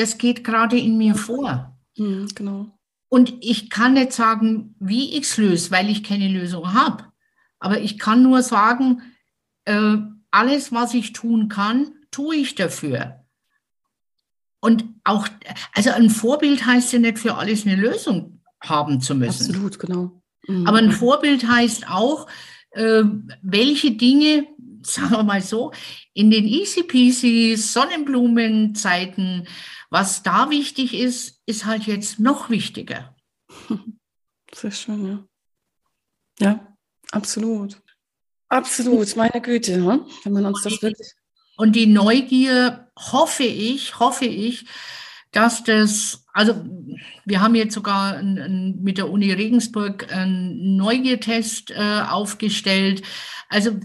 das 0.00 0.18
geht 0.18 0.44
gerade 0.44 0.78
in 0.78 0.96
mir 0.96 1.14
vor. 1.14 1.76
Mhm, 1.96 2.28
genau. 2.34 2.66
Und 3.08 3.34
ich 3.40 3.70
kann 3.70 3.94
nicht 3.94 4.12
sagen, 4.12 4.74
wie 4.78 5.16
ich 5.16 5.22
es 5.22 5.36
löse, 5.36 5.70
weil 5.70 5.90
ich 5.90 6.04
keine 6.04 6.28
Lösung 6.28 6.72
habe. 6.72 7.04
Aber 7.58 7.80
ich 7.80 7.98
kann 7.98 8.22
nur 8.22 8.42
sagen, 8.42 9.02
äh, 9.64 9.96
alles, 10.30 10.72
was 10.72 10.94
ich 10.94 11.12
tun 11.12 11.48
kann, 11.48 11.92
tue 12.10 12.36
ich 12.36 12.54
dafür. 12.54 13.24
Und 14.60 14.84
auch, 15.04 15.26
also 15.74 15.90
ein 15.90 16.10
Vorbild 16.10 16.64
heißt 16.64 16.92
ja 16.92 16.98
nicht 16.98 17.18
für 17.18 17.36
alles 17.36 17.66
eine 17.66 17.76
Lösung 17.76 18.40
haben 18.60 19.00
zu 19.00 19.14
müssen. 19.14 19.46
Absolut, 19.46 19.78
genau. 19.78 20.22
Mhm. 20.46 20.66
Aber 20.66 20.78
ein 20.78 20.92
Vorbild 20.92 21.48
heißt 21.48 21.90
auch, 21.90 22.26
äh, 22.70 23.02
welche 23.42 23.92
Dinge, 23.92 24.46
sagen 24.82 25.10
wir 25.10 25.22
mal 25.22 25.42
so, 25.42 25.72
in 26.14 26.30
den 26.30 26.46
easy 26.46 26.82
peasy 26.82 27.56
Sonnenblumenzeiten 27.56 29.48
was 29.90 30.22
da 30.22 30.50
wichtig 30.50 30.94
ist, 30.94 31.40
ist 31.46 31.66
halt 31.66 31.84
jetzt 31.84 32.18
noch 32.18 32.48
wichtiger. 32.48 33.14
Sehr 34.54 34.70
schön, 34.70 35.06
ja. 35.06 35.24
Ja, 36.40 36.76
absolut. 37.12 37.80
Absolut, 38.48 39.14
meine 39.16 39.40
Güte, 39.40 39.78
ne? 39.78 40.06
wenn 40.24 40.32
man 40.32 40.46
uns 40.46 40.62
das 40.62 40.80
wirklich. 40.82 41.12
Und 41.56 41.76
die 41.76 41.86
Neugier 41.86 42.90
hoffe 42.98 43.44
ich, 43.44 43.98
hoffe 44.00 44.24
ich, 44.24 44.66
dass 45.32 45.62
das, 45.62 46.24
also 46.32 46.64
wir 47.24 47.40
haben 47.40 47.54
jetzt 47.54 47.74
sogar 47.74 48.16
ein, 48.16 48.38
ein, 48.38 48.82
mit 48.82 48.98
der 48.98 49.10
Uni 49.10 49.30
Regensburg 49.32 50.12
einen 50.12 50.76
Neugiertest 50.76 51.70
äh, 51.70 52.02
aufgestellt. 52.08 53.02
Also 53.48 53.78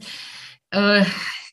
äh, 0.72 1.06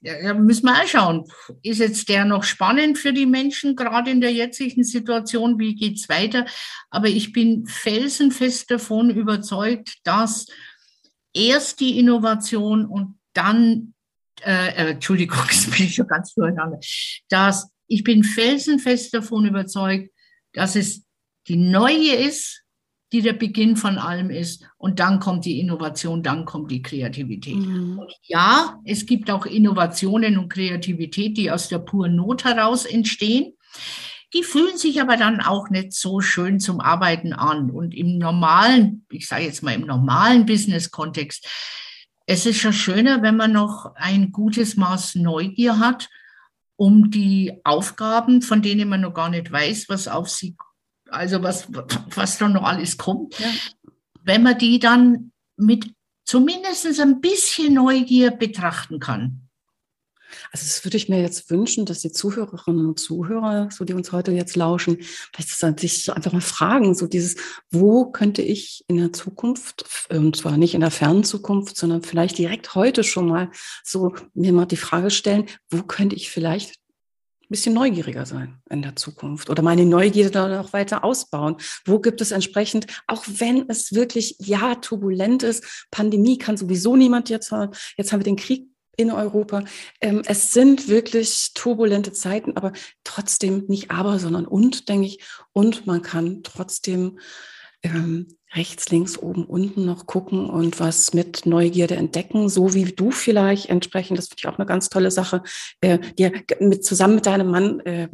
ja, 0.03 0.35
müssen 0.35 0.67
wir 0.67 0.73
auch 0.73 0.87
schauen. 0.87 1.25
Ist 1.63 1.79
jetzt 1.79 2.09
der 2.09 2.25
noch 2.25 2.43
spannend 2.43 2.99
für 2.99 3.13
die 3.13 3.27
Menschen, 3.27 3.77
gerade 3.77 4.11
in 4.11 4.21
der 4.21 4.33
jetzigen 4.33 4.83
Situation? 4.83 5.59
Wie 5.59 5.75
geht's 5.75 6.09
weiter? 6.09 6.45
Aber 6.91 7.07
ich 7.07 7.33
bin 7.33 7.67
felsenfest 7.67 8.71
davon 8.71 9.11
überzeugt, 9.11 9.99
dass 10.03 10.47
erst 11.33 11.81
die 11.81 11.99
Innovation 11.99 12.85
und 12.85 13.19
dann, 13.33 13.95
äh, 14.43 14.69
äh 14.69 14.91
Entschuldigung, 14.93 15.39
jetzt 15.51 15.71
bin 15.71 15.87
ich 15.87 15.95
schon 15.95 16.09
ganz 16.09 16.35
durcheinander, 16.35 16.81
dass 17.29 17.71
ich 17.87 18.03
bin 18.03 18.25
felsenfest 18.25 19.15
davon 19.15 19.47
überzeugt, 19.47 20.11
dass 20.53 20.77
es 20.77 21.05
die 21.47 21.57
Neue 21.57 22.15
ist, 22.15 22.62
die 23.13 23.21
der 23.21 23.35
Beginn 23.35 23.77
von 23.77 23.99
allem 23.99 24.31
ist. 24.31 24.65
Und 24.79 24.99
dann 24.99 25.21
kommt 25.21 25.45
die 25.45 25.61
Innovation, 25.61 26.23
dann 26.23 26.47
kommt 26.47 26.71
die 26.71 26.83
Kreativität. 26.83 27.57
Mhm. 27.57 28.01
ja, 28.23 28.81
es 28.85 29.07
gibt 29.07 29.31
auch 29.31 29.45
Innovationen 29.47 30.39
und 30.39 30.49
Kreativität, 30.49 31.37
die 31.37 31.51
aus 31.51 31.69
der 31.69 31.79
puren 31.79 32.17
Not 32.17 32.45
heraus 32.45 32.87
entstehen. 32.87 33.53
Die 34.35 34.43
fühlen 34.43 34.79
sich 34.79 35.01
aber 35.03 35.19
dann 35.19 35.43
auch 35.43 35.69
nicht 35.69 35.93
so 35.93 36.21
schön 36.21 36.59
zum 36.59 36.81
Arbeiten 36.81 37.35
an. 37.35 37.71
Und 37.71 37.95
im 37.95 38.17
normalen, 38.17 39.05
ich 39.11 39.29
sage 39.29 39.45
jetzt 39.45 39.63
mal 39.63 39.75
im 39.75 39.87
normalen 39.87 40.47
Business-Kontext, 40.47 41.47
es 42.27 42.47
ist 42.47 42.59
schon 42.59 42.73
schöner, 42.73 43.21
wenn 43.21 43.37
man 43.37 43.53
noch 43.53 43.95
ein 43.95 44.33
gutes 44.33 44.77
Maß 44.77 45.17
Neugier 45.17 45.79
hat, 45.79 46.09
um 46.77 47.11
die 47.11 47.61
Aufgaben, 47.65 48.41
von 48.41 48.63
denen 48.63 48.89
man 48.89 49.03
noch 49.03 49.13
gar 49.13 49.29
nicht 49.29 49.53
weiß, 49.53 49.91
was 49.91 50.09
auf 50.09 50.31
sie 50.31 50.57
also 51.13 51.43
was, 51.43 51.69
was 51.71 52.39
da 52.39 52.49
noch 52.49 52.65
alles 52.65 52.99
kommt, 52.99 53.39
ja. 53.39 53.47
wenn 54.25 54.43
man 54.43 54.59
die 54.59 54.79
dann 54.79 55.33
mit 55.57 55.93
zumindest 56.25 56.99
ein 57.01 57.21
bisschen 57.21 57.75
Neugier 57.75 58.31
betrachten 58.31 58.99
kann. 58.99 59.43
Also 60.51 60.65
das 60.65 60.85
würde 60.85 60.97
ich 60.97 61.09
mir 61.09 61.21
jetzt 61.21 61.51
wünschen, 61.51 61.87
dass 61.87 62.01
die 62.01 62.13
Zuhörerinnen 62.13 62.87
und 62.87 62.99
Zuhörer, 63.01 63.69
so 63.71 63.85
die 63.85 63.93
uns 63.93 64.13
heute 64.13 64.33
jetzt 64.33 64.57
lauschen, 64.57 64.99
vielleicht 65.01 65.81
sich 65.81 66.13
einfach 66.13 66.33
mal 66.33 66.41
fragen, 66.41 66.95
so 66.95 67.07
dieses, 67.07 67.37
wo 67.71 68.11
könnte 68.11 68.43
ich 68.43 68.85
in 68.89 68.97
der 68.97 69.13
Zukunft, 69.13 69.85
und 70.11 70.37
zwar 70.37 70.57
nicht 70.57 70.75
in 70.75 70.81
der 70.81 70.91
fernen 70.91 71.25
Zukunft, 71.25 71.77
sondern 71.77 72.03
vielleicht 72.03 72.39
direkt 72.39 72.75
heute 72.75 73.05
schon 73.05 73.29
mal 73.29 73.51
so 73.85 74.15
mir 74.35 74.53
mal 74.53 74.67
die 74.67 74.77
Frage 74.77 75.11
stellen, 75.11 75.47
wo 75.71 75.83
könnte 75.83 76.17
ich 76.17 76.31
vielleicht 76.31 76.82
bisschen 77.53 77.75
neugieriger 77.75 78.27
sein 78.27 78.61
in 78.69 78.83
der 78.83 78.97
Zukunft 78.97 79.49
oder 79.49 79.63
meine 79.63 79.87
Neugierde 79.87 80.31
dann 80.33 80.51
noch 80.51 80.73
weiter 80.73 81.05
ausbauen. 81.05 81.57
Wo 81.85 82.01
gibt 82.01 82.21
es 82.21 82.33
entsprechend, 82.33 82.87
auch 83.07 83.25
wenn 83.27 83.69
es 83.69 83.93
wirklich, 83.93 84.37
ja, 84.41 84.75
turbulent 84.75 85.45
ist, 85.45 85.87
Pandemie 85.93 86.39
kann 86.39 86.57
sowieso 86.57 86.97
niemand 86.97 87.29
jetzt 87.31 87.53
hören. 87.53 87.71
Jetzt 87.97 88.13
haben 88.13 88.21
wir 88.21 88.25
den 88.25 88.37
Krieg 88.37 88.67
in 88.97 89.11
Europa. 89.11 89.65
Ähm, 90.01 90.23
es 90.27 90.53
sind 90.53 90.89
wirklich 90.89 91.53
turbulente 91.55 92.13
Zeiten, 92.13 92.57
aber 92.57 92.73
trotzdem 93.05 93.65
nicht 93.69 93.91
aber, 93.91 94.19
sondern 94.19 94.47
und, 94.47 94.89
denke 94.89 95.07
ich. 95.07 95.23
Und 95.53 95.87
man 95.87 96.03
kann 96.03 96.43
trotzdem 96.43 97.19
ähm, 97.83 98.29
rechts, 98.55 98.91
links, 98.91 99.19
oben, 99.19 99.45
unten 99.45 99.85
noch 99.85 100.07
gucken 100.07 100.49
und 100.51 100.79
was 100.79 101.15
mit 101.15 101.47
Neugierde 101.47 101.97
entdecken, 101.97 102.49
so 102.49 102.75
wie 102.75 102.85
du 102.85 103.11
vielleicht 103.11 103.71
entsprechend, 103.71 104.19
das 104.19 104.29
finde 104.29 104.41
ich 104.41 104.49
auch 104.49 104.59
eine 104.59 104.67
ganz 104.67 104.89
tolle 104.89 105.11
Sache, 105.11 105.43
äh, 105.81 105.99
dir 105.99 106.33
mit, 106.61 106.85
zusammen 106.85 107.17
mit 107.17 107.27
deinem 107.27 107.51
Mann 107.51 107.81
äh, 107.81 108.09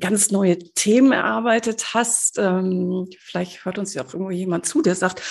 ganz 0.00 0.30
neue 0.30 0.58
Themen 0.58 1.12
erarbeitet 1.12 1.94
hast. 1.94 2.38
Ähm, 2.38 3.08
vielleicht 3.18 3.64
hört 3.64 3.78
uns 3.78 3.94
ja 3.94 4.02
auch 4.02 4.12
irgendwo 4.12 4.30
jemand 4.30 4.66
zu, 4.66 4.82
der 4.82 4.94
sagt, 4.94 5.22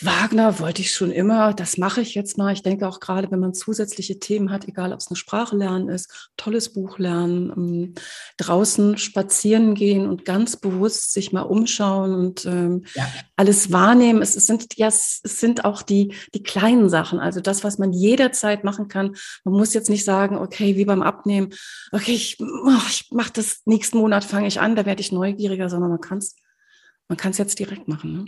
Wagner 0.00 0.58
wollte 0.58 0.80
ich 0.80 0.90
schon 0.92 1.12
immer, 1.12 1.52
das 1.54 1.76
mache 1.76 2.00
ich 2.00 2.14
jetzt 2.14 2.38
mal. 2.38 2.52
Ich 2.52 2.62
denke 2.62 2.88
auch 2.88 2.98
gerade, 2.98 3.30
wenn 3.30 3.40
man 3.40 3.54
zusätzliche 3.54 4.18
Themen 4.18 4.50
hat, 4.50 4.66
egal 4.66 4.92
ob 4.92 5.00
es 5.00 5.08
eine 5.08 5.16
Sprache 5.16 5.56
lernen 5.56 5.88
ist, 5.88 6.30
tolles 6.36 6.72
Buch 6.72 6.98
lernen, 6.98 7.52
ähm, 7.56 7.94
draußen 8.38 8.96
spazieren 8.98 9.74
gehen 9.74 10.08
und 10.08 10.24
ganz 10.24 10.56
bewusst 10.56 11.12
sich 11.12 11.32
mal 11.32 11.42
umschauen 11.42 12.14
und 12.14 12.46
ähm, 12.46 12.84
ja. 12.94 13.06
alles 13.36 13.70
wahrnehmen. 13.70 14.22
Es, 14.22 14.34
es, 14.34 14.46
sind 14.46 14.76
ja, 14.76 14.88
es 14.88 15.20
sind 15.22 15.64
auch 15.64 15.82
die, 15.82 16.14
die 16.34 16.42
kleinen 16.42 16.88
Sachen, 16.88 17.18
also 17.18 17.40
das, 17.40 17.62
was 17.62 17.78
man 17.78 17.92
jederzeit 17.92 18.64
machen 18.64 18.88
kann. 18.88 19.14
Man 19.44 19.54
muss 19.54 19.74
jetzt 19.74 19.90
nicht 19.90 20.04
sagen, 20.04 20.36
okay, 20.36 20.76
wie 20.76 20.84
beim 20.84 21.02
Abnehmen, 21.02 21.50
okay, 21.92 22.12
ich, 22.12 22.38
oh, 22.40 22.80
ich 22.88 23.08
mache 23.12 23.32
das 23.34 23.60
nächsten 23.66 23.98
Monat, 23.98 24.24
fange 24.24 24.48
ich 24.48 24.60
an, 24.60 24.74
da 24.74 24.86
werde 24.86 25.00
ich 25.00 25.12
neugieriger, 25.12 25.68
sondern 25.68 25.90
man 25.90 26.00
kann 26.00 26.18
es 26.18 26.36
man 27.08 27.16
kann 27.16 27.32
es 27.32 27.38
jetzt 27.38 27.58
direkt 27.58 27.88
machen. 27.88 28.12
Ne? 28.12 28.24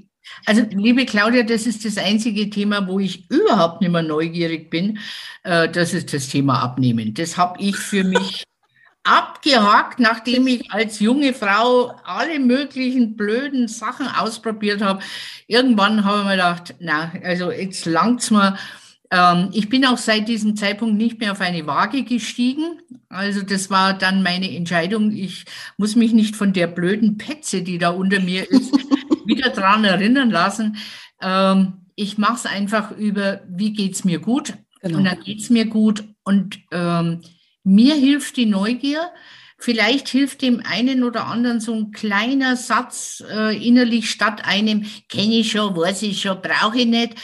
Also, 0.47 0.63
liebe 0.71 1.05
Claudia, 1.07 1.43
das 1.43 1.67
ist 1.67 1.85
das 1.85 1.99
einzige 1.99 2.49
Thema, 2.51 2.87
wo 2.87 2.99
ich 2.99 3.31
überhaupt 3.31 3.81
nicht 3.81 3.91
mehr 3.91 4.03
neugierig 4.03 4.71
bin. 4.71 4.99
Äh, 5.43 5.69
das 5.69 5.95
ist 5.95 6.13
das 6.13 6.29
Thema 6.29 6.63
Abnehmen. 6.63 7.15
Das 7.15 7.37
habe 7.37 7.61
ich 7.61 7.77
für 7.77 8.05
mich 8.05 8.45
abgehakt, 9.05 10.01
nachdem 10.01 10.47
ich 10.47 10.73
als 10.73 10.99
junge 10.99 11.35
Frau 11.35 11.95
alle 12.05 12.41
möglichen 12.41 13.17
blöden 13.17 13.69
Sachen 13.69 14.09
ausprobiert 14.09 14.81
habe. 14.81 15.03
Irgendwann 15.47 16.05
habe 16.05 16.21
ich 16.21 16.25
mir 16.25 16.31
gedacht, 16.33 16.75
na, 16.81 17.13
also 17.23 17.51
jetzt 17.51 17.85
langt's 17.85 18.31
mal. 18.31 18.59
Ähm, 19.15 19.51
ich 19.53 19.69
bin 19.69 19.87
auch 19.87 19.99
seit 19.99 20.27
diesem 20.27 20.57
Zeitpunkt 20.57 20.97
nicht 20.97 21.21
mehr 21.21 21.33
auf 21.33 21.41
eine 21.41 21.67
Waage 21.69 22.03
gestiegen. 22.03 22.81
Also 23.09 23.43
das 23.43 23.71
war 23.71 23.95
dann 23.97 24.25
meine 24.25 24.51
Entscheidung. 24.55 25.13
Ich 25.13 25.45
muss 25.77 25.95
mich 25.95 26.13
nicht 26.13 26.35
von 26.35 26.53
der 26.53 26.67
blöden 26.67 27.17
Petze, 27.17 27.63
die 27.63 27.79
da 27.79 27.91
unter 27.91 28.19
mir 28.19 28.51
ist, 28.51 28.73
wieder 29.27 29.51
dran 29.51 29.85
erinnern 29.85 30.31
lassen. 30.31 30.79
Ähm, 31.23 31.75
ich 31.95 32.19
mache 32.19 32.35
es 32.35 32.47
einfach 32.47 32.91
über, 32.91 33.43
wie 33.49 33.73
geht 33.73 33.95
es 33.95 34.05
mir 34.05 34.19
gut? 34.19 34.55
Genau. 34.83 34.99
Und 34.99 35.05
dann 35.05 35.21
geht 35.21 35.41
es 35.41 35.49
mir 35.49 35.67
gut. 35.67 36.03
Und 36.25 36.59
ähm, 36.73 37.21
mir 37.63 37.95
hilft 37.95 38.37
die 38.37 38.47
Neugier. 38.47 39.13
Vielleicht 39.59 40.09
hilft 40.09 40.43
dem 40.43 40.61
einen 40.69 41.05
oder 41.05 41.29
anderen 41.29 41.61
so 41.61 41.73
ein 41.73 41.93
kleiner 41.93 42.57
Satz 42.57 43.23
äh, 43.31 43.57
innerlich 43.65 44.11
statt 44.11 44.45
einem, 44.45 44.85
kenne 45.09 45.37
ich 45.37 45.53
schon, 45.53 45.77
weiß 45.77 46.03
ich 46.03 46.21
schon, 46.21 46.43
brauche 46.43 46.81
ich 46.81 46.87
nicht. 46.87 47.15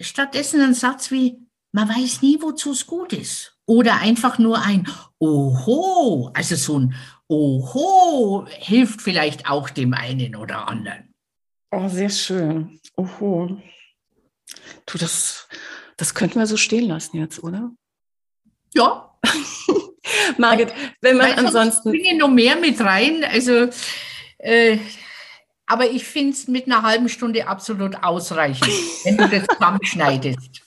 Stattdessen 0.00 0.60
ein 0.60 0.74
Satz 0.74 1.10
wie, 1.10 1.38
man 1.72 1.88
weiß 1.88 2.22
nie, 2.22 2.40
wozu 2.40 2.72
es 2.72 2.86
gut 2.86 3.12
ist. 3.12 3.56
Oder 3.66 4.00
einfach 4.00 4.38
nur 4.38 4.62
ein 4.62 4.86
Oho, 5.18 6.30
also 6.34 6.56
so 6.56 6.78
ein 6.78 6.94
Oho 7.28 8.46
hilft 8.48 9.00
vielleicht 9.00 9.48
auch 9.48 9.70
dem 9.70 9.94
einen 9.94 10.36
oder 10.36 10.68
anderen. 10.68 11.14
Oh, 11.70 11.88
sehr 11.88 12.10
schön. 12.10 12.78
Oho. 12.96 13.60
Du, 14.86 14.98
das, 14.98 15.48
das 15.96 16.14
könnten 16.14 16.38
wir 16.38 16.46
so 16.46 16.56
stehen 16.56 16.88
lassen 16.88 17.16
jetzt, 17.16 17.42
oder? 17.42 17.72
Ja. 18.74 19.18
Margit, 20.38 20.72
wenn 21.00 21.16
man 21.16 21.32
ansonsten. 21.32 21.94
Ich 21.94 22.02
bringe 22.02 22.18
noch 22.18 22.28
mehr 22.28 22.56
mit 22.56 22.80
rein. 22.80 23.24
Also, 23.24 23.68
äh, 24.38 24.78
aber 25.66 25.90
ich 25.90 26.04
finde 26.04 26.32
es 26.32 26.48
mit 26.48 26.66
einer 26.66 26.82
halben 26.82 27.08
Stunde 27.08 27.46
absolut 27.46 28.02
ausreichend, 28.02 28.68
wenn 29.04 29.16
du 29.16 29.28
das 29.28 29.46
zusammenschneidest. 29.46 30.62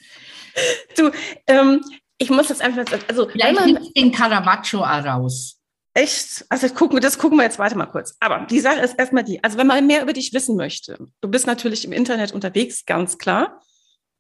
Du, 0.96 1.12
ähm, 1.46 1.82
ich 2.18 2.30
muss 2.30 2.48
das 2.48 2.62
einfach. 2.62 2.86
Also, 3.08 3.30
Vielleicht 3.30 3.60
man, 3.60 3.88
den 3.96 4.12
Caravaggio 4.12 4.82
raus. 4.82 5.58
Echt? 5.94 6.46
Also 6.50 6.70
gucken, 6.70 7.00
das 7.00 7.18
gucken 7.18 7.40
wir 7.40 7.44
jetzt 7.44 7.58
weiter 7.58 7.76
mal 7.76 7.88
kurz. 7.88 8.16
Aber 8.20 8.46
die 8.46 8.60
Sache 8.60 8.82
ist 8.82 9.00
erstmal 9.00 9.24
die, 9.24 9.44
also 9.44 9.58
wenn 9.58 9.66
man 9.66 9.88
mehr 9.88 10.04
über 10.04 10.14
dich 10.14 10.32
wissen 10.32 10.56
möchte, 10.56 11.08
du 11.22 11.28
bist 11.28 11.48
natürlich 11.48 11.86
im 11.86 11.92
Internet 11.92 12.34
unterwegs, 12.34 12.86
ganz 12.86 13.18
klar. 13.18 13.62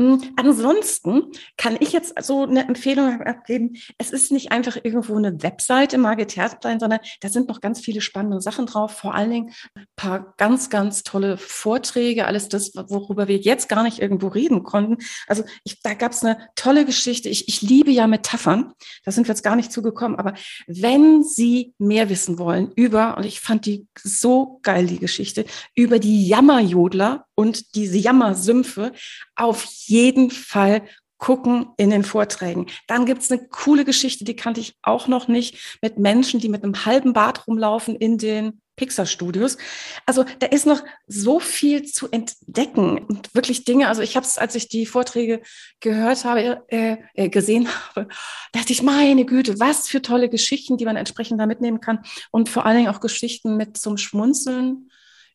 Hm, 0.00 0.20
ansonsten 0.36 1.30
kann 1.56 1.76
ich 1.78 1.92
jetzt 1.92 2.14
so 2.22 2.42
eine 2.42 2.66
Empfehlung 2.66 3.20
abgeben. 3.20 3.76
Es 3.96 4.10
ist 4.10 4.32
nicht 4.32 4.50
einfach 4.50 4.76
irgendwo 4.82 5.16
eine 5.16 5.40
Webseite 5.42 5.98
Margit 5.98 6.34
Herzlein, 6.34 6.80
sondern 6.80 6.98
da 7.20 7.28
sind 7.28 7.48
noch 7.48 7.60
ganz 7.60 7.78
viele 7.78 8.00
spannende 8.00 8.40
Sachen 8.40 8.66
drauf. 8.66 8.90
Vor 8.92 9.14
allen 9.14 9.30
Dingen 9.30 9.54
ein 9.76 9.86
paar 9.94 10.34
ganz, 10.36 10.68
ganz 10.68 11.04
tolle 11.04 11.36
Vorträge, 11.36 12.26
alles 12.26 12.48
das, 12.48 12.72
worüber 12.74 13.28
wir 13.28 13.36
jetzt 13.36 13.68
gar 13.68 13.84
nicht 13.84 14.00
irgendwo 14.00 14.28
reden 14.28 14.64
konnten. 14.64 14.96
Also 15.28 15.44
ich, 15.62 15.80
da 15.80 15.94
gab 15.94 16.10
es 16.10 16.24
eine 16.24 16.38
tolle 16.56 16.84
Geschichte. 16.84 17.28
Ich, 17.28 17.46
ich 17.46 17.62
liebe 17.62 17.92
ja 17.92 18.08
Metaphern. 18.08 18.72
Da 19.04 19.12
sind 19.12 19.28
wir 19.28 19.32
jetzt 19.32 19.44
gar 19.44 19.54
nicht 19.54 19.70
zugekommen. 19.70 20.18
Aber 20.18 20.34
wenn 20.66 21.22
Sie 21.22 21.72
mehr 21.78 22.08
wissen 22.08 22.38
wollen 22.38 22.72
über, 22.74 23.16
und 23.16 23.24
ich 23.26 23.40
fand 23.40 23.64
die 23.66 23.86
so 24.02 24.58
geil, 24.64 24.86
die 24.86 24.98
Geschichte, 24.98 25.44
über 25.76 26.00
die 26.00 26.26
Jammerjodler 26.26 27.26
und 27.34 27.74
diese 27.74 27.98
Jammersümpfe 27.98 28.92
auf 29.34 29.64
jeden 29.64 30.30
Fall 30.30 30.82
gucken 31.18 31.68
in 31.76 31.90
den 31.90 32.04
Vorträgen. 32.04 32.66
Dann 32.86 33.06
gibt 33.06 33.22
es 33.22 33.32
eine 33.32 33.46
coole 33.48 33.84
Geschichte, 33.84 34.24
die 34.24 34.36
kannte 34.36 34.60
ich 34.60 34.76
auch 34.82 35.08
noch 35.08 35.28
nicht, 35.28 35.78
mit 35.80 35.98
Menschen, 35.98 36.40
die 36.40 36.48
mit 36.48 36.62
einem 36.62 36.84
halben 36.84 37.12
Bart 37.12 37.46
rumlaufen 37.46 37.96
in 37.96 38.18
den 38.18 38.60
Pixar-Studios. 38.76 39.56
Also 40.04 40.24
da 40.40 40.48
ist 40.48 40.66
noch 40.66 40.82
so 41.06 41.40
viel 41.40 41.84
zu 41.84 42.10
entdecken 42.10 42.98
und 42.98 43.34
wirklich 43.34 43.64
Dinge. 43.64 43.88
Also 43.88 44.02
ich 44.02 44.16
habe 44.16 44.26
es, 44.26 44.36
als 44.36 44.54
ich 44.54 44.68
die 44.68 44.84
Vorträge 44.84 45.40
gehört 45.80 46.24
habe, 46.24 46.62
äh, 46.68 46.96
äh, 47.14 47.28
gesehen 47.28 47.68
habe, 47.68 48.08
dachte 48.52 48.72
ich, 48.72 48.82
meine 48.82 49.24
Güte, 49.24 49.58
was 49.60 49.88
für 49.88 50.02
tolle 50.02 50.28
Geschichten, 50.28 50.76
die 50.76 50.84
man 50.84 50.96
entsprechend 50.96 51.40
da 51.40 51.46
mitnehmen 51.46 51.80
kann 51.80 52.00
und 52.32 52.48
vor 52.48 52.66
allen 52.66 52.78
Dingen 52.78 52.88
auch 52.88 53.00
Geschichten 53.00 53.56
mit 53.56 53.76
zum 53.76 53.96
Schmunzeln 53.96 54.90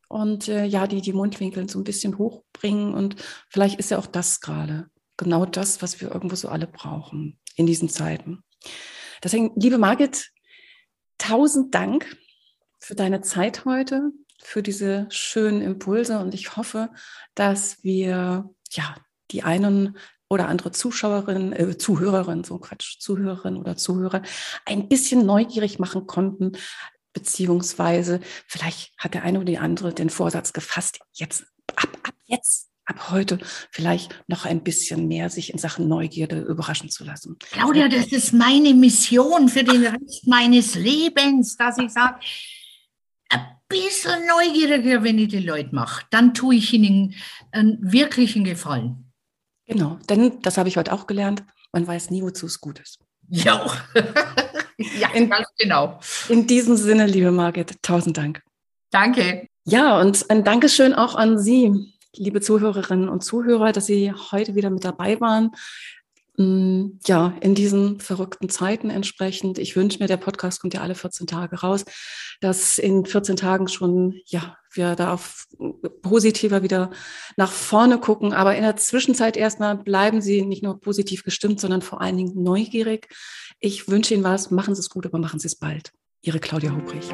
und 0.09 0.47
äh, 0.47 0.65
ja, 0.65 0.87
die 0.87 1.01
die 1.01 1.13
Mundwinkel 1.13 1.69
so 1.69 1.79
ein 1.79 1.85
bisschen 1.85 2.17
hochbringen. 2.17 2.93
Und 2.93 3.15
vielleicht 3.47 3.79
ist 3.79 3.91
ja 3.91 3.99
auch 3.99 4.07
das 4.07 4.41
gerade 4.41 4.89
genau 5.15 5.45
das, 5.45 5.81
was 5.81 6.01
wir 6.01 6.11
irgendwo 6.11 6.35
so 6.35 6.49
alle 6.49 6.67
brauchen 6.67 7.39
in 7.55 7.67
diesen 7.67 7.89
Zeiten. 7.89 8.43
Deswegen, 9.23 9.51
liebe 9.55 9.77
Margit, 9.77 10.31
tausend 11.17 11.75
Dank 11.75 12.17
für 12.79 12.95
deine 12.95 13.21
Zeit 13.21 13.65
heute, 13.65 14.11
für 14.41 14.63
diese 14.63 15.05
schönen 15.09 15.61
Impulse. 15.61 16.19
Und 16.19 16.33
ich 16.33 16.57
hoffe, 16.57 16.89
dass 17.35 17.83
wir 17.83 18.49
ja 18.71 18.95
die 19.31 19.43
einen 19.43 19.95
oder 20.27 20.47
andere 20.47 20.71
Zuschauerin, 20.71 21.53
äh, 21.53 21.77
Zuhörerin, 21.77 22.43
so 22.43 22.57
Quatsch, 22.57 22.99
Zuhörerin 22.99 23.57
oder 23.57 23.75
Zuhörer, 23.75 24.23
ein 24.65 24.87
bisschen 24.87 25.25
neugierig 25.25 25.77
machen 25.77 26.07
konnten, 26.07 26.53
beziehungsweise 27.19 28.21
vielleicht 28.47 28.93
hat 28.97 29.13
der 29.13 29.23
eine 29.23 29.39
oder 29.39 29.45
die 29.45 29.57
andere 29.57 29.93
den 29.93 30.09
Vorsatz 30.09 30.53
gefasst, 30.53 30.99
jetzt, 31.11 31.43
ab, 31.75 31.89
ab 32.03 32.13
jetzt, 32.25 32.69
ab 32.85 33.11
heute 33.11 33.39
vielleicht 33.71 34.23
noch 34.27 34.45
ein 34.45 34.63
bisschen 34.63 35.07
mehr 35.07 35.29
sich 35.29 35.51
in 35.51 35.59
Sachen 35.59 35.89
Neugierde 35.89 36.39
überraschen 36.39 36.89
zu 36.89 37.03
lassen. 37.03 37.37
Claudia, 37.51 37.89
das 37.89 38.07
ist 38.07 38.31
meine 38.31 38.73
Mission 38.73 39.49
für 39.49 39.65
den 39.65 39.85
Rest 39.85 40.27
meines 40.27 40.75
Lebens, 40.75 41.57
dass 41.57 41.77
ich 41.77 41.91
sage, 41.91 42.19
ein 43.29 43.45
bisschen 43.67 44.25
neugieriger, 44.25 45.03
wenn 45.03 45.19
ich 45.19 45.27
die 45.27 45.39
Leute 45.39 45.75
mache, 45.75 46.05
dann 46.09 46.33
tue 46.33 46.55
ich 46.55 46.73
ihnen 46.73 47.15
einen 47.51 47.79
wirklichen 47.81 48.45
Gefallen. 48.45 49.11
Genau, 49.67 49.99
denn 50.09 50.41
das 50.41 50.57
habe 50.57 50.69
ich 50.69 50.77
heute 50.77 50.93
auch 50.93 51.05
gelernt, 51.05 51.43
man 51.73 51.85
weiß 51.85 52.09
nie, 52.11 52.23
wozu 52.23 52.45
es 52.45 52.61
gut 52.61 52.79
ist. 52.79 52.99
Ja. 53.27 53.69
Ja, 54.99 55.09
in, 55.13 55.29
ganz 55.29 55.47
genau. 55.57 55.99
In 56.29 56.47
diesem 56.47 56.77
Sinne, 56.77 57.05
liebe 57.05 57.31
Margit, 57.31 57.75
tausend 57.81 58.17
Dank. 58.17 58.41
Danke. 58.91 59.47
Ja, 59.65 59.99
und 59.99 60.29
ein 60.29 60.43
Dankeschön 60.43 60.93
auch 60.93 61.15
an 61.15 61.37
Sie, 61.37 61.93
liebe 62.15 62.41
Zuhörerinnen 62.41 63.09
und 63.09 63.23
Zuhörer, 63.23 63.71
dass 63.71 63.85
Sie 63.85 64.13
heute 64.31 64.55
wieder 64.55 64.69
mit 64.69 64.83
dabei 64.83 65.19
waren. 65.19 65.51
Mm, 66.39 66.99
ja, 67.05 67.33
in 67.41 67.53
diesen 67.53 67.99
verrückten 67.99 68.47
Zeiten 68.47 68.89
entsprechend. 68.89 69.57
Ich 69.57 69.75
wünsche 69.75 69.99
mir, 69.99 70.07
der 70.07 70.15
Podcast 70.15 70.61
kommt 70.61 70.73
ja 70.73 70.79
alle 70.79 70.95
14 70.95 71.27
Tage 71.27 71.59
raus, 71.59 71.83
dass 72.39 72.77
in 72.77 73.05
14 73.05 73.35
Tagen 73.35 73.67
schon, 73.67 74.15
ja, 74.25 74.55
wir 74.71 74.95
da 74.95 75.13
auf 75.13 75.47
positiver 76.01 76.63
wieder 76.63 76.91
nach 77.35 77.51
vorne 77.51 77.99
gucken. 77.99 78.31
Aber 78.31 78.55
in 78.55 78.63
der 78.63 78.77
Zwischenzeit 78.77 79.35
erstmal 79.35 79.77
bleiben 79.77 80.21
Sie 80.21 80.43
nicht 80.43 80.63
nur 80.63 80.79
positiv 80.79 81.23
gestimmt, 81.23 81.59
sondern 81.59 81.81
vor 81.81 81.99
allen 81.99 82.15
Dingen 82.15 82.41
neugierig. 82.41 83.09
Ich 83.59 83.89
wünsche 83.89 84.13
Ihnen 84.13 84.23
was. 84.23 84.49
Machen 84.49 84.75
Sie 84.75 84.79
es 84.79 84.89
gut, 84.89 85.05
aber 85.05 85.19
machen 85.19 85.41
Sie 85.41 85.47
es 85.47 85.57
bald. 85.57 85.91
Ihre 86.21 86.39
Claudia 86.39 86.71
Hubrich. 86.71 87.09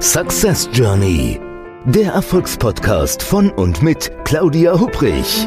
Success 0.00 0.66
Journey. 0.72 1.38
Der 1.84 2.12
Erfolgspodcast 2.12 3.22
von 3.22 3.50
und 3.50 3.82
mit 3.82 4.10
Claudia 4.24 4.80
Hubrich. 4.80 5.46